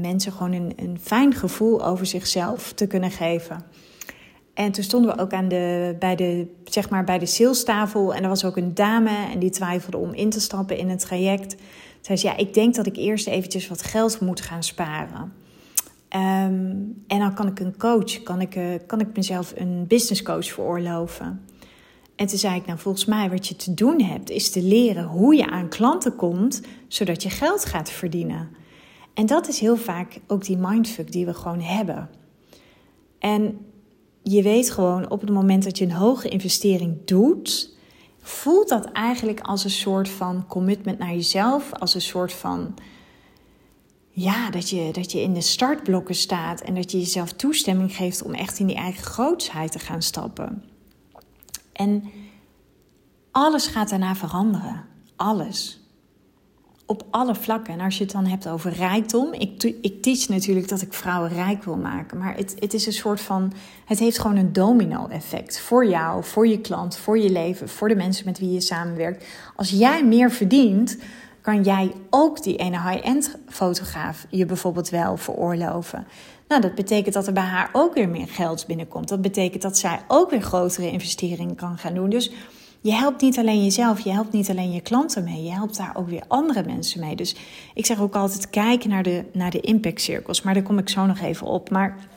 mensen 0.00 0.32
gewoon 0.32 0.52
een, 0.52 0.72
een 0.76 0.98
fijn 1.00 1.34
gevoel 1.34 1.84
over 1.84 2.06
zichzelf 2.06 2.72
te 2.72 2.86
kunnen 2.86 3.10
geven. 3.10 3.64
En 4.56 4.72
toen 4.72 4.84
stonden 4.84 5.16
we 5.16 5.22
ook 5.22 5.32
aan 5.32 5.48
de, 5.48 5.96
bij, 5.98 6.16
de, 6.16 6.46
zeg 6.64 6.90
maar 6.90 7.04
bij 7.04 7.18
de 7.18 7.26
salestafel. 7.26 8.14
En 8.14 8.22
er 8.22 8.28
was 8.28 8.44
ook 8.44 8.56
een 8.56 8.74
dame 8.74 9.26
en 9.32 9.38
die 9.38 9.50
twijfelde 9.50 9.96
om 9.96 10.12
in 10.12 10.30
te 10.30 10.40
stappen 10.40 10.76
in 10.76 10.88
het 10.88 11.00
traject. 11.00 11.56
Zei, 12.00 12.18
ja, 12.22 12.36
ik 12.36 12.54
denk 12.54 12.74
dat 12.74 12.86
ik 12.86 12.96
eerst 12.96 13.26
eventjes 13.26 13.68
wat 13.68 13.82
geld 13.82 14.20
moet 14.20 14.40
gaan 14.40 14.62
sparen. 14.62 15.32
Ehm, 16.08 16.74
en 17.06 17.18
dan 17.18 17.34
kan 17.34 17.46
ik 17.46 17.60
een 17.60 17.76
coach, 17.76 18.22
kan 18.22 18.40
ik, 18.40 18.56
uh, 18.56 18.74
kan 18.86 19.00
ik 19.00 19.16
mezelf 19.16 19.52
een 19.56 19.84
business 19.86 20.22
coach 20.22 20.46
veroorloven. 20.46 21.44
En 22.14 22.26
toen 22.26 22.38
zei 22.38 22.56
ik, 22.56 22.66
nou 22.66 22.78
volgens 22.78 23.04
mij 23.04 23.30
wat 23.30 23.46
je 23.46 23.56
te 23.56 23.74
doen 23.74 24.02
hebt, 24.02 24.30
is 24.30 24.50
te 24.50 24.62
leren 24.62 25.04
hoe 25.04 25.34
je 25.34 25.50
aan 25.50 25.68
klanten 25.68 26.16
komt, 26.16 26.62
zodat 26.88 27.22
je 27.22 27.30
geld 27.30 27.64
gaat 27.64 27.90
verdienen. 27.90 28.48
En 29.14 29.26
dat 29.26 29.48
is 29.48 29.58
heel 29.58 29.76
vaak 29.76 30.20
ook 30.26 30.44
die 30.44 30.56
mindfuck 30.56 31.12
die 31.12 31.26
we 31.26 31.34
gewoon 31.34 31.60
hebben. 31.60 32.08
En 33.18 33.58
je 34.28 34.42
weet 34.42 34.70
gewoon 34.70 35.10
op 35.10 35.20
het 35.20 35.30
moment 35.30 35.64
dat 35.64 35.78
je 35.78 35.84
een 35.84 35.92
hoge 35.92 36.28
investering 36.28 37.04
doet, 37.04 37.76
voelt 38.20 38.68
dat 38.68 38.84
eigenlijk 38.92 39.40
als 39.40 39.64
een 39.64 39.70
soort 39.70 40.08
van 40.08 40.46
commitment 40.46 40.98
naar 40.98 41.12
jezelf, 41.12 41.72
als 41.72 41.94
een 41.94 42.00
soort 42.00 42.32
van 42.32 42.74
ja, 44.10 44.50
dat 44.50 44.70
je, 44.70 44.92
dat 44.92 45.12
je 45.12 45.20
in 45.20 45.34
de 45.34 45.40
startblokken 45.40 46.14
staat 46.14 46.60
en 46.60 46.74
dat 46.74 46.90
je 46.90 46.98
jezelf 46.98 47.32
toestemming 47.32 47.96
geeft 47.96 48.22
om 48.22 48.34
echt 48.34 48.58
in 48.58 48.66
die 48.66 48.76
eigen 48.76 49.04
grootsheid 49.04 49.72
te 49.72 49.78
gaan 49.78 50.02
stappen. 50.02 50.64
En 51.72 52.10
alles 53.30 53.66
gaat 53.66 53.88
daarna 53.88 54.14
veranderen. 54.14 54.84
Alles 55.16 55.85
op 56.86 57.04
alle 57.10 57.34
vlakken. 57.34 57.74
En 57.74 57.80
als 57.80 57.98
je 57.98 58.04
het 58.04 58.12
dan 58.12 58.26
hebt 58.26 58.48
over 58.48 58.72
rijkdom. 58.72 59.32
Ik, 59.32 59.62
ik 59.80 60.02
teach 60.02 60.28
natuurlijk 60.28 60.68
dat 60.68 60.82
ik 60.82 60.92
vrouwen 60.92 61.30
rijk 61.30 61.64
wil 61.64 61.76
maken. 61.76 62.18
Maar 62.18 62.36
het, 62.36 62.54
het 62.58 62.74
is 62.74 62.86
een 62.86 62.92
soort 62.92 63.20
van. 63.20 63.52
Het 63.84 63.98
heeft 63.98 64.18
gewoon 64.18 64.36
een 64.36 64.52
domino-effect. 64.52 65.60
Voor 65.60 65.86
jou, 65.86 66.24
voor 66.24 66.46
je 66.46 66.60
klant, 66.60 66.96
voor 66.96 67.18
je 67.18 67.30
leven, 67.30 67.68
voor 67.68 67.88
de 67.88 67.96
mensen 67.96 68.24
met 68.24 68.38
wie 68.38 68.52
je 68.52 68.60
samenwerkt. 68.60 69.24
Als 69.56 69.70
jij 69.70 70.04
meer 70.04 70.30
verdient, 70.30 70.98
kan 71.40 71.62
jij 71.62 71.92
ook 72.10 72.42
die 72.42 72.56
ene 72.56 72.80
high-end 72.90 73.36
fotograaf 73.48 74.26
je 74.30 74.46
bijvoorbeeld 74.46 74.88
wel 74.88 75.16
veroorloven. 75.16 76.06
Nou, 76.48 76.60
dat 76.60 76.74
betekent 76.74 77.14
dat 77.14 77.26
er 77.26 77.32
bij 77.32 77.42
haar 77.42 77.70
ook 77.72 77.94
weer 77.94 78.08
meer 78.08 78.28
geld 78.28 78.66
binnenkomt. 78.66 79.08
Dat 79.08 79.22
betekent 79.22 79.62
dat 79.62 79.78
zij 79.78 80.00
ook 80.08 80.30
weer 80.30 80.42
grotere 80.42 80.90
investeringen 80.90 81.54
kan 81.54 81.78
gaan 81.78 81.94
doen. 81.94 82.10
Dus 82.10 82.30
je 82.86 82.92
helpt 82.92 83.22
niet 83.22 83.38
alleen 83.38 83.62
jezelf, 83.62 84.00
je 84.00 84.12
helpt 84.12 84.32
niet 84.32 84.50
alleen 84.50 84.72
je 84.72 84.80
klanten 84.80 85.24
mee, 85.24 85.42
je 85.42 85.52
helpt 85.52 85.76
daar 85.76 85.96
ook 85.96 86.08
weer 86.08 86.24
andere 86.28 86.62
mensen 86.64 87.00
mee. 87.00 87.16
Dus 87.16 87.36
ik 87.74 87.86
zeg 87.86 88.00
ook 88.00 88.14
altijd: 88.14 88.50
kijk 88.50 88.84
naar 88.84 89.02
de, 89.02 89.24
naar 89.32 89.50
de 89.50 89.60
impact 89.60 90.00
cirkels, 90.00 90.42
maar 90.42 90.54
daar 90.54 90.62
kom 90.62 90.78
ik 90.78 90.88
zo 90.88 91.06
nog 91.06 91.18
even 91.18 91.46
op. 91.46 91.70
Maar 91.70 92.08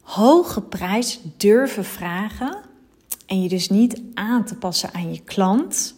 hoge 0.00 0.62
prijs 0.62 1.20
durven 1.36 1.84
vragen 1.84 2.58
en 3.26 3.42
je 3.42 3.48
dus 3.48 3.68
niet 3.68 4.02
aan 4.14 4.44
te 4.44 4.56
passen 4.56 4.92
aan 4.92 5.12
je 5.12 5.20
klant, 5.20 5.94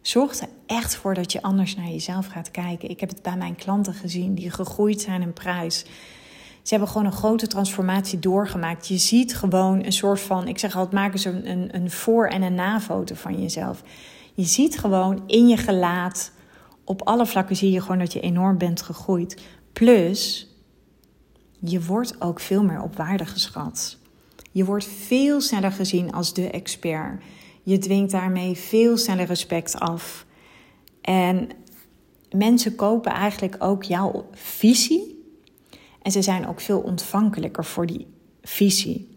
zorgt 0.00 0.40
er 0.40 0.48
echt 0.66 0.94
voor 0.94 1.14
dat 1.14 1.32
je 1.32 1.42
anders 1.42 1.76
naar 1.76 1.88
jezelf 1.88 2.26
gaat 2.26 2.50
kijken. 2.50 2.90
Ik 2.90 3.00
heb 3.00 3.08
het 3.08 3.22
bij 3.22 3.36
mijn 3.36 3.56
klanten 3.56 3.94
gezien 3.94 4.34
die 4.34 4.50
gegroeid 4.50 5.00
zijn 5.00 5.22
in 5.22 5.32
prijs 5.32 5.84
ze 6.62 6.70
hebben 6.74 6.88
gewoon 6.88 7.06
een 7.06 7.12
grote 7.12 7.46
transformatie 7.46 8.18
doorgemaakt. 8.18 8.88
Je 8.88 8.98
ziet 8.98 9.36
gewoon 9.36 9.84
een 9.84 9.92
soort 9.92 10.20
van, 10.20 10.48
ik 10.48 10.58
zeg 10.58 10.76
altijd, 10.76 10.94
maak 10.94 11.12
eens 11.12 11.24
een, 11.24 11.50
een, 11.50 11.74
een 11.74 11.90
voor- 11.90 12.28
en 12.28 12.42
een 12.42 12.54
na-foto 12.54 13.14
van 13.14 13.42
jezelf. 13.42 13.82
Je 14.34 14.44
ziet 14.44 14.78
gewoon 14.78 15.22
in 15.26 15.48
je 15.48 15.56
gelaat, 15.56 16.32
op 16.84 17.02
alle 17.02 17.26
vlakken 17.26 17.56
zie 17.56 17.70
je 17.70 17.80
gewoon 17.80 17.98
dat 17.98 18.12
je 18.12 18.20
enorm 18.20 18.58
bent 18.58 18.82
gegroeid. 18.82 19.42
Plus, 19.72 20.48
je 21.58 21.84
wordt 21.84 22.20
ook 22.20 22.40
veel 22.40 22.62
meer 22.62 22.82
op 22.82 22.96
waarde 22.96 23.26
geschat. 23.26 23.98
Je 24.52 24.64
wordt 24.64 24.84
veel 24.84 25.40
sneller 25.40 25.72
gezien 25.72 26.12
als 26.12 26.34
de 26.34 26.50
expert. 26.50 27.22
Je 27.62 27.78
dwingt 27.78 28.10
daarmee 28.10 28.54
veel 28.56 28.96
sneller 28.96 29.26
respect 29.26 29.78
af. 29.78 30.26
En 31.00 31.48
mensen 32.30 32.74
kopen 32.74 33.12
eigenlijk 33.12 33.56
ook 33.58 33.82
jouw 33.82 34.26
visie 34.32 35.19
en 36.02 36.12
ze 36.12 36.22
zijn 36.22 36.46
ook 36.46 36.60
veel 36.60 36.80
ontvankelijker 36.80 37.64
voor 37.64 37.86
die 37.86 38.06
visie. 38.42 39.08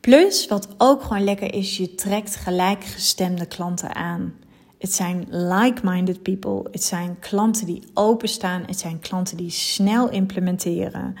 Plus, 0.00 0.46
wat 0.46 0.68
ook 0.78 1.02
gewoon 1.02 1.24
lekker 1.24 1.54
is, 1.54 1.76
je 1.76 1.94
trekt 1.94 2.36
gelijkgestemde 2.36 3.46
klanten 3.46 3.94
aan. 3.94 4.34
Het 4.78 4.92
zijn 4.92 5.26
like-minded 5.30 6.22
people. 6.22 6.68
Het 6.70 6.84
zijn 6.84 7.18
klanten 7.18 7.66
die 7.66 7.82
openstaan. 7.94 8.62
Het 8.66 8.78
zijn 8.78 8.98
klanten 8.98 9.36
die 9.36 9.50
snel 9.50 10.10
implementeren. 10.10 11.14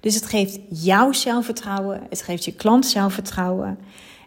Dus 0.00 0.14
het 0.14 0.26
geeft 0.26 0.58
jou 0.68 1.14
zelfvertrouwen. 1.14 2.06
Het 2.08 2.22
geeft 2.22 2.44
je 2.44 2.54
klant 2.54 2.86
zelfvertrouwen. 2.86 3.78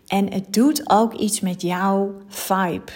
En 0.08 0.34
het 0.34 0.54
doet 0.54 0.90
ook 0.90 1.14
iets 1.14 1.40
met 1.40 1.62
jouw 1.62 2.16
vibe. 2.28 2.92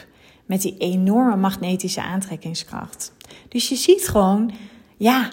Met 0.46 0.62
die 0.62 0.78
enorme 0.78 1.36
magnetische 1.36 2.02
aantrekkingskracht. 2.02 3.14
Dus 3.50 3.70
je 3.70 3.76
ziet 3.76 4.08
gewoon, 4.08 4.52
ja, 4.98 5.30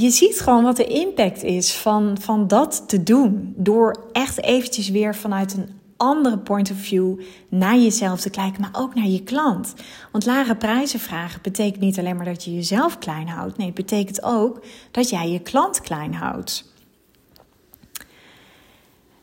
je 0.00 0.10
ziet 0.10 0.40
gewoon 0.40 0.62
wat 0.62 0.76
de 0.76 0.86
impact 0.86 1.42
is 1.42 1.74
van, 1.74 2.16
van 2.20 2.48
dat 2.48 2.84
te 2.88 3.02
doen. 3.02 3.54
Door 3.56 4.08
echt 4.12 4.42
eventjes 4.42 4.88
weer 4.88 5.14
vanuit 5.14 5.54
een 5.54 5.68
andere 5.96 6.38
point 6.38 6.70
of 6.70 6.76
view 6.76 7.20
naar 7.48 7.78
jezelf 7.78 8.20
te 8.20 8.30
kijken, 8.30 8.60
maar 8.60 8.82
ook 8.82 8.94
naar 8.94 9.06
je 9.06 9.22
klant. 9.22 9.74
Want 10.12 10.26
lage 10.26 10.54
prijzen 10.54 11.00
vragen 11.00 11.42
betekent 11.42 11.80
niet 11.80 11.98
alleen 11.98 12.16
maar 12.16 12.24
dat 12.24 12.44
je 12.44 12.54
jezelf 12.54 12.98
klein 12.98 13.28
houdt. 13.28 13.56
Nee, 13.56 13.66
het 13.66 13.76
betekent 13.76 14.22
ook 14.22 14.64
dat 14.90 15.08
jij 15.08 15.30
je 15.30 15.40
klant 15.40 15.80
klein 15.80 16.14
houdt. 16.14 16.72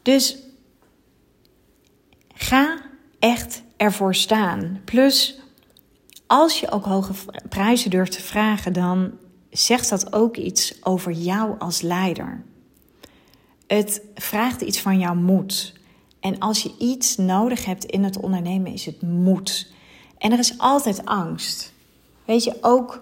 Dus 0.02 0.38
Ga 2.44 2.78
echt 3.20 3.64
ervoor 3.78 4.16
staan. 4.16 4.82
Plus, 4.86 5.40
als 6.28 6.60
je 6.60 6.72
ook 6.72 6.86
hoge 6.86 7.14
prijzen 7.50 7.90
durft 7.90 8.12
te 8.12 8.22
vragen, 8.22 8.74
dan 8.74 9.12
zegt 9.54 9.90
dat 9.90 10.14
ook 10.14 10.38
iets 10.38 10.84
over 10.84 11.12
jou 11.12 11.60
als 11.60 11.82
leider. 11.82 12.44
Het 13.68 14.02
vraagt 14.16 14.62
iets 14.62 14.80
van 14.80 15.00
jouw 15.00 15.16
moed. 15.16 15.74
En 16.20 16.40
als 16.40 16.64
je 16.64 16.76
iets 16.80 17.18
nodig 17.18 17.66
hebt 17.66 17.86
in 17.86 18.04
het 18.04 18.18
ondernemen, 18.18 18.74
is 18.74 18.86
het 18.86 19.02
moed. 19.02 19.72
En 20.18 20.32
er 20.32 20.40
is 20.40 20.58
altijd 20.58 21.06
angst. 21.06 21.74
Weet 22.26 22.44
je, 22.44 22.58
ook 22.62 23.02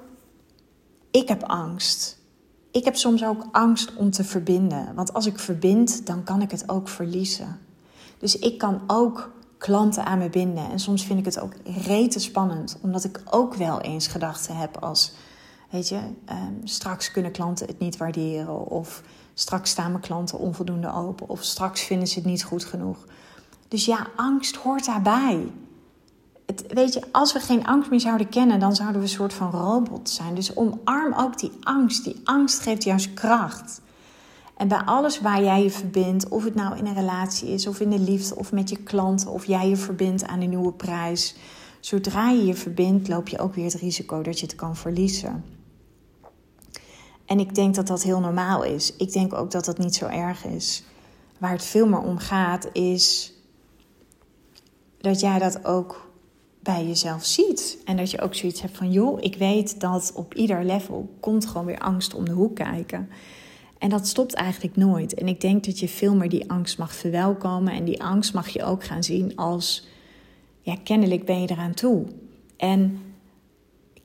ik 1.12 1.28
heb 1.28 1.44
angst. 1.44 2.20
Ik 2.72 2.86
heb 2.86 2.96
soms 2.96 3.24
ook 3.24 3.48
angst 3.52 3.96
om 3.96 4.12
te 4.12 4.24
verbinden. 4.24 4.96
Want 4.96 5.14
als 5.14 5.26
ik 5.26 5.40
verbind, 5.40 6.06
dan 6.06 6.24
kan 6.24 6.42
ik 6.42 6.52
het 6.52 6.70
ook 6.70 6.90
verliezen. 6.90 7.60
Dus 8.18 8.40
ik 8.40 8.58
kan 8.58 8.82
ook 8.88 9.32
klanten 9.58 10.06
aan 10.06 10.18
me 10.18 10.30
binden. 10.30 10.72
En 10.72 10.80
soms 10.80 11.06
vind 11.06 11.20
ik 11.20 11.26
het 11.26 11.40
ook 11.40 11.54
rete 11.86 12.20
spannend, 12.20 12.78
omdat 12.82 13.04
ik 13.04 13.22
ook 13.30 13.54
wel 13.54 13.82
eens 13.82 14.08
gedachten 14.08 14.56
heb 14.56 14.78
als, 14.78 15.14
weet 15.72 15.90
je, 15.90 16.00
ehm, 16.26 16.54
straks 16.64 17.12
kunnen 17.12 17.32
klanten 17.32 17.68
het 17.68 17.80
niet 17.80 17.98
waarderen. 17.98 18.68
Of 18.68 19.02
straks 19.34 19.70
staan 19.70 19.92
mijn 19.92 20.04
klanten 20.04 20.40
onvoldoende 20.40 20.94
open. 20.94 21.30
Of 21.30 21.44
straks 21.44 21.82
vinden 21.82 22.08
ze 22.08 22.20
het 22.20 22.28
niet 22.28 22.44
goed 22.44 22.66
genoeg. 22.66 22.98
Dus 23.68 23.86
ja, 23.86 24.08
angst 24.16 24.56
hoort 24.56 24.86
daarbij. 24.86 25.52
Het, 26.46 26.64
weet 26.68 26.94
je, 26.94 27.02
als 27.12 27.34
we 27.34 27.40
geen 27.40 27.66
angst 27.66 27.90
meer 27.90 28.00
zouden 28.00 28.30
kennen, 28.30 28.60
dan 28.60 28.76
zouden 28.76 28.98
we 28.98 29.08
een 29.08 29.14
soort 29.14 29.34
van 29.34 29.52
robot 29.52 30.10
zijn. 30.10 30.36
Dus 30.36 30.56
omarm 30.56 31.14
ook 31.14 31.40
die 31.40 31.52
angst. 31.62 32.04
Die 32.04 32.22
angst 32.24 32.60
geeft 32.60 32.84
juist 32.84 33.14
kracht. 33.14 33.82
En 34.58 34.68
bij 34.68 34.82
alles 34.82 35.22
waar 35.22 35.44
jij 35.44 35.64
je 35.64 35.72
verbindt, 35.72 36.28
of 36.28 36.44
het 36.44 36.56
nou 36.56 36.78
in 36.78 36.86
een 36.86 36.94
relatie 36.94 37.50
is, 37.50 37.68
of 37.68 37.80
in 37.80 37.90
de 37.90 38.00
liefde, 38.00 38.36
of 38.36 38.52
met 38.52 38.70
je 38.70 38.78
klanten, 38.78 39.32
of 39.32 39.46
jij 39.46 39.70
je 39.70 39.76
verbindt 39.76 40.28
aan 40.28 40.42
een 40.42 40.50
nieuwe 40.50 40.74
prijs. 40.74 41.36
Zodra 41.80 42.30
je 42.30 42.46
je 42.46 42.54
verbindt, 42.54 43.08
loop 43.08 43.28
je 43.28 43.40
ook 43.40 43.56
weer 43.56 43.66
het 43.66 43.74
risico 43.74 44.22
dat 44.22 44.40
je 44.40 44.46
het 44.46 44.56
kan 44.56 44.76
verliezen. 44.76 45.44
En 47.32 47.40
ik 47.40 47.56
denk 47.56 47.76
dat 47.76 47.88
dat 47.88 48.04
heel 48.04 48.20
normaal 48.20 48.64
is. 48.64 48.96
Ik 48.96 49.12
denk 49.12 49.34
ook 49.34 49.52
dat 49.52 49.66
dat 49.66 49.78
niet 49.78 49.96
zo 49.96 50.06
erg 50.06 50.46
is. 50.46 50.84
Waar 51.38 51.52
het 51.52 51.66
veel 51.66 51.88
meer 51.88 52.02
om 52.02 52.18
gaat, 52.18 52.70
is 52.74 53.34
dat 54.98 55.20
jij 55.20 55.40
dat 55.40 55.66
ook 55.66 56.12
bij 56.60 56.88
jezelf 56.88 57.26
ziet. 57.26 57.78
En 57.86 57.98
dat 57.98 58.12
je 58.12 58.22
ook 58.22 58.36
zoiets 58.36 58.62
hebt 58.62 58.78
van, 58.78 58.92
joh, 58.92 59.22
ik 59.22 59.36
weet 59.36 59.80
dat 59.80 60.12
op 60.16 60.34
ieder 60.34 60.66
level 60.66 61.16
komt 61.20 61.46
gewoon 61.46 61.66
weer 61.66 61.80
angst 61.80 62.14
om 62.14 62.26
de 62.26 62.32
hoek 62.32 62.56
kijken. 62.56 63.10
En 63.78 63.90
dat 63.90 64.08
stopt 64.08 64.34
eigenlijk 64.34 64.76
nooit. 64.76 65.14
En 65.14 65.28
ik 65.28 65.42
denk 65.42 65.66
dat 65.66 65.80
je 65.80 65.88
veel 65.88 66.16
meer 66.16 66.30
die 66.30 66.52
angst 66.52 66.78
mag 66.78 66.96
verwelkomen. 66.96 67.74
En 67.74 67.86
die 67.86 68.04
angst 68.04 68.34
mag 68.34 68.48
je 68.48 68.64
ook 68.64 68.84
gaan 68.84 69.04
zien 69.04 69.36
als, 69.36 69.88
ja, 70.62 70.76
kennelijk 70.84 71.26
ben 71.26 71.42
je 71.42 71.50
eraan 71.52 71.74
toe. 71.74 72.06
En 72.58 73.00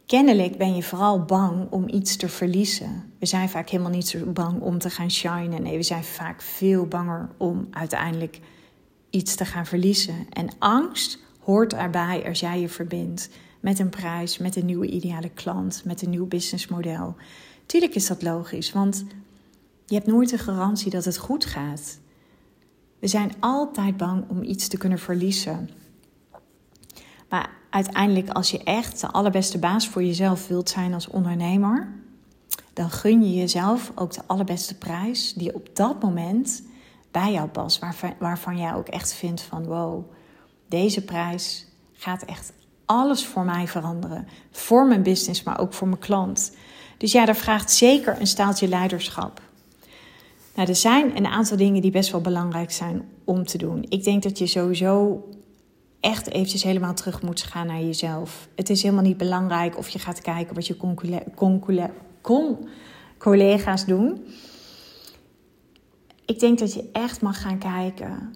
kennelijk 0.06 0.58
ben 0.58 0.74
je 0.74 0.82
vooral 0.82 1.24
bang 1.24 1.70
om 1.70 1.88
iets 1.88 2.16
te 2.16 2.28
verliezen. 2.28 3.05
We 3.18 3.26
zijn 3.26 3.48
vaak 3.48 3.68
helemaal 3.68 3.92
niet 3.92 4.08
zo 4.08 4.26
bang 4.26 4.60
om 4.60 4.78
te 4.78 4.90
gaan 4.90 5.10
shinen. 5.10 5.62
Nee, 5.62 5.76
we 5.76 5.82
zijn 5.82 6.04
vaak 6.04 6.42
veel 6.42 6.86
banger 6.86 7.28
om 7.36 7.66
uiteindelijk 7.70 8.40
iets 9.10 9.34
te 9.34 9.44
gaan 9.44 9.66
verliezen. 9.66 10.26
En 10.30 10.48
angst 10.58 11.18
hoort 11.40 11.72
erbij 11.72 12.24
als 12.26 12.40
jij 12.40 12.60
je 12.60 12.68
verbindt 12.68 13.28
met 13.60 13.78
een 13.78 13.88
prijs, 13.88 14.38
met 14.38 14.56
een 14.56 14.66
nieuwe 14.66 14.86
ideale 14.86 15.30
klant, 15.30 15.84
met 15.84 16.02
een 16.02 16.10
nieuw 16.10 16.26
businessmodel. 16.26 17.16
Tuurlijk 17.66 17.94
is 17.94 18.06
dat 18.06 18.22
logisch, 18.22 18.72
want 18.72 19.04
je 19.86 19.94
hebt 19.94 20.06
nooit 20.06 20.30
de 20.30 20.38
garantie 20.38 20.90
dat 20.90 21.04
het 21.04 21.16
goed 21.16 21.44
gaat. 21.44 21.98
We 22.98 23.06
zijn 23.06 23.32
altijd 23.40 23.96
bang 23.96 24.24
om 24.28 24.42
iets 24.42 24.68
te 24.68 24.78
kunnen 24.78 24.98
verliezen. 24.98 25.70
Maar 27.28 27.50
uiteindelijk, 27.70 28.28
als 28.28 28.50
je 28.50 28.62
echt 28.62 29.00
de 29.00 29.10
allerbeste 29.10 29.58
baas 29.58 29.88
voor 29.88 30.04
jezelf 30.04 30.48
wilt 30.48 30.68
zijn 30.68 30.94
als 30.94 31.08
ondernemer, 31.08 31.88
dan 32.76 32.90
gun 32.90 33.22
je 33.22 33.34
jezelf 33.34 33.92
ook 33.94 34.12
de 34.12 34.20
allerbeste 34.26 34.78
prijs 34.78 35.32
die 35.32 35.54
op 35.54 35.68
dat 35.72 36.02
moment 36.02 36.62
bij 37.10 37.32
jou 37.32 37.48
past. 37.48 37.80
Waarvan, 38.18 38.58
jij 38.58 38.74
ook 38.74 38.88
echt 38.88 39.14
vindt 39.14 39.42
van 39.42 39.64
wow, 39.64 40.10
deze 40.68 41.04
prijs 41.04 41.66
gaat 41.92 42.22
echt 42.22 42.52
alles 42.84 43.26
voor 43.26 43.44
mij 43.44 43.66
veranderen. 43.66 44.28
Voor 44.50 44.86
mijn 44.86 45.02
business, 45.02 45.42
maar 45.42 45.60
ook 45.60 45.72
voor 45.72 45.88
mijn 45.88 46.00
klant. 46.00 46.56
Dus 46.98 47.12
ja, 47.12 47.24
daar 47.24 47.36
vraagt 47.36 47.72
zeker 47.72 48.20
een 48.20 48.26
staaltje 48.26 48.68
leiderschap. 48.68 49.40
Nou, 50.54 50.68
er 50.68 50.76
zijn 50.76 51.16
een 51.16 51.26
aantal 51.26 51.56
dingen 51.56 51.82
die 51.82 51.90
best 51.90 52.10
wel 52.10 52.20
belangrijk 52.20 52.72
zijn 52.72 53.08
om 53.24 53.44
te 53.44 53.58
doen. 53.58 53.84
Ik 53.88 54.04
denk 54.04 54.22
dat 54.22 54.38
je 54.38 54.46
sowieso 54.46 55.24
echt 56.00 56.30
eventjes 56.30 56.62
helemaal 56.62 56.94
terug 56.94 57.22
moet 57.22 57.42
gaan 57.42 57.66
naar 57.66 57.82
jezelf. 57.82 58.48
Het 58.54 58.70
is 58.70 58.82
helemaal 58.82 59.04
niet 59.04 59.16
belangrijk 59.16 59.78
of 59.78 59.88
je 59.88 59.98
gaat 59.98 60.20
kijken 60.20 60.54
wat 60.54 60.66
je 60.66 60.76
collega's 63.18 63.84
doen. 63.84 64.24
Ik 66.24 66.40
denk 66.40 66.58
dat 66.58 66.74
je 66.74 66.88
echt 66.92 67.20
mag 67.20 67.40
gaan 67.40 67.58
kijken: 67.58 68.34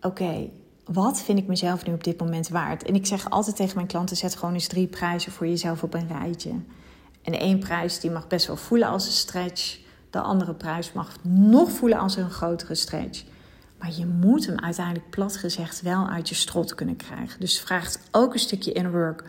oké, 0.00 0.50
wat 0.84 1.22
vind 1.22 1.38
ik 1.38 1.46
mezelf 1.46 1.86
nu 1.86 1.92
op 1.92 2.04
dit 2.04 2.20
moment 2.20 2.48
waard? 2.48 2.82
En 2.82 2.94
ik 2.94 3.06
zeg 3.06 3.30
altijd 3.30 3.56
tegen 3.56 3.74
mijn 3.74 3.86
klanten: 3.86 4.16
zet 4.16 4.36
gewoon 4.36 4.54
eens 4.54 4.66
drie 4.66 4.86
prijzen 4.86 5.32
voor 5.32 5.46
jezelf 5.46 5.82
op 5.82 5.94
een 5.94 6.08
rijtje. 6.08 6.52
En 7.22 7.38
één 7.38 7.58
prijs 7.58 8.00
die 8.00 8.10
mag 8.10 8.26
best 8.26 8.46
wel 8.46 8.56
voelen 8.56 8.88
als 8.88 9.06
een 9.06 9.12
stretch. 9.12 9.78
De 10.10 10.20
andere 10.20 10.54
prijs 10.54 10.92
mag 10.92 11.16
nog 11.22 11.70
voelen 11.70 11.98
als 11.98 12.16
een 12.16 12.30
grotere 12.30 12.74
stretch. 12.74 13.24
Maar 13.78 13.92
je 13.96 14.06
moet 14.06 14.46
hem 14.46 14.58
uiteindelijk 14.58 15.10
plat 15.10 15.36
gezegd 15.36 15.82
wel 15.82 16.08
uit 16.08 16.28
je 16.28 16.34
strot 16.34 16.74
kunnen 16.74 16.96
krijgen. 16.96 17.40
Dus 17.40 17.60
vraagt 17.60 18.00
ook 18.10 18.32
een 18.32 18.38
stukje 18.38 18.72
inner 18.72 18.92
work. 18.92 19.24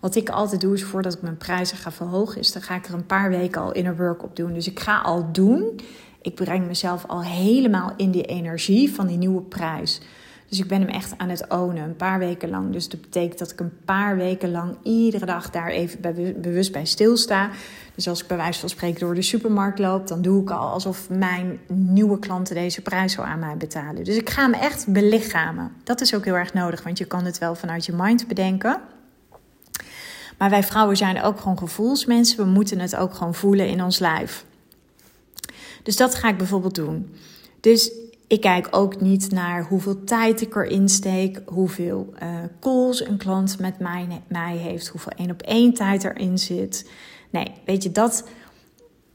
Wat 0.00 0.14
ik 0.14 0.28
altijd 0.28 0.60
doe 0.60 0.74
is 0.74 0.84
voordat 0.84 1.14
ik 1.14 1.22
mijn 1.22 1.36
prijzen 1.36 1.76
ga 1.76 1.92
verhogen, 1.92 2.40
is 2.40 2.52
dan 2.52 2.62
ga 2.62 2.74
ik 2.74 2.86
er 2.86 2.94
een 2.94 3.06
paar 3.06 3.30
weken 3.30 3.60
al 3.60 3.72
inner 3.72 3.96
work 3.96 4.22
op 4.22 4.36
doen. 4.36 4.52
Dus 4.52 4.66
ik 4.68 4.80
ga 4.80 4.98
al 4.98 5.32
doen. 5.32 5.80
Ik 6.22 6.34
breng 6.34 6.66
mezelf 6.66 7.04
al 7.06 7.22
helemaal 7.22 7.92
in 7.96 8.10
die 8.10 8.24
energie 8.24 8.94
van 8.94 9.06
die 9.06 9.16
nieuwe 9.16 9.42
prijs. 9.42 10.00
Dus 10.48 10.58
ik 10.58 10.66
ben 10.66 10.80
hem 10.80 10.88
echt 10.88 11.14
aan 11.16 11.28
het 11.28 11.48
ownen, 11.48 11.82
een 11.82 11.96
paar 11.96 12.18
weken 12.18 12.50
lang. 12.50 12.72
Dus 12.72 12.88
dat 12.88 13.00
betekent 13.00 13.38
dat 13.38 13.50
ik 13.50 13.60
een 13.60 13.72
paar 13.84 14.16
weken 14.16 14.50
lang 14.50 14.76
iedere 14.82 15.26
dag 15.26 15.50
daar 15.50 15.68
even 15.68 16.00
bewust 16.40 16.72
bij 16.72 16.84
stilsta. 16.84 17.50
Dus 17.94 18.08
als 18.08 18.22
ik 18.22 18.26
bij 18.26 18.36
wijze 18.36 18.60
van 18.60 18.68
spreken 18.68 19.00
door 19.00 19.14
de 19.14 19.22
supermarkt 19.22 19.78
loop, 19.78 20.06
dan 20.08 20.22
doe 20.22 20.42
ik 20.42 20.50
al 20.50 20.68
alsof 20.68 21.10
mijn 21.10 21.58
nieuwe 21.66 22.18
klanten 22.18 22.54
deze 22.54 22.82
prijs 22.82 23.12
zo 23.12 23.22
aan 23.22 23.38
mij 23.38 23.56
betalen. 23.56 24.04
Dus 24.04 24.16
ik 24.16 24.30
ga 24.30 24.42
hem 24.42 24.52
echt 24.52 24.86
belichamen. 24.88 25.72
Dat 25.84 26.00
is 26.00 26.14
ook 26.14 26.24
heel 26.24 26.36
erg 26.36 26.52
nodig, 26.54 26.82
want 26.82 26.98
je 26.98 27.04
kan 27.04 27.24
het 27.24 27.38
wel 27.38 27.54
vanuit 27.54 27.86
je 27.86 27.92
mind 27.92 28.28
bedenken. 28.28 28.80
Maar 30.40 30.50
wij 30.50 30.62
vrouwen 30.62 30.96
zijn 30.96 31.22
ook 31.22 31.40
gewoon 31.40 31.58
gevoelsmensen. 31.58 32.44
We 32.44 32.50
moeten 32.50 32.78
het 32.78 32.96
ook 32.96 33.14
gewoon 33.14 33.34
voelen 33.34 33.68
in 33.68 33.82
ons 33.82 33.98
lijf. 33.98 34.44
Dus 35.82 35.96
dat 35.96 36.14
ga 36.14 36.28
ik 36.28 36.36
bijvoorbeeld 36.36 36.74
doen. 36.74 37.14
Dus 37.60 37.92
ik 38.26 38.40
kijk 38.40 38.68
ook 38.70 39.00
niet 39.00 39.30
naar 39.30 39.64
hoeveel 39.64 40.04
tijd 40.04 40.40
ik 40.40 40.56
erin 40.56 40.88
steek, 40.88 41.40
hoeveel 41.46 42.12
uh, 42.22 42.28
calls 42.60 43.06
een 43.06 43.16
klant 43.16 43.58
met 43.58 43.78
mij, 43.78 44.22
mij 44.26 44.56
heeft, 44.56 44.88
hoeveel 44.88 45.12
één 45.16 45.30
op 45.30 45.42
één 45.42 45.74
tijd 45.74 46.04
erin 46.04 46.38
zit. 46.38 46.90
Nee, 47.30 47.52
weet 47.64 47.82
je, 47.82 47.92
dat, 47.92 48.28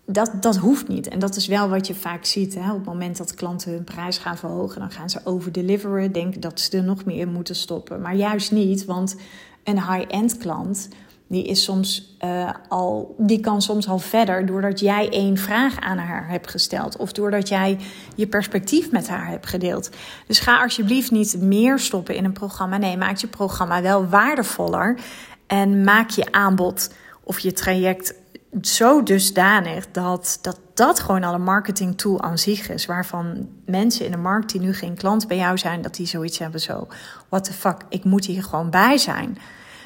dat, 0.05 0.31
dat 0.41 0.55
hoeft 0.55 0.87
niet. 0.87 1.07
En 1.07 1.19
dat 1.19 1.35
is 1.35 1.47
wel 1.47 1.69
wat 1.69 1.87
je 1.87 1.95
vaak 1.95 2.25
ziet. 2.25 2.55
Hè? 2.55 2.71
Op 2.71 2.77
het 2.77 2.85
moment 2.85 3.17
dat 3.17 3.33
klanten 3.33 3.71
hun 3.71 3.83
prijs 3.83 4.17
gaan 4.17 4.37
verhogen, 4.37 4.79
dan 4.79 4.91
gaan 4.91 5.09
ze 5.09 5.19
overdeliveren, 5.23 6.11
denken 6.11 6.41
dat 6.41 6.59
ze 6.59 6.77
er 6.77 6.83
nog 6.83 7.05
meer 7.05 7.19
in 7.19 7.31
moeten 7.31 7.55
stoppen. 7.55 8.01
Maar 8.01 8.15
juist 8.15 8.51
niet, 8.51 8.85
want 8.85 9.15
een 9.63 9.91
high-end 9.91 10.37
klant 10.37 10.89
die, 11.27 11.45
is 11.45 11.63
soms, 11.63 12.15
uh, 12.25 12.49
al, 12.67 13.15
die 13.17 13.39
kan 13.39 13.61
soms 13.61 13.87
al 13.87 13.99
verder 13.99 14.45
doordat 14.45 14.79
jij 14.79 15.09
één 15.09 15.37
vraag 15.37 15.79
aan 15.79 15.97
haar 15.97 16.29
hebt 16.29 16.51
gesteld. 16.51 16.97
Of 16.97 17.11
doordat 17.11 17.47
jij 17.47 17.77
je 18.15 18.27
perspectief 18.27 18.91
met 18.91 19.07
haar 19.07 19.27
hebt 19.27 19.45
gedeeld. 19.45 19.89
Dus 20.27 20.39
ga 20.39 20.61
alsjeblieft 20.61 21.11
niet 21.11 21.41
meer 21.41 21.79
stoppen 21.79 22.15
in 22.15 22.25
een 22.25 22.33
programma. 22.33 22.77
Nee, 22.77 22.97
maak 22.97 23.17
je 23.17 23.27
programma 23.27 23.81
wel 23.81 24.07
waardevoller. 24.07 24.99
En 25.47 25.83
maak 25.83 26.09
je 26.09 26.31
aanbod 26.31 26.93
of 27.23 27.39
je 27.39 27.53
traject 27.53 28.13
zo 28.61 29.03
dusdanig 29.03 29.91
dat, 29.91 30.39
dat 30.41 30.59
dat 30.73 30.99
gewoon 30.99 31.23
al 31.23 31.33
een 31.33 31.43
marketing 31.43 31.97
tool 31.97 32.21
aan 32.21 32.37
zich 32.37 32.69
is. 32.69 32.85
Waarvan 32.85 33.49
mensen 33.65 34.05
in 34.05 34.11
de 34.11 34.17
markt 34.17 34.51
die 34.51 34.61
nu 34.61 34.73
geen 34.73 34.95
klant 34.95 35.27
bij 35.27 35.37
jou 35.37 35.57
zijn, 35.57 35.81
dat 35.81 35.95
die 35.95 36.07
zoiets 36.07 36.37
hebben 36.37 36.61
zo. 36.61 36.87
What 37.29 37.43
the 37.43 37.53
fuck, 37.53 37.77
ik 37.89 38.03
moet 38.03 38.25
hier 38.25 38.43
gewoon 38.43 38.69
bij 38.69 38.97
zijn. 38.97 39.37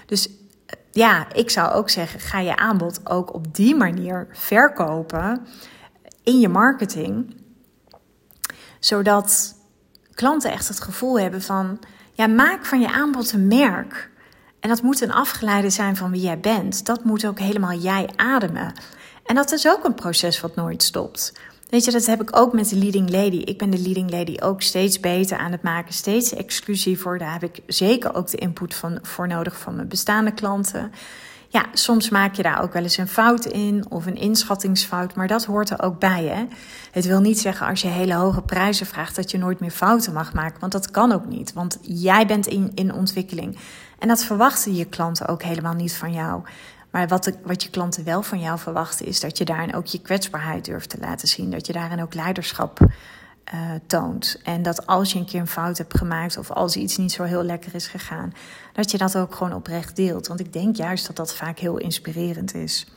Dus 0.06 0.30
ja, 0.92 1.34
ik 1.34 1.50
zou 1.50 1.72
ook 1.72 1.90
zeggen, 1.90 2.20
ga 2.20 2.40
je 2.40 2.56
aanbod 2.56 3.10
ook 3.10 3.34
op 3.34 3.56
die 3.56 3.76
manier 3.76 4.28
verkopen 4.32 5.48
in 6.24 6.40
je 6.40 6.50
marketing. 6.50 7.36
Zodat 8.80 9.56
klanten 10.14 10.52
echt 10.52 10.68
het 10.68 10.82
gevoel 10.82 11.20
hebben 11.20 11.42
van, 11.42 11.80
ja, 12.14 12.28
maak 12.28 12.66
van 12.66 12.80
je 12.80 12.92
aanbod 12.92 13.32
een 13.32 13.48
merk. 13.48 14.10
En 14.60 14.70
dat 14.70 14.82
moet 14.82 15.02
een 15.02 15.12
afgeleide 15.12 15.70
zijn 15.70 15.96
van 15.96 16.12
wie 16.12 16.22
jij 16.22 16.40
bent. 16.40 16.86
Dat 16.86 17.04
moet 17.04 17.26
ook 17.26 17.40
helemaal 17.40 17.74
jij 17.74 18.10
ademen. 18.16 18.74
En 19.26 19.36
dat 19.36 19.52
is 19.52 19.68
ook 19.68 19.84
een 19.84 19.96
proces 19.96 20.42
wat 20.42 20.56
nooit 20.56 20.84
stopt. 20.84 21.34
Weet 21.70 21.86
je, 21.86 21.92
dat 21.92 22.06
heb 22.06 22.22
ik 22.22 22.38
ook 22.38 22.54
met 22.54 22.70
de 22.70 22.76
leading 22.76 23.10
lady. 23.10 23.38
Ik 23.38 23.58
ben 23.58 23.70
de 23.70 23.80
leading 23.80 24.12
lady 24.12 24.36
ook 24.40 24.62
steeds 24.62 25.00
beter 25.00 25.38
aan 25.38 25.52
het 25.52 25.62
maken, 25.62 25.94
steeds 25.94 26.34
exclusiever. 26.34 27.18
Daar 27.18 27.32
heb 27.32 27.44
ik 27.44 27.60
zeker 27.68 28.16
ook 28.16 28.30
de 28.30 28.38
input 28.38 28.76
van, 28.76 29.00
voor 29.02 29.28
nodig 29.28 29.60
van 29.60 29.76
mijn 29.76 29.88
bestaande 29.88 30.32
klanten. 30.32 30.92
Ja, 31.48 31.66
soms 31.74 32.10
maak 32.10 32.36
je 32.36 32.44
daar 32.44 32.62
ook 32.62 32.74
wel 32.74 32.84
eens 32.84 32.98
een 32.98 33.08
fout 33.08 33.46
in 33.46 33.86
of 33.90 34.06
een 34.06 34.16
inschattingsfout, 34.16 35.16
maar 35.16 35.28
dat 35.28 35.46
hoort 35.46 35.70
er 35.70 35.82
ook 35.82 36.00
bij. 36.00 36.24
Hè? 36.24 36.46
Het 36.92 37.06
wil 37.06 37.20
niet 37.20 37.40
zeggen 37.40 37.68
als 37.68 37.82
je 37.82 37.88
hele 37.88 38.14
hoge 38.14 38.42
prijzen 38.42 38.86
vraagt 38.86 39.16
dat 39.16 39.32
je 39.32 39.38
nooit 39.38 39.60
meer 39.60 39.72
fouten 39.72 40.14
mag 40.14 40.34
maken, 40.34 40.60
want 40.60 40.72
dat 40.72 40.92
kan 40.92 41.12
ook 41.12 41.26
niet, 41.26 41.54
want 41.54 41.78
jij 41.82 42.26
bent 42.26 42.48
in, 42.48 42.72
in 42.76 42.94
ontwikkeling. 42.94 43.58
En 44.00 44.08
dat 44.08 44.24
verwachten 44.24 44.76
je 44.76 44.86
klanten 44.86 45.28
ook 45.28 45.44
helemaal 45.44 45.74
niet 45.74 45.94
van 45.94 46.14
jou. 46.14 46.42
Maar 46.90 47.08
wat, 47.08 47.32
wat 47.44 47.64
je 47.64 47.70
klanten 47.70 48.04
wel 48.04 48.22
van 48.22 48.40
jou 48.40 48.60
verwachten, 48.60 49.06
is 49.06 49.20
dat 49.20 49.38
je 49.38 49.46
daarin 49.46 49.76
ook 49.76 49.86
je 49.86 50.02
kwetsbaarheid 50.02 50.66
durft 50.66 50.90
te 50.90 51.00
laten 51.00 51.28
zien. 51.28 51.52
Dat 51.52 51.68
je 51.68 51.74
daarin 51.74 52.02
ook 52.02 52.14
leiderschap 52.14 52.80
uh, 53.54 53.72
toont. 53.88 54.40
En 54.44 54.62
dat 54.62 54.88
als 54.88 55.12
je 55.12 55.20
een 55.20 55.26
keer 55.26 55.40
een 55.40 55.48
fout 55.48 55.78
hebt 55.78 55.98
gemaakt 55.98 56.38
of 56.38 56.52
als 56.52 56.76
iets 56.76 56.98
niet 56.98 57.12
zo 57.12 57.24
heel 57.24 57.44
lekker 57.44 57.76
is 57.76 57.88
gegaan, 57.88 58.34
dat 58.74 58.92
je 58.92 58.98
dat 58.98 59.18
ook 59.18 59.36
gewoon 59.36 59.54
oprecht 59.54 59.96
deelt. 59.96 60.28
Want 60.28 60.40
ik 60.40 60.54
denk 60.54 60.76
juist 60.76 61.08
dat 61.08 61.16
dat 61.16 61.36
vaak 61.36 61.60
heel 61.60 61.78
inspirerend 61.78 62.56
is. 62.56 62.88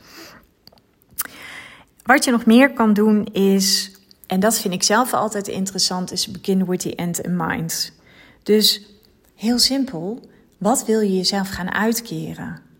Wat 2.03 2.23
je 2.23 2.31
nog 2.31 2.45
meer 2.45 2.73
kan 2.73 2.93
doen 2.93 3.25
is, 3.25 3.91
en 4.27 4.39
dat 4.39 4.59
vind 4.59 4.73
ik 4.73 4.83
zelf 4.83 5.13
altijd 5.13 5.47
interessant, 5.47 6.11
is 6.11 6.31
begin 6.31 6.65
with 6.65 6.79
the 6.79 6.95
end 6.95 7.19
in 7.19 7.35
mind. 7.35 7.93
Dus 8.43 8.81
heel 9.35 9.59
simpel, 9.59 10.29
wat 10.57 10.85
wil 10.85 10.99
je 10.99 11.17
jezelf 11.17 11.49
gaan 11.49 11.73
uitkeren? 11.73 12.72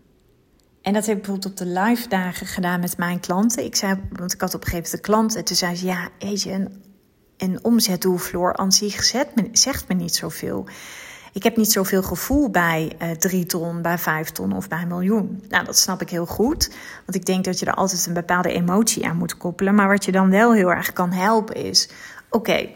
En 0.84 0.94
dat 0.94 1.06
heb 1.06 1.18
ik 1.18 1.24
bijvoorbeeld 1.24 1.52
op 1.52 1.68
de 1.68 1.80
live 1.80 2.08
dagen 2.08 2.48
gedaan 2.48 2.80
met 2.80 2.98
mijn 2.98 3.20
klanten. 3.20 3.64
Ik 3.64 3.76
zei, 3.76 4.00
want 4.12 4.34
ik 4.34 4.42
had 4.42 4.54
op 4.54 4.62
een 4.62 4.68
gegeven 4.70 4.84
moment 4.84 4.94
een 4.94 5.14
klant 5.14 5.36
en 5.36 5.44
toen 5.44 5.56
zei 5.56 5.76
ze, 5.76 5.86
ja, 5.86 6.10
een, 6.52 6.84
een 7.38 7.60
zich 8.72 9.04
zegt 9.52 9.88
me, 9.88 9.94
niet 9.94 10.16
zoveel. 10.16 10.66
Ik 11.34 11.44
heb 11.44 11.58
niet 11.58 11.72
zoveel 11.72 12.04
gevoel 12.04 12.50
bij 12.50 12.92
uh, 13.02 13.12
drie 13.12 13.46
ton, 13.46 13.82
bij 13.82 13.98
vijf 13.98 14.30
ton 14.30 14.56
of 14.56 14.68
bij 14.68 14.82
een 14.82 14.88
miljoen. 14.88 15.44
Nou, 15.50 15.66
dat 15.66 15.78
snap 15.78 16.02
ik 16.02 16.10
heel 16.10 16.26
goed. 16.26 16.70
Want 17.06 17.16
ik 17.16 17.26
denk 17.26 17.46
dat 17.46 17.60
je 17.60 17.66
er 17.66 17.74
altijd 17.74 18.06
een 18.06 18.14
bepaalde 18.14 18.54
emotie 18.54 19.06
aan 19.06 19.18
moet 19.18 19.38
koppelen. 19.38 19.76
Maar 19.76 19.88
wat 19.88 20.06
je 20.06 20.12
dan 20.12 20.30
wel 20.30 20.54
heel 20.54 20.72
erg 20.72 20.94
kan 20.94 21.12
helpen 21.12 21.56
is: 21.56 21.90
oké, 22.30 22.70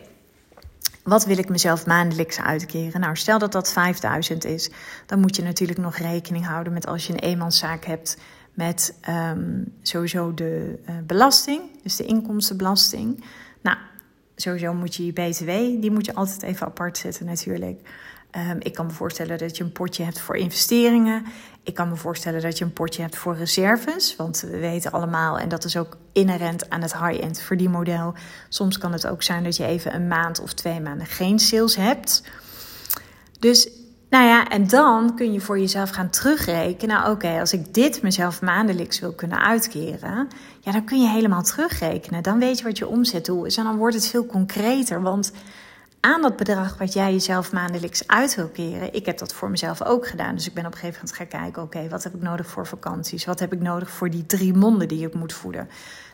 wat 1.08 1.26
wil 1.26 1.38
ik 1.38 1.50
mezelf 1.50 1.86
maandelijks 1.86 2.40
uitkeren? 2.40 3.02
Nou, 3.02 3.16
stel 3.16 3.40
dat 3.40 3.52
dat 3.52 3.72
5000 3.72 4.46
is, 4.46 4.72
dan 5.06 5.20
moet 5.20 5.36
je 5.36 5.44
natuurlijk 5.44 5.80
nog 5.80 5.96
rekening 5.96 6.46
houden 6.46 6.74
met 6.74 6.88
als 6.88 7.08
je 7.08 7.14
een 7.14 7.20
eenmanszaak 7.20 7.86
hebt 7.86 8.18
met 8.54 9.00
um, 9.10 9.74
sowieso 9.82 10.34
de 10.34 10.80
uh, 10.90 10.96
belasting, 11.06 11.62
dus 11.84 11.96
de 11.96 12.06
inkomstenbelasting. 12.06 13.24
Nou, 13.62 13.78
sowieso 14.36 14.74
moet 14.74 14.96
je 14.96 15.06
je 15.06 15.14
BTW, 15.14 15.48
die 15.82 15.92
moet 15.92 16.06
je 16.06 16.16
altijd 16.16 16.44
even 16.44 16.68
apart 16.68 16.98
zetten 16.98 17.26
natuurlijk. 17.26 17.82
Um, 18.38 18.58
ik 18.60 18.74
kan 18.74 18.86
me 18.86 18.92
voorstellen 18.92 19.38
dat 19.38 19.58
je 19.58 19.64
een 19.64 19.72
potje 19.72 20.04
hebt 20.04 20.20
voor 20.20 20.36
investeringen. 20.36 21.26
Ik 21.64 21.74
kan 21.74 21.90
me 21.90 21.96
voorstellen 21.96 22.42
dat 22.42 22.58
je 22.58 22.66
een 22.66 22.74
potje 22.74 23.02
hebt 23.02 23.16
voor 23.16 23.36
reserves. 23.36 24.16
Want 24.16 24.40
we 24.40 24.58
weten 24.58 24.92
allemaal, 24.92 25.40
en 25.40 25.50
dat 25.50 25.64
is 25.64 25.78
ook 25.78 25.98
inherent 26.14 26.70
aan 26.70 26.82
het 26.82 26.98
high-end 26.98 27.40
verdienmodel. 27.40 28.14
Soms 28.50 28.78
kan 28.78 28.92
het 28.92 29.08
ook 29.08 29.24
zijn 29.24 29.44
dat 29.44 29.56
je 29.56 29.66
even 29.66 29.96
een 29.96 30.08
maand 30.08 30.40
of 30.40 30.54
twee 30.54 30.82
maanden 30.82 31.08
geen 31.08 31.40
sales 31.40 31.76
hebt. 31.76 32.24
Dus 33.40 33.70
nou 34.10 34.26
ja, 34.26 34.48
en 34.48 34.68
dan 34.68 35.16
kun 35.16 35.34
je 35.34 35.40
voor 35.40 35.60
jezelf 35.60 35.90
gaan 35.90 36.10
terugrekenen. 36.10 36.96
Nou, 36.96 37.12
oké, 37.12 37.40
als 37.40 37.54
ik 37.54 37.74
dit 37.74 38.02
mezelf 38.02 38.42
maandelijks 38.42 39.00
wil 39.00 39.14
kunnen 39.14 39.40
uitkeren, 39.40 40.28
ja, 40.60 40.72
dan 40.72 40.86
kun 40.86 41.02
je 41.02 41.08
helemaal 41.08 41.44
terugrekenen. 41.44 42.24
Dan 42.24 42.40
weet 42.40 42.58
je 42.58 42.64
wat 42.64 42.78
je 42.78 42.88
omzetdoel 42.88 43.46
is 43.46 43.58
en 43.58 43.64
dan 43.64 43.78
wordt 43.78 43.96
het 43.96 44.08
veel 44.08 44.26
concreter. 44.26 45.02
Want 45.02 45.32
aan 46.00 46.22
dat 46.22 46.36
bedrag 46.36 46.78
wat 46.78 46.94
jij 46.94 47.12
jezelf 47.12 47.52
maandelijks 47.52 48.08
uit 48.08 48.36
wil 48.36 48.48
keren. 48.48 48.94
Ik 48.94 49.06
heb 49.06 49.18
dat 49.18 49.34
voor 49.34 49.50
mezelf 49.50 49.84
ook 49.84 50.08
gedaan. 50.08 50.36
Dus 50.36 50.48
ik 50.48 50.54
ben 50.54 50.66
op 50.66 50.72
een 50.72 50.78
gegeven 50.78 51.00
moment 51.00 51.18
gaan 51.18 51.42
kijken: 51.42 51.62
oké, 51.62 51.90
wat 51.90 52.04
heb 52.04 52.14
ik 52.14 52.22
nodig 52.22 52.48
voor 52.48 52.68
vakanties? 52.68 53.26
Wat 53.26 53.40
heb 53.40 53.54
ik 53.54 53.62
nodig 53.62 53.90
voor 53.90 54.10
die 54.10 54.26
drie 54.26 54.54
monden 54.54 54.88
die 54.88 55.08
ik 55.08 55.14
moet 55.14 55.34
voeden? 55.34 55.70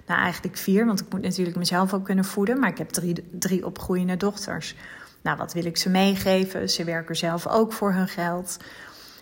Nou, 0.07 0.21
eigenlijk 0.21 0.57
vier, 0.57 0.85
want 0.85 0.99
ik 0.99 1.05
moet 1.09 1.21
natuurlijk 1.21 1.57
mezelf 1.57 1.93
ook 1.93 2.05
kunnen 2.05 2.25
voeden. 2.25 2.59
Maar 2.59 2.69
ik 2.69 2.77
heb 2.77 2.89
drie, 2.89 3.27
drie 3.31 3.65
opgroeiende 3.65 4.17
dochters. 4.17 4.75
Nou, 5.21 5.37
wat 5.37 5.53
wil 5.53 5.65
ik 5.65 5.77
ze 5.77 5.89
meegeven? 5.89 6.69
Ze 6.69 6.83
werken 6.83 7.15
zelf 7.15 7.47
ook 7.47 7.73
voor 7.73 7.93
hun 7.93 8.07
geld. 8.07 8.57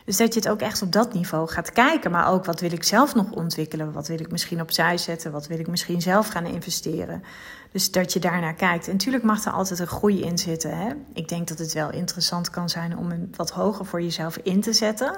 Dus 0.05 0.17
dat 0.17 0.33
je 0.33 0.39
het 0.39 0.49
ook 0.49 0.61
echt 0.61 0.81
op 0.81 0.91
dat 0.91 1.13
niveau 1.13 1.49
gaat 1.49 1.71
kijken. 1.71 2.11
Maar 2.11 2.27
ook 2.27 2.45
wat 2.45 2.59
wil 2.59 2.71
ik 2.71 2.83
zelf 2.83 3.15
nog 3.15 3.31
ontwikkelen? 3.31 3.91
Wat 3.91 4.07
wil 4.07 4.19
ik 4.19 4.31
misschien 4.31 4.61
opzij 4.61 4.97
zetten? 4.97 5.31
Wat 5.31 5.47
wil 5.47 5.59
ik 5.59 5.67
misschien 5.67 6.01
zelf 6.01 6.27
gaan 6.27 6.45
investeren? 6.45 7.23
Dus 7.71 7.91
dat 7.91 8.13
je 8.13 8.19
daarnaar 8.19 8.53
kijkt. 8.53 8.85
En 8.85 8.91
natuurlijk 8.91 9.23
mag 9.23 9.45
er 9.45 9.51
altijd 9.51 9.79
een 9.79 9.87
groei 9.87 10.21
in 10.21 10.37
zitten. 10.37 10.77
Hè? 10.77 10.89
Ik 11.13 11.27
denk 11.27 11.47
dat 11.47 11.57
het 11.57 11.73
wel 11.73 11.91
interessant 11.91 12.49
kan 12.49 12.69
zijn 12.69 12.97
om 12.97 13.11
een 13.11 13.33
wat 13.35 13.51
hoger 13.51 13.85
voor 13.85 14.01
jezelf 14.01 14.37
in 14.37 14.61
te 14.61 14.73
zetten. 14.73 15.15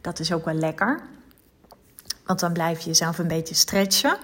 Dat 0.00 0.18
is 0.18 0.32
ook 0.32 0.44
wel 0.44 0.54
lekker. 0.54 1.00
Want 2.24 2.40
dan 2.40 2.52
blijf 2.52 2.80
je 2.80 2.86
jezelf 2.86 3.18
een 3.18 3.28
beetje 3.28 3.54
stretchen. 3.54 4.16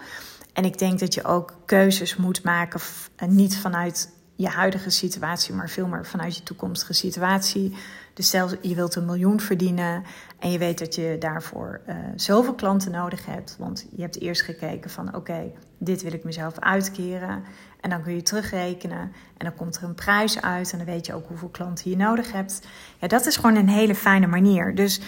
En 0.52 0.64
ik 0.64 0.78
denk 0.78 0.98
dat 0.98 1.14
je 1.14 1.24
ook 1.24 1.54
keuzes 1.64 2.16
moet 2.16 2.42
maken, 2.42 2.80
niet 3.26 3.58
vanuit 3.58 4.10
je 4.36 4.48
huidige 4.48 4.90
situatie, 4.90 5.54
maar 5.54 5.68
veel 5.68 5.86
meer 5.86 6.06
vanuit 6.06 6.36
je 6.36 6.42
toekomstige 6.42 6.92
situatie. 6.92 7.76
Dus 8.14 8.26
stel 8.26 8.48
je 8.60 8.74
wilt 8.74 8.94
een 8.94 9.04
miljoen 9.04 9.40
verdienen 9.40 10.02
en 10.38 10.50
je 10.50 10.58
weet 10.58 10.78
dat 10.78 10.94
je 10.94 11.16
daarvoor 11.18 11.80
uh, 11.88 11.94
zoveel 12.16 12.54
klanten 12.54 12.90
nodig 12.90 13.26
hebt. 13.26 13.56
Want 13.58 13.86
je 13.96 14.02
hebt 14.02 14.20
eerst 14.20 14.42
gekeken 14.42 14.90
van 14.90 15.14
oké, 15.14 15.52
dit 15.78 16.02
wil 16.02 16.12
ik 16.12 16.24
mezelf 16.24 16.58
uitkeren. 16.58 17.44
En 17.80 17.90
dan 17.90 18.02
kun 18.02 18.14
je 18.14 18.22
terugrekenen 18.22 19.00
en 19.36 19.44
dan 19.46 19.54
komt 19.54 19.76
er 19.76 19.82
een 19.82 19.94
prijs 19.94 20.40
uit 20.40 20.72
en 20.72 20.78
dan 20.78 20.86
weet 20.86 21.06
je 21.06 21.14
ook 21.14 21.28
hoeveel 21.28 21.48
klanten 21.48 21.90
je 21.90 21.96
nodig 21.96 22.32
hebt. 22.32 22.60
Ja, 22.98 23.08
dat 23.08 23.26
is 23.26 23.36
gewoon 23.36 23.56
een 23.56 23.68
hele 23.68 23.94
fijne 23.94 24.26
manier. 24.26 24.74
Dus 24.74 25.00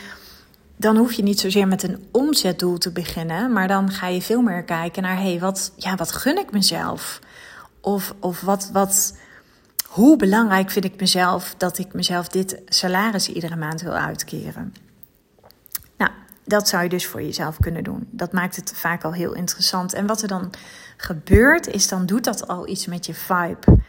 dan 0.77 0.97
hoef 0.97 1.13
je 1.13 1.23
niet 1.23 1.41
zozeer 1.41 1.69
met 1.69 1.83
een 1.83 2.05
omzetdoel 2.11 2.79
te 2.79 2.93
beginnen, 2.93 3.53
maar 3.53 3.69
dan 3.69 3.91
ga 3.91 4.07
je 4.07 4.23
veel 4.23 4.43
meer 4.43 4.63
kijken 4.63 5.03
naar 5.03 5.17
hé, 5.17 5.31
hey, 5.31 5.41
wat, 5.41 5.73
ja, 5.77 5.95
wat 5.95 6.13
gun 6.13 6.39
ik 6.39 6.53
mezelf? 6.53 7.21
Of, 7.81 8.15
of 8.19 8.41
wat, 8.41 8.71
wat, 8.73 9.17
hoe 9.93 10.17
belangrijk 10.17 10.71
vind 10.71 10.85
ik 10.85 11.01
mezelf 11.01 11.55
dat 11.57 11.79
ik 11.79 11.93
mezelf 11.93 12.29
dit 12.29 12.61
salaris 12.67 13.29
iedere 13.29 13.57
maand 13.57 13.81
wil 13.81 13.93
uitkeren? 13.93 14.75
Nou, 15.97 16.11
dat 16.45 16.69
zou 16.69 16.83
je 16.83 16.89
dus 16.89 17.07
voor 17.07 17.23
jezelf 17.23 17.57
kunnen 17.61 17.85
doen. 17.85 18.09
Dat 18.11 18.33
maakt 18.33 18.57
het 18.57 18.73
vaak 18.75 19.05
al 19.05 19.13
heel 19.13 19.35
interessant. 19.35 19.93
En 19.93 20.07
wat 20.07 20.23
er 20.23 20.29
dan 20.29 20.51
gebeurt, 20.97 21.67
is 21.67 21.89
dan 21.89 22.07
doet 22.07 22.25
dat 22.25 22.49
al 22.49 22.69
iets 22.69 22.87
met 22.87 23.07
je 23.07 23.15
vibe. 23.15 23.81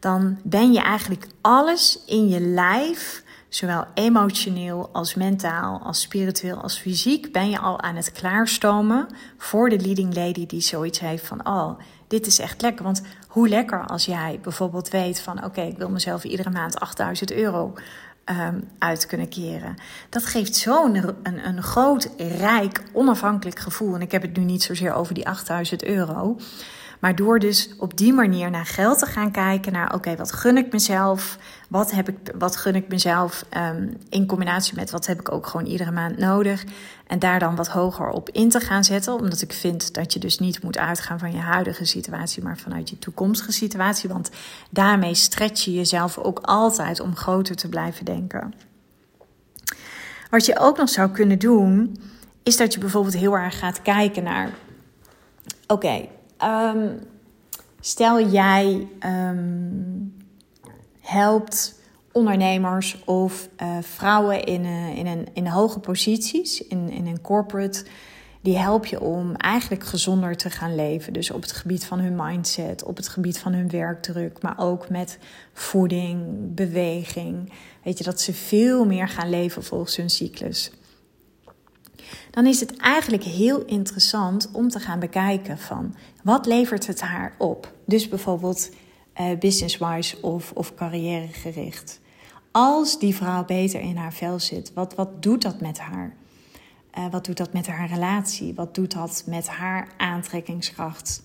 Dan 0.00 0.38
ben 0.42 0.72
je 0.72 0.80
eigenlijk 0.80 1.26
alles 1.40 2.02
in 2.06 2.28
je 2.28 2.40
lijf, 2.40 3.22
zowel 3.48 3.84
emotioneel 3.94 4.88
als 4.92 5.14
mentaal, 5.14 5.80
als 5.82 6.00
spiritueel, 6.00 6.62
als 6.62 6.78
fysiek, 6.78 7.32
ben 7.32 7.50
je 7.50 7.58
al 7.58 7.80
aan 7.80 7.96
het 7.96 8.12
klaarstomen 8.12 9.06
voor 9.38 9.68
de 9.68 9.78
leading 9.78 10.14
lady 10.14 10.46
die 10.46 10.60
zoiets 10.60 11.00
heeft 11.00 11.26
van, 11.26 11.46
oh, 11.46 11.78
dit 12.08 12.26
is 12.26 12.38
echt 12.38 12.62
lekker. 12.62 12.84
Want 12.84 13.02
hoe 13.36 13.48
lekker 13.48 13.86
als 13.86 14.04
jij 14.04 14.38
bijvoorbeeld 14.42 14.88
weet 14.88 15.20
van 15.20 15.44
oké, 15.44 15.60
ik 15.60 15.78
wil 15.78 15.90
mezelf 15.90 16.24
iedere 16.24 16.50
maand 16.50 16.80
8000 16.80 17.32
euro 17.32 17.74
um, 18.24 18.68
uit 18.78 19.06
kunnen 19.06 19.28
keren. 19.28 19.74
Dat 20.08 20.26
geeft 20.26 20.56
zo'n 20.56 20.94
een, 21.22 21.46
een 21.46 21.62
groot, 21.62 22.08
rijk, 22.16 22.82
onafhankelijk 22.92 23.58
gevoel. 23.58 23.94
En 23.94 24.00
ik 24.00 24.12
heb 24.12 24.22
het 24.22 24.36
nu 24.36 24.44
niet 24.44 24.62
zozeer 24.62 24.92
over 24.92 25.14
die 25.14 25.28
8000 25.28 25.84
euro. 25.84 26.36
Maar 27.06 27.16
door 27.16 27.38
dus 27.38 27.70
op 27.78 27.96
die 27.96 28.12
manier 28.12 28.50
naar 28.50 28.66
geld 28.66 28.98
te 28.98 29.06
gaan 29.06 29.30
kijken, 29.30 29.72
naar 29.72 29.94
oké, 29.94 30.16
wat 30.16 30.32
gun 30.32 30.56
ik 30.56 30.72
mezelf? 30.72 31.38
Wat, 31.68 31.90
heb 31.90 32.08
ik, 32.08 32.16
wat 32.38 32.56
gun 32.56 32.74
ik 32.74 32.88
mezelf 32.88 33.44
um, 33.56 33.96
in 34.08 34.26
combinatie 34.26 34.74
met 34.74 34.90
wat 34.90 35.06
heb 35.06 35.20
ik 35.20 35.32
ook 35.32 35.46
gewoon 35.46 35.66
iedere 35.66 35.90
maand 35.90 36.18
nodig? 36.18 36.64
En 37.06 37.18
daar 37.18 37.38
dan 37.38 37.56
wat 37.56 37.68
hoger 37.68 38.08
op 38.08 38.30
in 38.30 38.48
te 38.48 38.60
gaan 38.60 38.84
zetten, 38.84 39.14
omdat 39.14 39.42
ik 39.42 39.52
vind 39.52 39.94
dat 39.94 40.12
je 40.12 40.18
dus 40.18 40.38
niet 40.38 40.62
moet 40.62 40.78
uitgaan 40.78 41.18
van 41.18 41.32
je 41.32 41.38
huidige 41.38 41.84
situatie, 41.84 42.42
maar 42.42 42.58
vanuit 42.58 42.90
je 42.90 42.98
toekomstige 42.98 43.52
situatie. 43.52 44.08
Want 44.08 44.30
daarmee 44.70 45.14
stretch 45.14 45.64
je 45.64 45.72
jezelf 45.72 46.18
ook 46.18 46.38
altijd 46.42 47.00
om 47.00 47.16
groter 47.16 47.56
te 47.56 47.68
blijven 47.68 48.04
denken. 48.04 48.54
Wat 50.30 50.46
je 50.46 50.58
ook 50.58 50.76
nog 50.76 50.88
zou 50.88 51.10
kunnen 51.10 51.38
doen, 51.38 52.00
is 52.42 52.56
dat 52.56 52.74
je 52.74 52.80
bijvoorbeeld 52.80 53.16
heel 53.16 53.36
erg 53.36 53.58
gaat 53.58 53.82
kijken 53.82 54.22
naar: 54.22 54.50
oké, 55.66 56.08
Um, 56.44 56.98
stel 57.80 58.28
jij 58.28 58.88
um, 59.06 60.14
helpt 61.00 61.80
ondernemers 62.12 63.04
of 63.04 63.48
uh, 63.62 63.78
vrouwen 63.80 64.44
in, 64.44 64.64
uh, 64.64 64.96
in, 64.96 65.06
een, 65.06 65.26
in 65.32 65.46
hoge 65.46 65.78
posities, 65.78 66.66
in, 66.66 66.90
in 66.90 67.06
een 67.06 67.20
corporate, 67.20 67.84
die 68.40 68.56
help 68.56 68.86
je 68.86 69.00
om 69.00 69.34
eigenlijk 69.34 69.84
gezonder 69.84 70.36
te 70.36 70.50
gaan 70.50 70.74
leven. 70.74 71.12
Dus 71.12 71.30
op 71.30 71.42
het 71.42 71.52
gebied 71.52 71.84
van 71.84 71.98
hun 71.98 72.16
mindset, 72.16 72.84
op 72.84 72.96
het 72.96 73.08
gebied 73.08 73.38
van 73.38 73.52
hun 73.52 73.70
werkdruk, 73.70 74.42
maar 74.42 74.58
ook 74.58 74.88
met 74.88 75.18
voeding, 75.52 76.24
beweging. 76.54 77.52
Weet 77.82 77.98
je, 77.98 78.04
dat 78.04 78.20
ze 78.20 78.34
veel 78.34 78.84
meer 78.84 79.08
gaan 79.08 79.30
leven 79.30 79.64
volgens 79.64 79.96
hun 79.96 80.10
cyclus. 80.10 80.70
Dan 82.36 82.46
is 82.46 82.60
het 82.60 82.76
eigenlijk 82.76 83.22
heel 83.22 83.64
interessant 83.64 84.50
om 84.52 84.68
te 84.68 84.80
gaan 84.80 84.98
bekijken 84.98 85.58
van 85.58 85.94
wat 86.22 86.46
levert 86.46 86.86
het 86.86 87.00
haar 87.00 87.34
op. 87.38 87.72
Dus 87.86 88.08
bijvoorbeeld 88.08 88.70
uh, 89.20 89.38
business-wise 89.38 90.20
of, 90.20 90.52
of 90.52 90.74
carrièregericht. 90.74 92.00
Als 92.50 92.98
die 92.98 93.14
vrouw 93.14 93.44
beter 93.44 93.80
in 93.80 93.96
haar 93.96 94.12
vel 94.12 94.38
zit, 94.38 94.72
wat, 94.74 94.94
wat 94.94 95.22
doet 95.22 95.42
dat 95.42 95.60
met 95.60 95.78
haar? 95.78 96.16
Uh, 96.98 97.06
wat 97.10 97.24
doet 97.24 97.36
dat 97.36 97.52
met 97.52 97.66
haar 97.66 97.88
relatie? 97.88 98.54
Wat 98.54 98.74
doet 98.74 98.92
dat 98.92 99.22
met 99.26 99.48
haar 99.48 99.88
aantrekkingskracht 99.96 101.22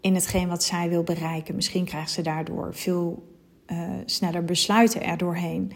in 0.00 0.14
hetgeen 0.14 0.48
wat 0.48 0.62
zij 0.62 0.88
wil 0.88 1.02
bereiken? 1.02 1.54
Misschien 1.54 1.84
krijgt 1.84 2.10
ze 2.10 2.22
daardoor 2.22 2.74
veel 2.74 3.28
uh, 3.66 3.78
sneller 4.06 4.44
besluiten 4.44 5.02
erdoorheen. 5.02 5.72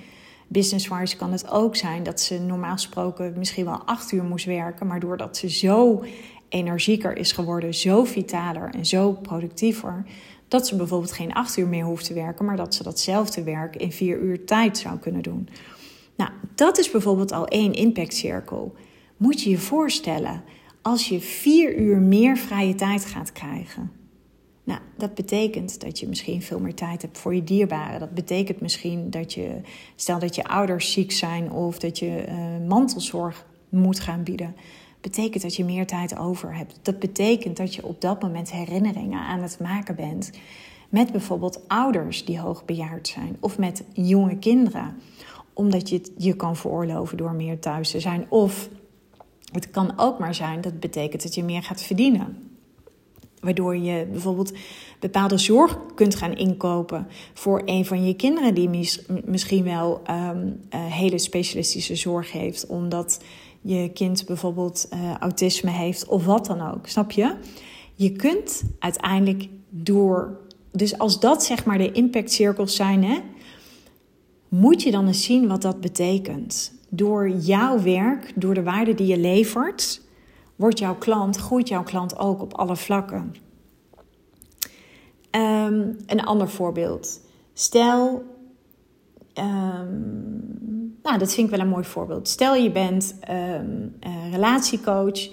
Business-wise 0.52 1.16
kan 1.16 1.32
het 1.32 1.50
ook 1.50 1.76
zijn 1.76 2.02
dat 2.02 2.20
ze 2.20 2.38
normaal 2.38 2.72
gesproken 2.72 3.34
misschien 3.36 3.64
wel 3.64 3.82
acht 3.84 4.12
uur 4.12 4.22
moest 4.24 4.44
werken, 4.44 4.86
maar 4.86 5.00
doordat 5.00 5.36
ze 5.36 5.50
zo 5.50 6.04
energieker 6.48 7.16
is 7.16 7.32
geworden, 7.32 7.74
zo 7.74 8.04
vitaler 8.04 8.70
en 8.70 8.86
zo 8.86 9.12
productiever, 9.12 10.04
dat 10.48 10.66
ze 10.66 10.76
bijvoorbeeld 10.76 11.12
geen 11.12 11.32
acht 11.32 11.56
uur 11.56 11.68
meer 11.68 11.84
hoeft 11.84 12.04
te 12.04 12.14
werken, 12.14 12.44
maar 12.44 12.56
dat 12.56 12.74
ze 12.74 12.82
datzelfde 12.82 13.42
werk 13.42 13.76
in 13.76 13.92
vier 13.92 14.18
uur 14.18 14.44
tijd 14.44 14.78
zou 14.78 14.98
kunnen 14.98 15.22
doen. 15.22 15.48
Nou, 16.16 16.30
dat 16.54 16.78
is 16.78 16.90
bijvoorbeeld 16.90 17.32
al 17.32 17.46
één 17.46 17.72
impactcirkel. 17.72 18.74
Moet 19.16 19.42
je 19.42 19.50
je 19.50 19.58
voorstellen, 19.58 20.42
als 20.82 21.08
je 21.08 21.20
vier 21.20 21.76
uur 21.76 21.98
meer 21.98 22.36
vrije 22.36 22.74
tijd 22.74 23.04
gaat 23.04 23.32
krijgen. 23.32 23.99
Nou, 24.64 24.80
dat 24.96 25.14
betekent 25.14 25.80
dat 25.80 25.98
je 25.98 26.08
misschien 26.08 26.42
veel 26.42 26.60
meer 26.60 26.74
tijd 26.74 27.02
hebt 27.02 27.18
voor 27.18 27.34
je 27.34 27.44
dierbaren. 27.44 28.00
Dat 28.00 28.14
betekent 28.14 28.60
misschien 28.60 29.10
dat 29.10 29.32
je, 29.32 29.60
stel 29.96 30.18
dat 30.18 30.34
je 30.34 30.44
ouders 30.44 30.92
ziek 30.92 31.12
zijn 31.12 31.52
of 31.52 31.78
dat 31.78 31.98
je 31.98 32.24
uh, 32.28 32.68
mantelzorg 32.68 33.46
moet 33.68 34.00
gaan 34.00 34.22
bieden 34.22 34.54
betekent 35.00 35.42
dat 35.42 35.56
je 35.56 35.64
meer 35.64 35.86
tijd 35.86 36.18
over 36.18 36.54
hebt. 36.54 36.78
Dat 36.82 36.98
betekent 36.98 37.56
dat 37.56 37.74
je 37.74 37.86
op 37.86 38.00
dat 38.00 38.22
moment 38.22 38.50
herinneringen 38.52 39.20
aan 39.20 39.42
het 39.42 39.58
maken 39.60 39.94
bent 39.94 40.30
met 40.88 41.12
bijvoorbeeld 41.12 41.68
ouders 41.68 42.24
die 42.24 42.40
hoogbejaard 42.40 43.08
zijn 43.08 43.36
of 43.40 43.58
met 43.58 43.84
jonge 43.92 44.38
kinderen, 44.38 44.96
omdat 45.52 45.88
je 45.88 45.96
het 45.96 46.12
je 46.16 46.36
kan 46.36 46.56
veroorloven 46.56 47.16
door 47.16 47.32
meer 47.32 47.58
thuis 47.58 47.90
te 47.90 48.00
zijn. 48.00 48.26
Of 48.28 48.68
het 49.52 49.70
kan 49.70 49.92
ook 49.96 50.18
maar 50.18 50.34
zijn 50.34 50.60
dat 50.60 50.80
betekent 50.80 51.22
dat 51.22 51.34
je 51.34 51.44
meer 51.44 51.62
gaat 51.62 51.82
verdienen. 51.82 52.49
Waardoor 53.40 53.76
je 53.76 54.06
bijvoorbeeld 54.10 54.52
bepaalde 54.98 55.38
zorg 55.38 55.78
kunt 55.94 56.14
gaan 56.14 56.34
inkopen 56.34 57.06
voor 57.34 57.62
een 57.64 57.84
van 57.84 58.06
je 58.06 58.14
kinderen 58.14 58.54
die 58.54 58.98
misschien 59.24 59.64
wel 59.64 60.02
um, 60.10 60.60
hele 60.72 61.18
specialistische 61.18 61.94
zorg 61.94 62.32
heeft, 62.32 62.66
omdat 62.66 63.20
je 63.60 63.90
kind 63.94 64.26
bijvoorbeeld 64.26 64.88
uh, 64.94 65.14
autisme 65.18 65.70
heeft 65.70 66.06
of 66.06 66.24
wat 66.24 66.46
dan 66.46 66.60
ook. 66.72 66.86
Snap 66.86 67.10
je? 67.10 67.34
Je 67.94 68.12
kunt 68.12 68.62
uiteindelijk 68.78 69.48
door. 69.68 70.38
Dus 70.72 70.98
als 70.98 71.20
dat 71.20 71.44
zeg 71.44 71.64
maar 71.64 71.78
de 71.78 71.92
impactcirkels 71.92 72.76
zijn, 72.76 73.04
hè, 73.04 73.18
moet 74.48 74.82
je 74.82 74.90
dan 74.90 75.06
eens 75.06 75.24
zien 75.24 75.48
wat 75.48 75.62
dat 75.62 75.80
betekent. 75.80 76.72
Door 76.88 77.28
jouw 77.30 77.82
werk, 77.82 78.32
door 78.34 78.54
de 78.54 78.62
waarde 78.62 78.94
die 78.94 79.06
je 79.06 79.18
levert, 79.18 80.00
wordt 80.60 80.78
jouw 80.78 80.94
klant, 80.94 81.36
groeit 81.36 81.68
jouw 81.68 81.82
klant 81.82 82.18
ook 82.18 82.40
op 82.40 82.54
alle 82.54 82.76
vlakken. 82.76 83.34
Um, 85.30 85.96
een 86.06 86.24
ander 86.24 86.48
voorbeeld. 86.48 87.20
Stel, 87.52 88.22
um, 89.34 90.98
nou, 91.02 91.18
dat 91.18 91.34
vind 91.34 91.46
ik 91.46 91.54
wel 91.56 91.64
een 91.64 91.72
mooi 91.72 91.84
voorbeeld. 91.84 92.28
Stel 92.28 92.54
je 92.54 92.70
bent 92.70 93.18
um, 93.30 93.96
relatiecoach 94.30 95.28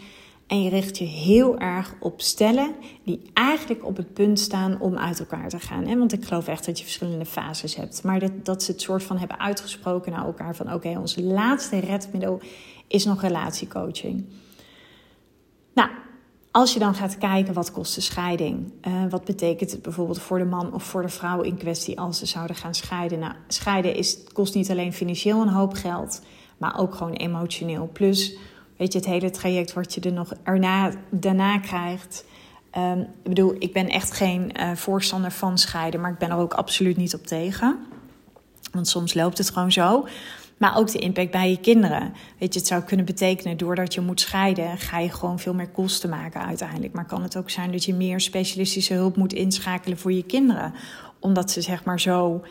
en 0.47 0.63
je 0.63 0.69
richt 0.69 0.97
je 0.97 1.05
heel 1.05 1.57
erg 1.57 1.95
op 1.99 2.21
stellen 2.21 2.75
die 3.03 3.21
eigenlijk 3.33 3.85
op 3.85 3.97
het 3.97 4.13
punt 4.13 4.39
staan 4.39 4.81
om 4.81 4.97
uit 4.97 5.19
elkaar 5.19 5.49
te 5.49 5.59
gaan. 5.59 5.85
Hè? 5.85 5.97
Want 5.97 6.13
ik 6.13 6.25
geloof 6.25 6.47
echt 6.47 6.65
dat 6.65 6.77
je 6.77 6.83
verschillende 6.83 7.25
fases 7.25 7.75
hebt. 7.75 8.03
Maar 8.03 8.19
dat, 8.19 8.45
dat 8.45 8.63
ze 8.63 8.71
het 8.71 8.81
soort 8.81 9.03
van 9.03 9.17
hebben 9.17 9.39
uitgesproken 9.39 10.11
naar 10.11 10.25
elkaar 10.25 10.55
van 10.55 10.73
oké, 10.73 10.97
ons 10.99 11.15
laatste 11.15 11.79
redmiddel 11.79 12.39
is 12.87 13.05
nog 13.05 13.21
relatiecoaching. 13.21 14.25
Nou, 15.77 15.89
als 16.51 16.73
je 16.73 16.79
dan 16.79 16.95
gaat 16.95 17.17
kijken 17.17 17.53
wat 17.53 17.71
kost 17.71 17.95
de 17.95 18.01
scheiding, 18.01 18.71
uh, 18.87 18.93
wat 19.09 19.25
betekent 19.25 19.71
het 19.71 19.81
bijvoorbeeld 19.81 20.21
voor 20.21 20.37
de 20.37 20.45
man 20.45 20.73
of 20.73 20.83
voor 20.83 21.01
de 21.01 21.09
vrouw 21.09 21.41
in 21.41 21.57
kwestie 21.57 21.99
als 21.99 22.17
ze 22.19 22.25
zouden 22.25 22.55
gaan 22.55 22.75
scheiden. 22.75 23.19
Nou, 23.19 23.33
scheiden 23.47 23.95
is, 23.95 24.17
kost 24.33 24.55
niet 24.55 24.69
alleen 24.71 24.93
financieel 24.93 25.41
een 25.41 25.47
hoop 25.47 25.73
geld, 25.73 26.21
maar 26.57 26.79
ook 26.79 26.95
gewoon 26.95 27.13
emotioneel. 27.13 27.89
Plus, 27.93 28.37
weet 28.77 28.93
je, 28.93 28.99
het 28.99 29.07
hele 29.07 29.29
traject 29.29 29.73
wat 29.73 29.93
je 29.93 30.01
er 30.01 30.11
nog 30.11 30.33
erna, 30.43 30.91
daarna 31.09 31.59
krijgt. 31.59 32.25
Um, 32.77 32.99
ik 32.99 33.07
bedoel, 33.23 33.55
ik 33.59 33.73
ben 33.73 33.87
echt 33.87 34.11
geen 34.11 34.51
uh, 34.59 34.71
voorstander 34.75 35.31
van 35.31 35.57
scheiden, 35.57 36.01
maar 36.01 36.11
ik 36.11 36.17
ben 36.17 36.29
er 36.29 36.37
ook 36.37 36.53
absoluut 36.53 36.97
niet 36.97 37.13
op 37.13 37.25
tegen. 37.25 37.79
Want 38.71 38.87
soms 38.87 39.13
loopt 39.13 39.37
het 39.37 39.49
gewoon 39.49 39.71
zo. 39.71 40.07
Maar 40.57 40.77
ook 40.77 40.91
de 40.91 40.99
impact 40.99 41.31
bij 41.31 41.49
je 41.49 41.59
kinderen. 41.59 42.13
Weet 42.37 42.53
je, 42.53 42.59
het 42.59 42.67
zou 42.67 42.83
kunnen 42.83 43.05
betekenen, 43.05 43.57
doordat 43.57 43.93
je 43.93 44.01
moet 44.01 44.21
scheiden, 44.21 44.77
ga 44.77 44.99
je 44.99 45.11
gewoon 45.11 45.39
veel 45.39 45.53
meer 45.53 45.69
kosten 45.69 46.09
maken 46.09 46.45
uiteindelijk. 46.45 46.93
Maar 46.93 47.05
kan 47.05 47.21
het 47.21 47.37
ook 47.37 47.49
zijn 47.49 47.71
dat 47.71 47.85
je 47.85 47.93
meer 47.93 48.19
specialistische 48.19 48.93
hulp 48.93 49.17
moet 49.17 49.33
inschakelen 49.33 49.97
voor 49.97 50.13
je 50.13 50.23
kinderen? 50.23 50.73
Omdat 51.19 51.51
ze 51.51 51.61
zeg 51.61 51.83
maar 51.83 51.99
zo 51.99 52.43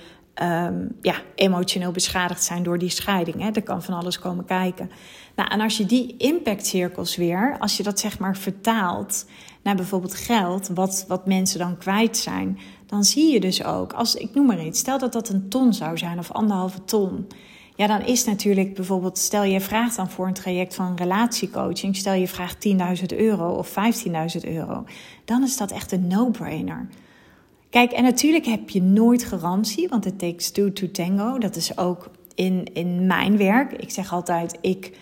um, 0.43 0.97
ja, 1.01 1.15
emotioneel 1.35 1.91
beschadigd 1.91 2.45
zijn 2.45 2.63
door 2.63 2.79
die 2.79 2.89
scheiding. 2.89 3.41
Hè? 3.41 3.51
Er 3.51 3.63
kan 3.63 3.83
van 3.83 3.95
alles 3.95 4.19
komen 4.19 4.45
kijken. 4.45 4.91
Nou, 5.37 5.51
en 5.51 5.61
als 5.61 5.77
je 5.77 5.87
die 5.87 6.17
impactcirkels 6.17 7.17
weer, 7.17 7.57
als 7.59 7.77
je 7.77 7.83
dat 7.83 8.01
zeg 8.01 8.19
maar 8.19 8.37
vertaalt 8.37 9.27
naar 9.63 9.77
bijvoorbeeld 9.77 10.15
geld, 10.15 10.69
wat, 10.69 11.05
wat 11.09 11.27
mensen 11.27 11.59
dan 11.59 11.79
kwijt 11.79 12.17
zijn, 12.17 12.59
dan 12.87 13.05
zie 13.05 13.33
je 13.33 13.41
dus 13.41 13.65
ook, 13.65 13.93
als 13.93 14.15
ik 14.15 14.35
noem 14.35 14.47
maar 14.47 14.65
iets, 14.65 14.79
stel 14.79 14.99
dat 14.99 15.13
dat 15.13 15.29
een 15.29 15.49
ton 15.49 15.75
zou 15.75 15.99
zijn 15.99 16.19
of 16.19 16.33
anderhalve 16.33 16.85
ton. 16.85 17.27
Ja, 17.77 17.87
dan 17.87 18.03
is 18.03 18.25
natuurlijk 18.25 18.75
bijvoorbeeld, 18.75 19.19
stel 19.19 19.45
je 19.45 19.61
vraagt 19.61 19.97
dan 19.97 20.11
voor 20.11 20.27
een 20.27 20.35
traject 20.35 20.75
van 20.75 20.97
relatiecoaching, 20.97 21.97
stel 21.97 22.15
je 22.15 22.29
vraagt 22.29 22.69
10.000 23.01 23.17
euro 23.17 23.55
of 23.55 23.69
15.000 23.69 24.15
euro, 24.41 24.85
dan 25.25 25.43
is 25.43 25.57
dat 25.57 25.71
echt 25.71 25.93
een 25.93 26.07
no-brainer. 26.07 26.89
Kijk, 27.71 27.93
en 27.93 28.03
natuurlijk 28.03 28.47
heb 28.47 28.71
je 28.71 28.83
nooit 28.83 29.25
garantie, 29.25 29.89
want 29.89 30.05
het 30.05 30.19
takes 30.19 30.51
two 30.51 30.73
to 30.73 30.91
tango. 30.91 31.39
Dat 31.39 31.57
is 31.57 31.79
ook 31.79 32.11
in, 32.35 32.65
in 32.73 33.07
mijn 33.07 33.37
werk. 33.37 33.73
Ik 33.73 33.91
zeg 33.91 34.13
altijd, 34.13 34.59
ik 34.61 34.99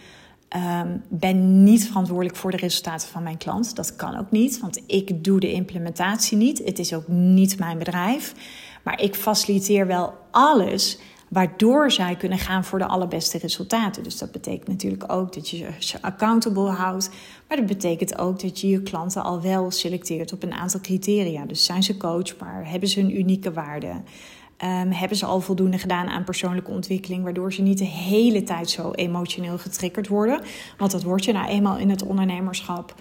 um, 0.57 1.03
ben 1.09 1.65
niet 1.65 1.87
verantwoordelijk 1.87 2.37
voor 2.37 2.51
de 2.51 2.57
resultaten 2.57 3.09
van 3.09 3.23
mijn 3.23 3.37
klant. 3.37 3.77
Dat 3.77 3.97
kan 3.97 4.19
ook 4.19 4.31
niet, 4.31 4.61
want 4.61 4.83
ik 4.87 5.25
doe 5.25 5.41
de 5.41 5.53
implementatie 5.53 6.37
niet. 6.37 6.59
Het 6.65 6.79
is 6.79 6.95
ook 6.95 7.09
niet 7.09 7.59
mijn 7.59 7.79
bedrijf. 7.79 8.35
Maar 8.83 9.01
ik 9.01 9.15
faciliteer 9.15 9.87
wel 9.87 10.15
alles 10.31 10.99
waardoor 11.29 11.91
zij 11.91 12.17
kunnen 12.17 12.39
gaan 12.39 12.65
voor 12.65 12.79
de 12.79 12.87
allerbeste 12.87 13.39
resultaten. 13.39 14.03
Dus 14.03 14.19
dat 14.19 14.33
betekent 14.33 14.69
natuurlijk 14.69 15.13
ook 15.13 15.33
dat 15.33 15.49
je 15.49 15.69
ze 15.79 16.03
accountable 16.03 16.71
houdt, 16.71 17.11
maar 17.49 17.57
dat 17.57 17.67
betekent 17.67 18.19
ook 18.19 18.41
dat 18.41 18.61
je 18.61 18.69
je 18.69 18.83
klanten 18.83 19.23
al 19.23 19.41
wel 19.41 19.71
selecteert 19.71 20.33
op 20.33 20.43
een 20.43 20.53
aantal 20.55 20.81
criteria. 20.81 21.47
Dus 21.47 21.65
zijn 21.65 21.83
ze 21.83 21.97
coachbaar? 21.97 22.71
Hebben 22.71 22.89
ze 22.89 23.01
een 23.01 23.19
unieke 23.19 23.53
waarde? 23.53 23.89
Um, 24.65 24.93
hebben 24.93 25.17
ze 25.17 25.27
al 25.27 25.41
voldoende 25.41 25.79
gedaan 25.79 26.09
aan 26.09 26.25
persoonlijke 26.25 26.71
ontwikkeling, 26.71 27.23
waardoor 27.23 27.53
ze 27.53 27.63
niet 27.63 27.79
de 27.79 27.85
hele 27.85 28.43
tijd 28.43 28.71
zo 28.71 28.91
emotioneel 28.91 29.59
getriggerd 29.59 30.09
worden? 30.09 30.41
Want 30.79 30.91
dat 30.91 31.03
word 31.03 31.25
je 31.25 31.33
nou 31.33 31.49
eenmaal 31.49 31.79
in 31.79 31.91
het 31.91 32.03
ondernemerschap. 32.03 32.95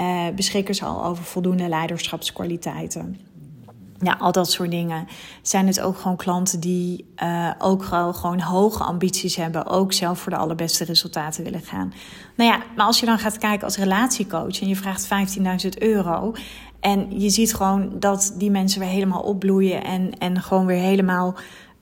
Uh, 0.00 0.28
beschikken 0.34 0.74
ze 0.74 0.84
al 0.84 1.04
over 1.04 1.24
voldoende 1.24 1.68
leiderschapskwaliteiten? 1.68 3.20
Ja, 4.02 4.16
al 4.18 4.32
dat 4.32 4.50
soort 4.50 4.70
dingen. 4.70 5.06
Zijn 5.42 5.66
het 5.66 5.80
ook 5.80 5.98
gewoon 5.98 6.16
klanten 6.16 6.60
die 6.60 7.12
uh, 7.22 7.50
ook 7.58 7.84
gewoon, 7.84 8.14
gewoon 8.14 8.40
hoge 8.40 8.82
ambities 8.82 9.36
hebben, 9.36 9.66
ook 9.66 9.92
zelf 9.92 10.18
voor 10.18 10.32
de 10.32 10.38
allerbeste 10.38 10.84
resultaten 10.84 11.44
willen 11.44 11.60
gaan. 11.60 11.92
Nou 12.36 12.50
ja, 12.50 12.62
maar 12.76 12.86
als 12.86 13.00
je 13.00 13.06
dan 13.06 13.18
gaat 13.18 13.38
kijken 13.38 13.64
als 13.64 13.76
relatiecoach 13.76 14.60
en 14.60 14.68
je 14.68 14.76
vraagt 14.76 15.08
15.000 15.64 15.68
euro. 15.78 16.32
En 16.80 17.20
je 17.20 17.30
ziet 17.30 17.54
gewoon 17.54 17.98
dat 17.98 18.34
die 18.36 18.50
mensen 18.50 18.80
weer 18.80 18.88
helemaal 18.88 19.22
opbloeien 19.22 19.84
en, 19.84 20.18
en 20.18 20.42
gewoon 20.42 20.66
weer 20.66 20.80
helemaal 20.80 21.34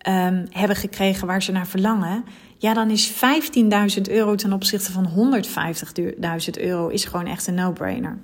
um, 0.09 0.47
hebben 0.51 0.77
gekregen 0.77 1.27
waar 1.27 1.43
ze 1.43 1.53
naar 1.53 1.67
verlangen. 1.67 2.25
Ja, 2.57 2.75
dan 2.75 2.91
is 2.91 3.13
15.000 3.13 4.03
euro 4.11 4.35
ten 4.35 4.53
opzichte 4.53 4.93
van 4.93 5.35
150.000 5.45 6.61
euro 6.61 6.89
is 6.89 7.05
gewoon 7.05 7.27
echt 7.27 7.47
een 7.47 7.55
no-brainer. 7.55 8.19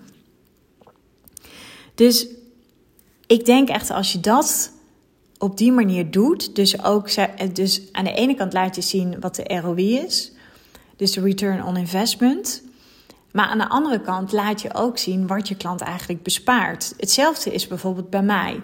Dus 1.94 2.26
ik 3.26 3.44
denk 3.44 3.68
echt 3.68 3.90
als 3.90 4.12
je 4.12 4.20
dat 4.20 4.72
op 5.38 5.58
die 5.58 5.72
manier 5.72 6.10
doet, 6.10 6.54
dus 6.54 6.82
ook 6.84 7.08
dus 7.54 7.82
aan 7.92 8.04
de 8.04 8.12
ene 8.12 8.34
kant 8.34 8.52
laat 8.52 8.76
je 8.76 8.82
zien 8.82 9.20
wat 9.20 9.34
de 9.34 9.60
ROI 9.60 9.96
is, 9.96 10.32
dus 10.96 11.12
de 11.12 11.20
return 11.20 11.64
on 11.64 11.76
investment. 11.76 12.62
Maar 13.32 13.46
aan 13.46 13.58
de 13.58 13.68
andere 13.68 14.00
kant 14.00 14.32
laat 14.32 14.62
je 14.62 14.74
ook 14.74 14.98
zien 14.98 15.26
wat 15.26 15.48
je 15.48 15.54
klant 15.54 15.80
eigenlijk 15.80 16.22
bespaart. 16.22 16.94
Hetzelfde 16.96 17.52
is 17.52 17.66
bijvoorbeeld 17.66 18.10
bij 18.10 18.22
mij. 18.22 18.60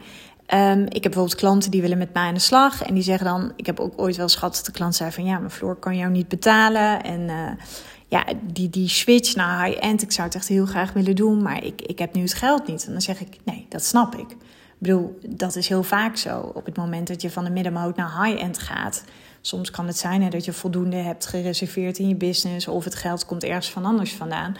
Um, 0.54 0.84
ik 0.84 0.92
heb 0.92 1.02
bijvoorbeeld 1.02 1.34
klanten 1.34 1.70
die 1.70 1.80
willen 1.80 1.98
met 1.98 2.12
mij 2.12 2.22
aan 2.22 2.34
de 2.34 2.40
slag. 2.40 2.82
En 2.82 2.94
die 2.94 3.02
zeggen 3.02 3.26
dan, 3.26 3.52
ik 3.56 3.66
heb 3.66 3.80
ook 3.80 3.92
ooit 3.96 4.16
wel 4.16 4.24
eens 4.24 4.40
dat 4.40 4.62
de 4.64 4.72
klant 4.72 4.94
zei 4.94 5.10
van 5.10 5.24
ja, 5.24 5.38
mijn 5.38 5.50
Floor 5.50 5.76
kan 5.76 5.96
jou 5.96 6.10
niet 6.10 6.28
betalen. 6.28 7.02
En 7.02 7.20
uh, 7.20 7.50
ja, 8.08 8.24
die, 8.42 8.70
die 8.70 8.88
switch 8.88 9.34
naar 9.34 9.64
high-end, 9.64 10.02
ik 10.02 10.12
zou 10.12 10.26
het 10.26 10.36
echt 10.36 10.48
heel 10.48 10.66
graag 10.66 10.92
willen 10.92 11.14
doen, 11.16 11.42
maar 11.42 11.64
ik, 11.64 11.82
ik 11.82 11.98
heb 11.98 12.14
nu 12.14 12.22
het 12.22 12.34
geld 12.34 12.66
niet. 12.66 12.86
En 12.86 12.92
dan 12.92 13.00
zeg 13.00 13.20
ik, 13.20 13.36
nee, 13.44 13.66
dat 13.68 13.84
snap 13.84 14.14
ik. 14.14 14.36
Bedoel, 14.80 15.18
dat 15.28 15.56
is 15.56 15.68
heel 15.68 15.82
vaak 15.82 16.16
zo. 16.16 16.40
Op 16.40 16.64
het 16.64 16.76
moment 16.76 17.06
dat 17.06 17.22
je 17.22 17.30
van 17.30 17.44
de 17.44 17.50
middenmoot 17.50 17.96
naar 17.96 18.24
high-end 18.24 18.58
gaat. 18.58 19.04
Soms 19.40 19.70
kan 19.70 19.86
het 19.86 19.96
zijn 19.98 20.22
hè, 20.22 20.28
dat 20.28 20.44
je 20.44 20.52
voldoende 20.52 20.96
hebt 20.96 21.26
gereserveerd 21.26 21.98
in 21.98 22.08
je 22.08 22.14
business. 22.14 22.68
Of 22.68 22.84
het 22.84 22.94
geld 22.94 23.26
komt 23.26 23.44
ergens 23.44 23.70
van 23.70 23.84
anders 23.84 24.12
vandaan. 24.12 24.56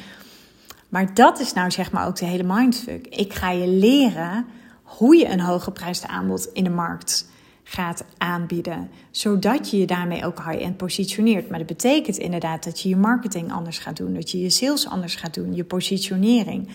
Maar 0.89 1.15
dat 1.15 1.41
is 1.41 1.53
nou 1.53 1.71
zeg 1.71 1.93
maar 1.93 2.07
ook 2.07 2.17
de 2.17 2.25
hele 2.25 2.43
mindfuck. 2.43 3.07
Ik 3.07 3.35
ga 3.35 3.51
je 3.51 3.69
leren 3.69 4.47
hoe 4.83 5.17
je 5.17 5.29
een 5.29 5.41
hooggeprijsd 5.41 6.07
aanbod 6.07 6.49
in 6.53 6.65
de 6.65 6.71
markt 6.71 7.29
gaat 7.65 8.05
aanbieden. 8.19 8.91
Zodat 9.11 9.71
je 9.71 9.79
je 9.79 9.87
daarmee 9.87 10.25
ook 10.25 10.45
high-end 10.45 10.77
positioneert. 10.77 11.49
Maar 11.49 11.59
dat 11.59 11.69
betekent 11.69 12.17
inderdaad 12.17 12.65
dat 12.65 12.81
je 12.81 12.89
je 12.89 12.97
marketing 12.97 13.53
anders 13.53 13.79
gaat 13.79 13.97
doen. 13.97 14.15
Dat 14.15 14.31
je 14.31 14.41
je 14.41 14.51
sales 14.51 14.89
anders 14.89 15.15
gaat 15.15 15.35
doen. 15.35 15.55
Je 15.55 15.65
positionering. 15.65 16.69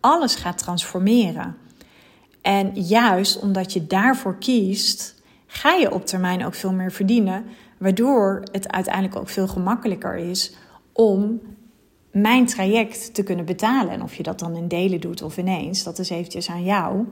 Alles 0.00 0.34
gaat 0.34 0.58
transformeren. 0.58 1.56
En 2.42 2.70
juist 2.74 3.40
omdat 3.40 3.72
je 3.72 3.86
daarvoor 3.86 4.38
kiest, 4.38 5.22
ga 5.46 5.72
je 5.72 5.92
op 5.92 6.06
termijn 6.06 6.44
ook 6.44 6.54
veel 6.54 6.72
meer 6.72 6.92
verdienen. 6.92 7.44
Waardoor 7.78 8.42
het 8.52 8.72
uiteindelijk 8.72 9.16
ook 9.16 9.28
veel 9.28 9.48
gemakkelijker 9.48 10.16
is 10.16 10.56
om 10.92 11.40
mijn 12.12 12.46
traject 12.46 13.14
te 13.14 13.22
kunnen 13.22 13.44
betalen. 13.44 13.92
En 13.92 14.02
of 14.02 14.14
je 14.14 14.22
dat 14.22 14.38
dan 14.38 14.56
in 14.56 14.68
delen 14.68 15.00
doet 15.00 15.22
of 15.22 15.36
ineens, 15.36 15.82
dat 15.82 15.98
is 15.98 16.10
eventjes 16.10 16.50
aan 16.50 16.64
jou. 16.64 17.06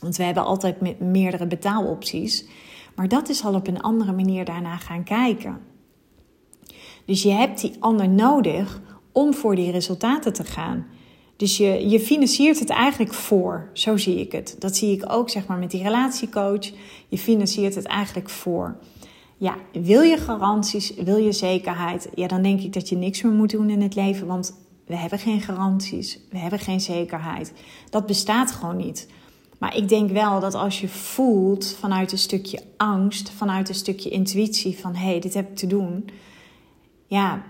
Want 0.00 0.16
we 0.16 0.22
hebben 0.22 0.44
altijd 0.44 1.00
meerdere 1.00 1.46
betaalopties. 1.46 2.46
Maar 2.94 3.08
dat 3.08 3.28
is 3.28 3.44
al 3.44 3.54
op 3.54 3.66
een 3.66 3.80
andere 3.80 4.12
manier 4.12 4.44
daarna 4.44 4.76
gaan 4.76 5.04
kijken. 5.04 5.60
Dus 7.04 7.22
je 7.22 7.30
hebt 7.30 7.60
die 7.60 7.76
ander 7.78 8.08
nodig 8.08 8.80
om 9.12 9.34
voor 9.34 9.56
die 9.56 9.70
resultaten 9.70 10.32
te 10.32 10.44
gaan. 10.44 10.86
Dus 11.42 11.56
je, 11.56 11.88
je 11.88 12.00
financiert 12.00 12.58
het 12.58 12.70
eigenlijk 12.70 13.14
voor. 13.14 13.70
Zo 13.72 13.96
zie 13.96 14.20
ik 14.20 14.32
het. 14.32 14.56
Dat 14.58 14.76
zie 14.76 14.92
ik 14.96 15.12
ook 15.12 15.30
zeg 15.30 15.46
maar 15.46 15.58
met 15.58 15.70
die 15.70 15.82
relatiecoach. 15.82 16.70
Je 17.08 17.18
financiert 17.18 17.74
het 17.74 17.84
eigenlijk 17.84 18.30
voor. 18.30 18.76
Ja, 19.36 19.56
wil 19.72 20.02
je 20.02 20.16
garanties, 20.16 20.94
wil 20.94 21.16
je 21.16 21.32
zekerheid? 21.32 22.08
Ja, 22.14 22.26
dan 22.26 22.42
denk 22.42 22.60
ik 22.60 22.72
dat 22.72 22.88
je 22.88 22.96
niks 22.96 23.22
meer 23.22 23.32
moet 23.32 23.50
doen 23.50 23.70
in 23.70 23.82
het 23.82 23.94
leven. 23.94 24.26
Want 24.26 24.54
we 24.86 24.96
hebben 24.96 25.18
geen 25.18 25.40
garanties, 25.40 26.18
we 26.30 26.38
hebben 26.38 26.58
geen 26.58 26.80
zekerheid. 26.80 27.52
Dat 27.90 28.06
bestaat 28.06 28.52
gewoon 28.52 28.76
niet. 28.76 29.08
Maar 29.58 29.76
ik 29.76 29.88
denk 29.88 30.10
wel 30.10 30.40
dat 30.40 30.54
als 30.54 30.80
je 30.80 30.88
voelt 30.88 31.76
vanuit 31.80 32.12
een 32.12 32.18
stukje 32.18 32.62
angst, 32.76 33.30
vanuit 33.30 33.68
een 33.68 33.74
stukje 33.74 34.10
intuïtie 34.10 34.78
van 34.78 34.94
hé, 34.94 35.06
hey, 35.06 35.20
dit 35.20 35.34
heb 35.34 35.48
ik 35.48 35.56
te 35.56 35.66
doen. 35.66 36.08
Ja, 37.06 37.42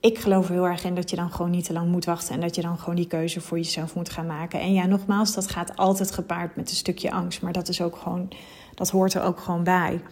ik 0.00 0.18
geloof 0.18 0.48
heel 0.48 0.66
erg 0.66 0.84
in 0.84 0.94
dat 0.94 1.10
je 1.10 1.16
dan 1.16 1.32
gewoon 1.32 1.50
niet 1.50 1.64
te 1.64 1.72
lang 1.72 1.90
moet 1.90 2.04
wachten 2.04 2.34
en 2.34 2.40
dat 2.40 2.54
je 2.54 2.62
dan 2.62 2.78
gewoon 2.78 2.94
die 2.94 3.06
keuze 3.06 3.40
voor 3.40 3.56
jezelf 3.56 3.94
moet 3.94 4.10
gaan 4.10 4.26
maken. 4.26 4.60
En 4.60 4.72
ja, 4.72 4.86
nogmaals, 4.86 5.34
dat 5.34 5.50
gaat 5.50 5.76
altijd 5.76 6.10
gepaard 6.10 6.56
met 6.56 6.70
een 6.70 6.76
stukje 6.76 7.10
angst, 7.10 7.42
maar 7.42 7.52
dat 7.52 7.68
is 7.68 7.82
ook 7.82 7.96
gewoon, 7.96 8.28
dat 8.74 8.90
hoort 8.90 9.14
er 9.14 9.22
ook 9.22 9.40
gewoon 9.40 9.64
bij. 9.64 10.02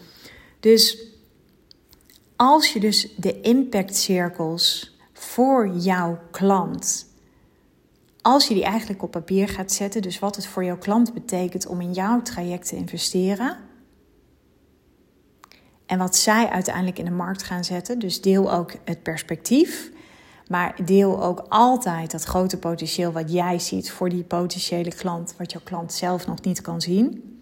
Dus 0.61 1.07
als 2.37 2.73
je 2.73 2.81
dus 2.81 3.15
de 3.17 3.41
impactcirkels 3.41 4.97
voor 5.13 5.69
jouw 5.69 6.19
klant, 6.31 7.07
als 8.23 8.49
je 8.49 8.55
die 8.55 8.65
eigenlijk 8.65 9.03
op 9.03 9.11
papier 9.11 9.49
gaat 9.49 9.73
zetten, 9.73 10.03
dus 10.03 10.19
wat 10.19 10.37
het 10.37 10.47
voor 10.47 10.65
jouw 10.65 10.79
klant 10.79 11.15
betekent 11.15 11.67
om 11.67 11.81
in 11.81 11.93
jouw 11.93 12.23
traject 12.23 12.69
te 12.69 12.77
investeren, 12.77 13.57
en 15.89 15.99
wat 15.99 16.17
zij 16.17 16.49
uiteindelijk 16.49 16.99
in 16.99 17.05
de 17.05 17.11
markt 17.11 17.43
gaan 17.43 17.65
zetten. 17.65 17.99
Dus 17.99 18.21
deel 18.21 18.53
ook 18.53 18.73
het 18.85 19.03
perspectief. 19.03 19.91
Maar 20.49 20.77
deel 20.85 21.23
ook 21.23 21.45
altijd 21.49 22.11
dat 22.11 22.25
grote 22.25 22.59
potentieel 22.59 23.13
wat 23.13 23.33
jij 23.33 23.59
ziet 23.59 23.91
voor 23.91 24.09
die 24.09 24.23
potentiële 24.23 24.95
klant, 24.95 25.35
wat 25.39 25.53
jouw 25.53 25.61
klant 25.65 25.93
zelf 25.93 26.27
nog 26.27 26.43
niet 26.43 26.61
kan 26.61 26.81
zien. 26.81 27.39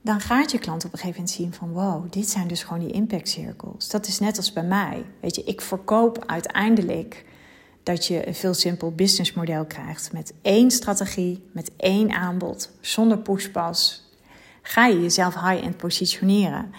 Dan 0.00 0.20
gaat 0.20 0.50
je 0.50 0.58
klant 0.58 0.84
op 0.84 0.92
een 0.92 0.98
gegeven 0.98 1.20
moment 1.20 1.36
zien 1.36 1.52
van 1.52 1.72
wow, 1.72 2.12
dit 2.12 2.28
zijn 2.28 2.48
dus 2.48 2.62
gewoon 2.62 2.84
die 2.84 2.92
impact 2.92 3.28
circles. 3.28 3.88
Dat 3.88 4.06
is 4.06 4.18
net 4.18 4.36
als 4.36 4.52
bij 4.52 4.64
mij. 4.64 5.04
Weet 5.20 5.36
je, 5.36 5.44
ik 5.44 5.60
verkoop 5.60 6.24
uiteindelijk 6.26 7.24
dat 7.82 8.06
je 8.06 8.26
een 8.26 8.34
veel 8.34 8.54
simpel 8.54 8.92
businessmodel 8.92 9.64
krijgt 9.64 10.12
met 10.12 10.32
één 10.42 10.70
strategie, 10.70 11.44
met 11.52 11.70
één 11.76 12.10
aanbod, 12.10 12.70
zonder 12.80 13.18
pushpas. 13.18 14.10
Ga 14.62 14.86
je 14.86 15.00
jezelf 15.00 15.34
high-end 15.34 15.76
positioneren. 15.76 16.70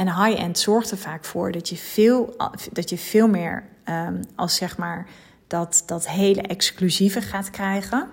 En 0.00 0.24
high-end 0.24 0.58
zorgt 0.58 0.90
er 0.90 0.98
vaak 0.98 1.24
voor 1.24 1.52
dat 1.52 1.68
je 1.68 1.76
veel, 1.76 2.36
dat 2.72 2.90
je 2.90 2.98
veel 2.98 3.28
meer 3.28 3.68
um, 3.84 4.20
als 4.36 4.54
zeg 4.54 4.76
maar 4.76 5.06
dat, 5.46 5.82
dat 5.86 6.08
hele 6.08 6.42
exclusieve 6.42 7.20
gaat 7.20 7.50
krijgen. 7.50 8.08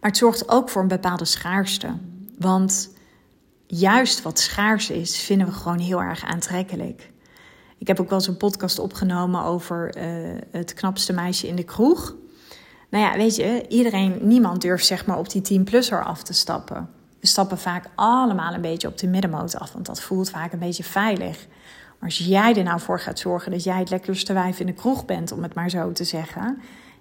Maar 0.00 0.10
het 0.10 0.16
zorgt 0.16 0.48
ook 0.48 0.68
voor 0.68 0.82
een 0.82 0.88
bepaalde 0.88 1.24
schaarste. 1.24 1.96
Want 2.38 2.90
juist 3.66 4.22
wat 4.22 4.38
schaars 4.38 4.90
is, 4.90 5.18
vinden 5.18 5.46
we 5.46 5.52
gewoon 5.52 5.78
heel 5.78 6.02
erg 6.02 6.24
aantrekkelijk. 6.24 7.10
Ik 7.78 7.86
heb 7.86 8.00
ook 8.00 8.08
wel 8.08 8.18
eens 8.18 8.28
een 8.28 8.36
podcast 8.36 8.78
opgenomen 8.78 9.42
over 9.42 9.96
uh, 9.96 10.38
het 10.50 10.74
knapste 10.74 11.12
meisje 11.12 11.46
in 11.48 11.56
de 11.56 11.64
kroeg. 11.64 12.14
Nou 12.90 13.04
ja, 13.04 13.16
weet 13.16 13.36
je, 13.36 13.64
iedereen, 13.68 14.18
niemand 14.20 14.60
durft 14.60 14.86
zeg 14.86 15.06
maar 15.06 15.18
op 15.18 15.30
die 15.30 15.60
10-plusser 15.60 16.04
af 16.04 16.22
te 16.22 16.32
stappen. 16.32 16.88
Stappen 17.26 17.58
vaak 17.58 17.84
allemaal 17.94 18.54
een 18.54 18.60
beetje 18.60 18.88
op 18.88 18.98
de 18.98 19.06
middenmoot 19.06 19.58
af, 19.58 19.72
want 19.72 19.86
dat 19.86 20.00
voelt 20.00 20.30
vaak 20.30 20.52
een 20.52 20.58
beetje 20.58 20.84
veilig. 20.84 21.46
Maar 21.98 22.08
als 22.08 22.18
jij 22.18 22.54
er 22.56 22.62
nou 22.62 22.80
voor 22.80 23.00
gaat 23.00 23.18
zorgen 23.18 23.50
dat 23.50 23.64
jij 23.64 23.78
het 23.78 23.90
lekkerste 23.90 24.32
wijf 24.32 24.60
in 24.60 24.66
de 24.66 24.72
kroeg 24.72 25.04
bent, 25.04 25.32
om 25.32 25.42
het 25.42 25.54
maar 25.54 25.70
zo 25.70 25.92
te 25.92 26.04
zeggen, 26.04 26.58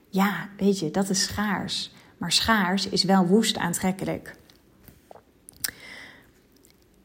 ja, 0.09 0.49
weet 0.57 0.79
je, 0.79 0.91
dat 0.91 1.09
is 1.09 1.23
schaars. 1.23 1.93
Maar 2.17 2.31
schaars 2.31 2.89
is 2.89 3.03
wel 3.03 3.25
woest 3.25 3.57
aantrekkelijk. 3.57 4.35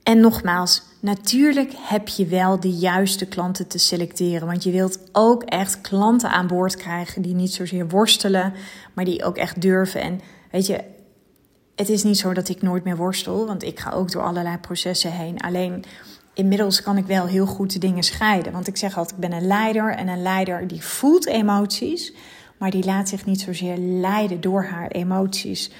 En 0.03 0.21
nogmaals, 0.21 0.83
natuurlijk 1.01 1.73
heb 1.77 2.09
je 2.09 2.27
wel 2.27 2.61
de 2.61 2.71
juiste 2.71 3.27
klanten 3.27 3.69
te 3.69 3.79
selecteren. 3.79 4.47
Want 4.47 4.63
je 4.63 4.71
wilt 4.71 4.99
ook 5.13 5.43
echt 5.43 5.81
klanten 5.81 6.31
aan 6.31 6.47
boord 6.47 6.77
krijgen 6.77 7.23
die 7.23 7.35
niet 7.35 7.53
zozeer 7.53 7.89
worstelen, 7.89 8.53
maar 8.95 9.05
die 9.05 9.25
ook 9.25 9.37
echt 9.37 9.61
durven. 9.61 10.01
En 10.01 10.21
weet 10.51 10.67
je, 10.67 10.85
het 11.81 11.89
is 11.89 12.03
niet 12.03 12.19
zo 12.19 12.33
dat 12.33 12.49
ik 12.49 12.63
nooit 12.63 12.85
meer 12.85 12.97
worstel, 12.97 13.47
want 13.47 13.63
ik 13.63 13.81
ga 13.81 13.91
ook 13.91 14.11
door 14.11 14.23
allerlei 14.23 14.59
processen 14.59 15.13
heen. 15.13 15.41
Alleen 15.41 15.85
inmiddels 16.35 16.83
kan 16.83 16.97
ik 16.97 17.07
wel 17.07 17.27
heel 17.27 17.47
goed 17.47 17.73
de 17.73 17.79
dingen 17.79 18.03
scheiden. 18.03 18.53
Want 18.53 18.67
ik 18.67 18.77
zeg 18.77 18.97
altijd, 18.97 19.15
ik 19.15 19.29
ben 19.29 19.39
een 19.39 19.47
leider 19.47 19.95
en 19.95 20.09
een 20.09 20.23
leider 20.23 20.67
die 20.67 20.83
voelt 20.83 21.27
emoties, 21.27 22.13
maar 22.59 22.71
die 22.71 22.85
laat 22.85 23.09
zich 23.09 23.27
niet 23.27 23.41
zozeer 23.41 23.77
leiden 23.79 24.41
door 24.41 24.65
haar 24.65 24.89
emoties. 24.89 25.71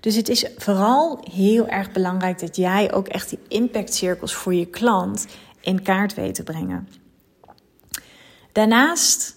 Dus 0.00 0.16
het 0.16 0.28
is 0.28 0.46
vooral 0.56 1.24
heel 1.32 1.68
erg 1.68 1.92
belangrijk 1.92 2.38
dat 2.38 2.56
jij 2.56 2.92
ook 2.92 3.08
echt 3.08 3.28
die 3.28 3.38
impactcirkels 3.48 4.34
voor 4.34 4.54
je 4.54 4.66
klant 4.66 5.26
in 5.60 5.82
kaart 5.82 6.14
weet 6.14 6.34
te 6.34 6.42
brengen. 6.42 6.88
Daarnaast 8.52 9.36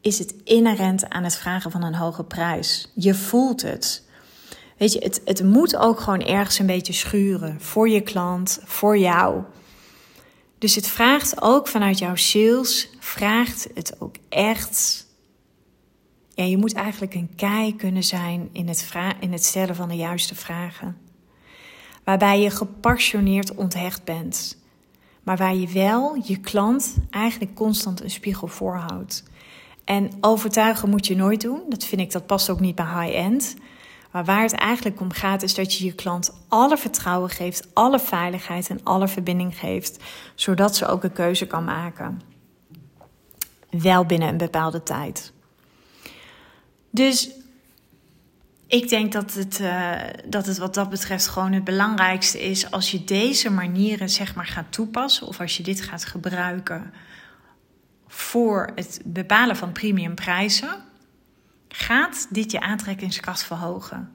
is 0.00 0.18
het 0.18 0.34
inherent 0.44 1.08
aan 1.08 1.24
het 1.24 1.36
vragen 1.36 1.70
van 1.70 1.82
een 1.82 1.94
hoge 1.94 2.24
prijs. 2.24 2.90
Je 2.94 3.14
voelt 3.14 3.62
het. 3.62 4.08
Weet 4.80 4.92
je, 4.92 4.98
het, 4.98 5.20
het 5.24 5.42
moet 5.42 5.76
ook 5.76 6.00
gewoon 6.00 6.20
ergens 6.20 6.58
een 6.58 6.66
beetje 6.66 6.92
schuren. 6.92 7.60
Voor 7.60 7.88
je 7.88 8.00
klant, 8.00 8.60
voor 8.64 8.98
jou. 8.98 9.42
Dus 10.58 10.74
het 10.74 10.86
vraagt 10.86 11.42
ook 11.42 11.68
vanuit 11.68 11.98
jouw 11.98 12.14
sales, 12.14 12.90
vraagt 12.98 13.68
het 13.74 13.96
ook 13.98 14.14
echt. 14.28 15.06
Ja, 16.34 16.44
je 16.44 16.56
moet 16.56 16.72
eigenlijk 16.72 17.14
een 17.14 17.30
kei 17.36 17.76
kunnen 17.76 18.04
zijn 18.04 18.48
in 18.52 18.68
het, 18.68 18.92
in 19.20 19.32
het 19.32 19.44
stellen 19.44 19.74
van 19.74 19.88
de 19.88 19.96
juiste 19.96 20.34
vragen. 20.34 20.96
Waarbij 22.04 22.40
je 22.40 22.50
gepassioneerd 22.50 23.54
onthecht 23.54 24.04
bent. 24.04 24.58
Maar 25.22 25.36
waar 25.36 25.54
je 25.54 25.68
wel 25.68 26.22
je 26.24 26.36
klant 26.36 26.96
eigenlijk 27.10 27.54
constant 27.54 28.02
een 28.02 28.10
spiegel 28.10 28.46
voorhoudt. 28.46 29.22
En 29.84 30.10
overtuigen 30.20 30.90
moet 30.90 31.06
je 31.06 31.16
nooit 31.16 31.40
doen. 31.40 31.62
Dat 31.68 31.84
vind 31.84 32.00
ik, 32.00 32.12
dat 32.12 32.26
past 32.26 32.50
ook 32.50 32.60
niet 32.60 32.74
bij 32.74 33.02
high-end. 33.02 33.56
Maar 34.10 34.24
waar 34.24 34.42
het 34.42 34.52
eigenlijk 34.52 35.00
om 35.00 35.12
gaat, 35.12 35.42
is 35.42 35.54
dat 35.54 35.74
je 35.74 35.84
je 35.84 35.94
klant 35.94 36.32
alle 36.48 36.76
vertrouwen 36.76 37.30
geeft, 37.30 37.68
alle 37.74 38.00
veiligheid 38.00 38.68
en 38.68 38.80
alle 38.84 39.08
verbinding 39.08 39.58
geeft, 39.58 39.98
zodat 40.34 40.76
ze 40.76 40.86
ook 40.86 41.04
een 41.04 41.12
keuze 41.12 41.46
kan 41.46 41.64
maken. 41.64 42.20
Wel 43.70 44.04
binnen 44.04 44.28
een 44.28 44.36
bepaalde 44.36 44.82
tijd. 44.82 45.32
Dus 46.90 47.30
ik 48.66 48.88
denk 48.88 49.12
dat 49.12 49.34
het, 49.34 49.60
uh, 49.60 49.92
dat 50.26 50.46
het 50.46 50.58
wat 50.58 50.74
dat 50.74 50.90
betreft 50.90 51.26
gewoon 51.26 51.52
het 51.52 51.64
belangrijkste 51.64 52.42
is 52.42 52.70
als 52.70 52.90
je 52.90 53.04
deze 53.04 53.50
manieren 53.50 54.10
zeg 54.10 54.34
maar 54.34 54.46
gaat 54.46 54.72
toepassen 54.72 55.26
of 55.26 55.40
als 55.40 55.56
je 55.56 55.62
dit 55.62 55.80
gaat 55.80 56.04
gebruiken 56.04 56.92
voor 58.06 58.72
het 58.74 59.00
bepalen 59.04 59.56
van 59.56 59.72
premiumprijzen 59.72 60.89
gaat 61.72 62.26
dit 62.30 62.50
je 62.50 62.60
aantrekkingskracht 62.60 63.42
verhogen. 63.42 64.10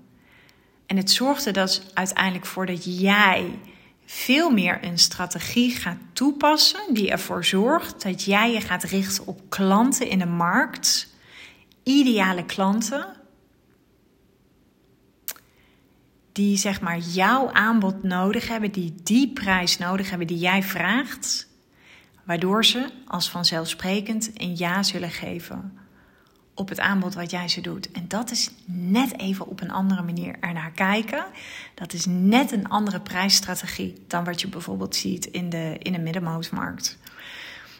En 0.86 0.97
het 0.97 1.12
zorgt 1.12 1.45
er 1.45 1.53
dus 1.53 1.82
uiteindelijk 1.93 2.45
voor 2.45 2.66
dat 2.66 2.99
jij 2.99 3.60
veel 4.06 4.49
meer 4.49 4.84
een 4.84 4.99
strategie 4.99 5.72
gaat 5.72 5.97
toepassen 6.14 6.93
die 6.93 7.12
ervoor 7.12 7.45
zorgt 7.45 8.01
dat 8.01 8.24
jij 8.24 8.51
je 8.51 8.62
gaat 8.62 8.84
richten 8.84 9.28
op 9.28 9.41
klanten 9.49 10.10
in 10.10 10.20
de 10.20 10.26
markt, 10.26 11.14
ideale 11.84 12.45
klanten, 12.45 13.06
die 16.32 16.58
zeg 16.58 16.82
maar 16.82 16.97
jouw 16.97 17.51
aanbod 17.51 18.03
nodig 18.03 18.47
hebben, 18.47 18.72
die 18.72 18.95
die 19.03 19.34
prijs 19.34 19.78
nodig 19.78 20.10
hebben 20.10 20.28
die 20.28 20.38
jij 20.38 20.64
vraagt, 20.64 21.47
waardoor 22.24 22.66
ze 22.66 22.89
als 23.08 23.30
vanzelfsprekend 23.30 24.32
een 24.34 24.58
ja 24.58 24.84
zullen 24.84 25.12
geven 25.12 25.85
op 26.56 26.70
het 26.70 26.80
aanbod 26.80 27.14
wat 27.14 27.32
jij 27.32 27.47
ze 27.47 27.62
doet. 27.62 27.91
En 27.91 28.06
dat 28.08 28.32
is 28.32 28.51
net 28.66 29.20
even 29.20 29.47
op 29.47 29.62
een 29.62 29.72
andere 29.72 30.01
manier 30.01 30.36
ernaar 30.39 30.72
kijken. 30.72 31.26
Dat 31.74 31.93
is 31.93 32.06
net 32.06 32.51
een 32.51 32.70
andere 32.70 32.99
prijsstrategie 32.99 34.03
dan 34.08 34.24
wat 34.24 34.41
je 34.41 34.47
bijvoorbeeld 34.47 34.95
ziet 34.95 35.26
in 35.26 35.49
de, 35.49 35.76
in 35.80 35.91
de 35.91 35.99
middenmootmarkt. 35.99 36.97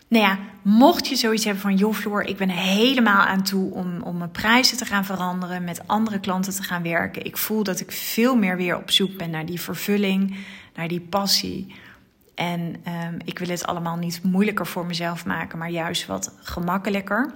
Nou 0.07 0.23
ja, 0.23 0.39
mocht 0.61 1.07
je 1.07 1.15
zoiets 1.15 1.43
hebben 1.43 1.61
van, 1.61 1.76
joh 1.76 1.93
Floor, 1.93 2.23
ik 2.23 2.38
ben 2.38 2.49
helemaal 2.49 3.21
aan 3.21 3.43
toe 3.43 3.73
om, 3.73 4.01
om 4.01 4.17
mijn 4.17 4.32
prijzen 4.32 4.78
te 4.78 4.86
gaan 4.86 5.05
veranderen, 5.05 5.63
met 5.63 5.88
andere 5.88 6.19
klanten 6.19 6.53
te 6.53 6.63
gaan 6.63 6.84
werken. 6.84 7.26
Ik 7.26 7.38
voel 7.38 7.63
dat 7.63 7.80
ik 7.80 7.91
veel 7.91 8.36
meer 8.36 8.57
weer 8.57 8.78
op 8.78 8.91
zoek 8.91 9.17
ben 9.17 9.30
naar 9.30 9.45
die 9.45 9.61
vervulling, 9.61 10.38
naar 10.76 10.88
die 10.88 11.01
passie. 11.01 11.76
En 12.36 12.59
um, 12.61 13.17
ik 13.23 13.39
wil 13.39 13.49
het 13.49 13.65
allemaal 13.65 13.95
niet 13.95 14.23
moeilijker 14.23 14.67
voor 14.67 14.86
mezelf 14.86 15.26
maken, 15.26 15.57
maar 15.57 15.69
juist 15.69 16.05
wat 16.05 16.34
gemakkelijker. 16.41 17.34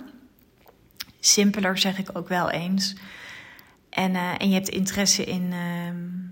Simpeler 1.20 1.78
zeg 1.78 1.98
ik 1.98 2.10
ook 2.14 2.28
wel 2.28 2.50
eens. 2.50 2.96
En, 3.90 4.12
uh, 4.12 4.32
en 4.38 4.48
je 4.48 4.54
hebt 4.54 4.70
interesse 4.70 5.24
in, 5.24 5.52
uh, 5.52 6.30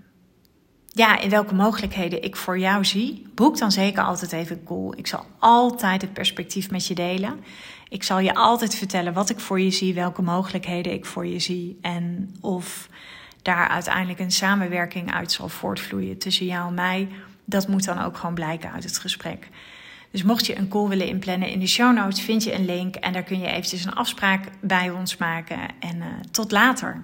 ja, 0.86 1.18
in 1.18 1.30
welke 1.30 1.54
mogelijkheden 1.54 2.22
ik 2.22 2.36
voor 2.36 2.58
jou 2.58 2.84
zie. 2.84 3.26
Boek 3.34 3.58
dan 3.58 3.72
zeker 3.72 4.02
altijd 4.02 4.32
even 4.32 4.64
cool. 4.64 4.98
Ik 4.98 5.06
zal 5.06 5.26
altijd 5.38 6.02
het 6.02 6.12
perspectief 6.12 6.70
met 6.70 6.86
je 6.86 6.94
delen. 6.94 7.40
Ik 7.88 8.02
zal 8.02 8.18
je 8.18 8.34
altijd 8.34 8.74
vertellen 8.74 9.12
wat 9.12 9.30
ik 9.30 9.40
voor 9.40 9.60
je 9.60 9.70
zie, 9.70 9.94
welke 9.94 10.22
mogelijkheden 10.22 10.92
ik 10.92 11.06
voor 11.06 11.26
je 11.26 11.38
zie. 11.38 11.78
En 11.82 12.34
of 12.40 12.88
daar 13.42 13.68
uiteindelijk 13.68 14.18
een 14.18 14.30
samenwerking 14.30 15.12
uit 15.12 15.32
zal 15.32 15.48
voortvloeien 15.48 16.18
tussen 16.18 16.46
jou 16.46 16.68
en 16.68 16.74
mij. 16.74 17.08
Dat 17.44 17.68
moet 17.68 17.84
dan 17.84 18.02
ook 18.02 18.16
gewoon 18.16 18.34
blijken 18.34 18.72
uit 18.72 18.84
het 18.84 18.98
gesprek. 18.98 19.48
Dus 20.10 20.22
mocht 20.22 20.46
je 20.46 20.58
een 20.58 20.68
call 20.68 20.88
willen 20.88 21.06
inplannen 21.06 21.48
in 21.48 21.60
de 21.60 21.66
show 21.66 21.94
notes, 21.94 22.20
vind 22.20 22.44
je 22.44 22.54
een 22.54 22.64
link 22.64 22.94
en 22.94 23.12
daar 23.12 23.22
kun 23.22 23.40
je 23.40 23.46
eventjes 23.46 23.84
een 23.84 23.94
afspraak 23.94 24.44
bij 24.60 24.90
ons 24.90 25.16
maken. 25.16 25.58
En 25.80 25.96
uh, 25.96 26.04
tot 26.30 26.50
later. 26.50 27.02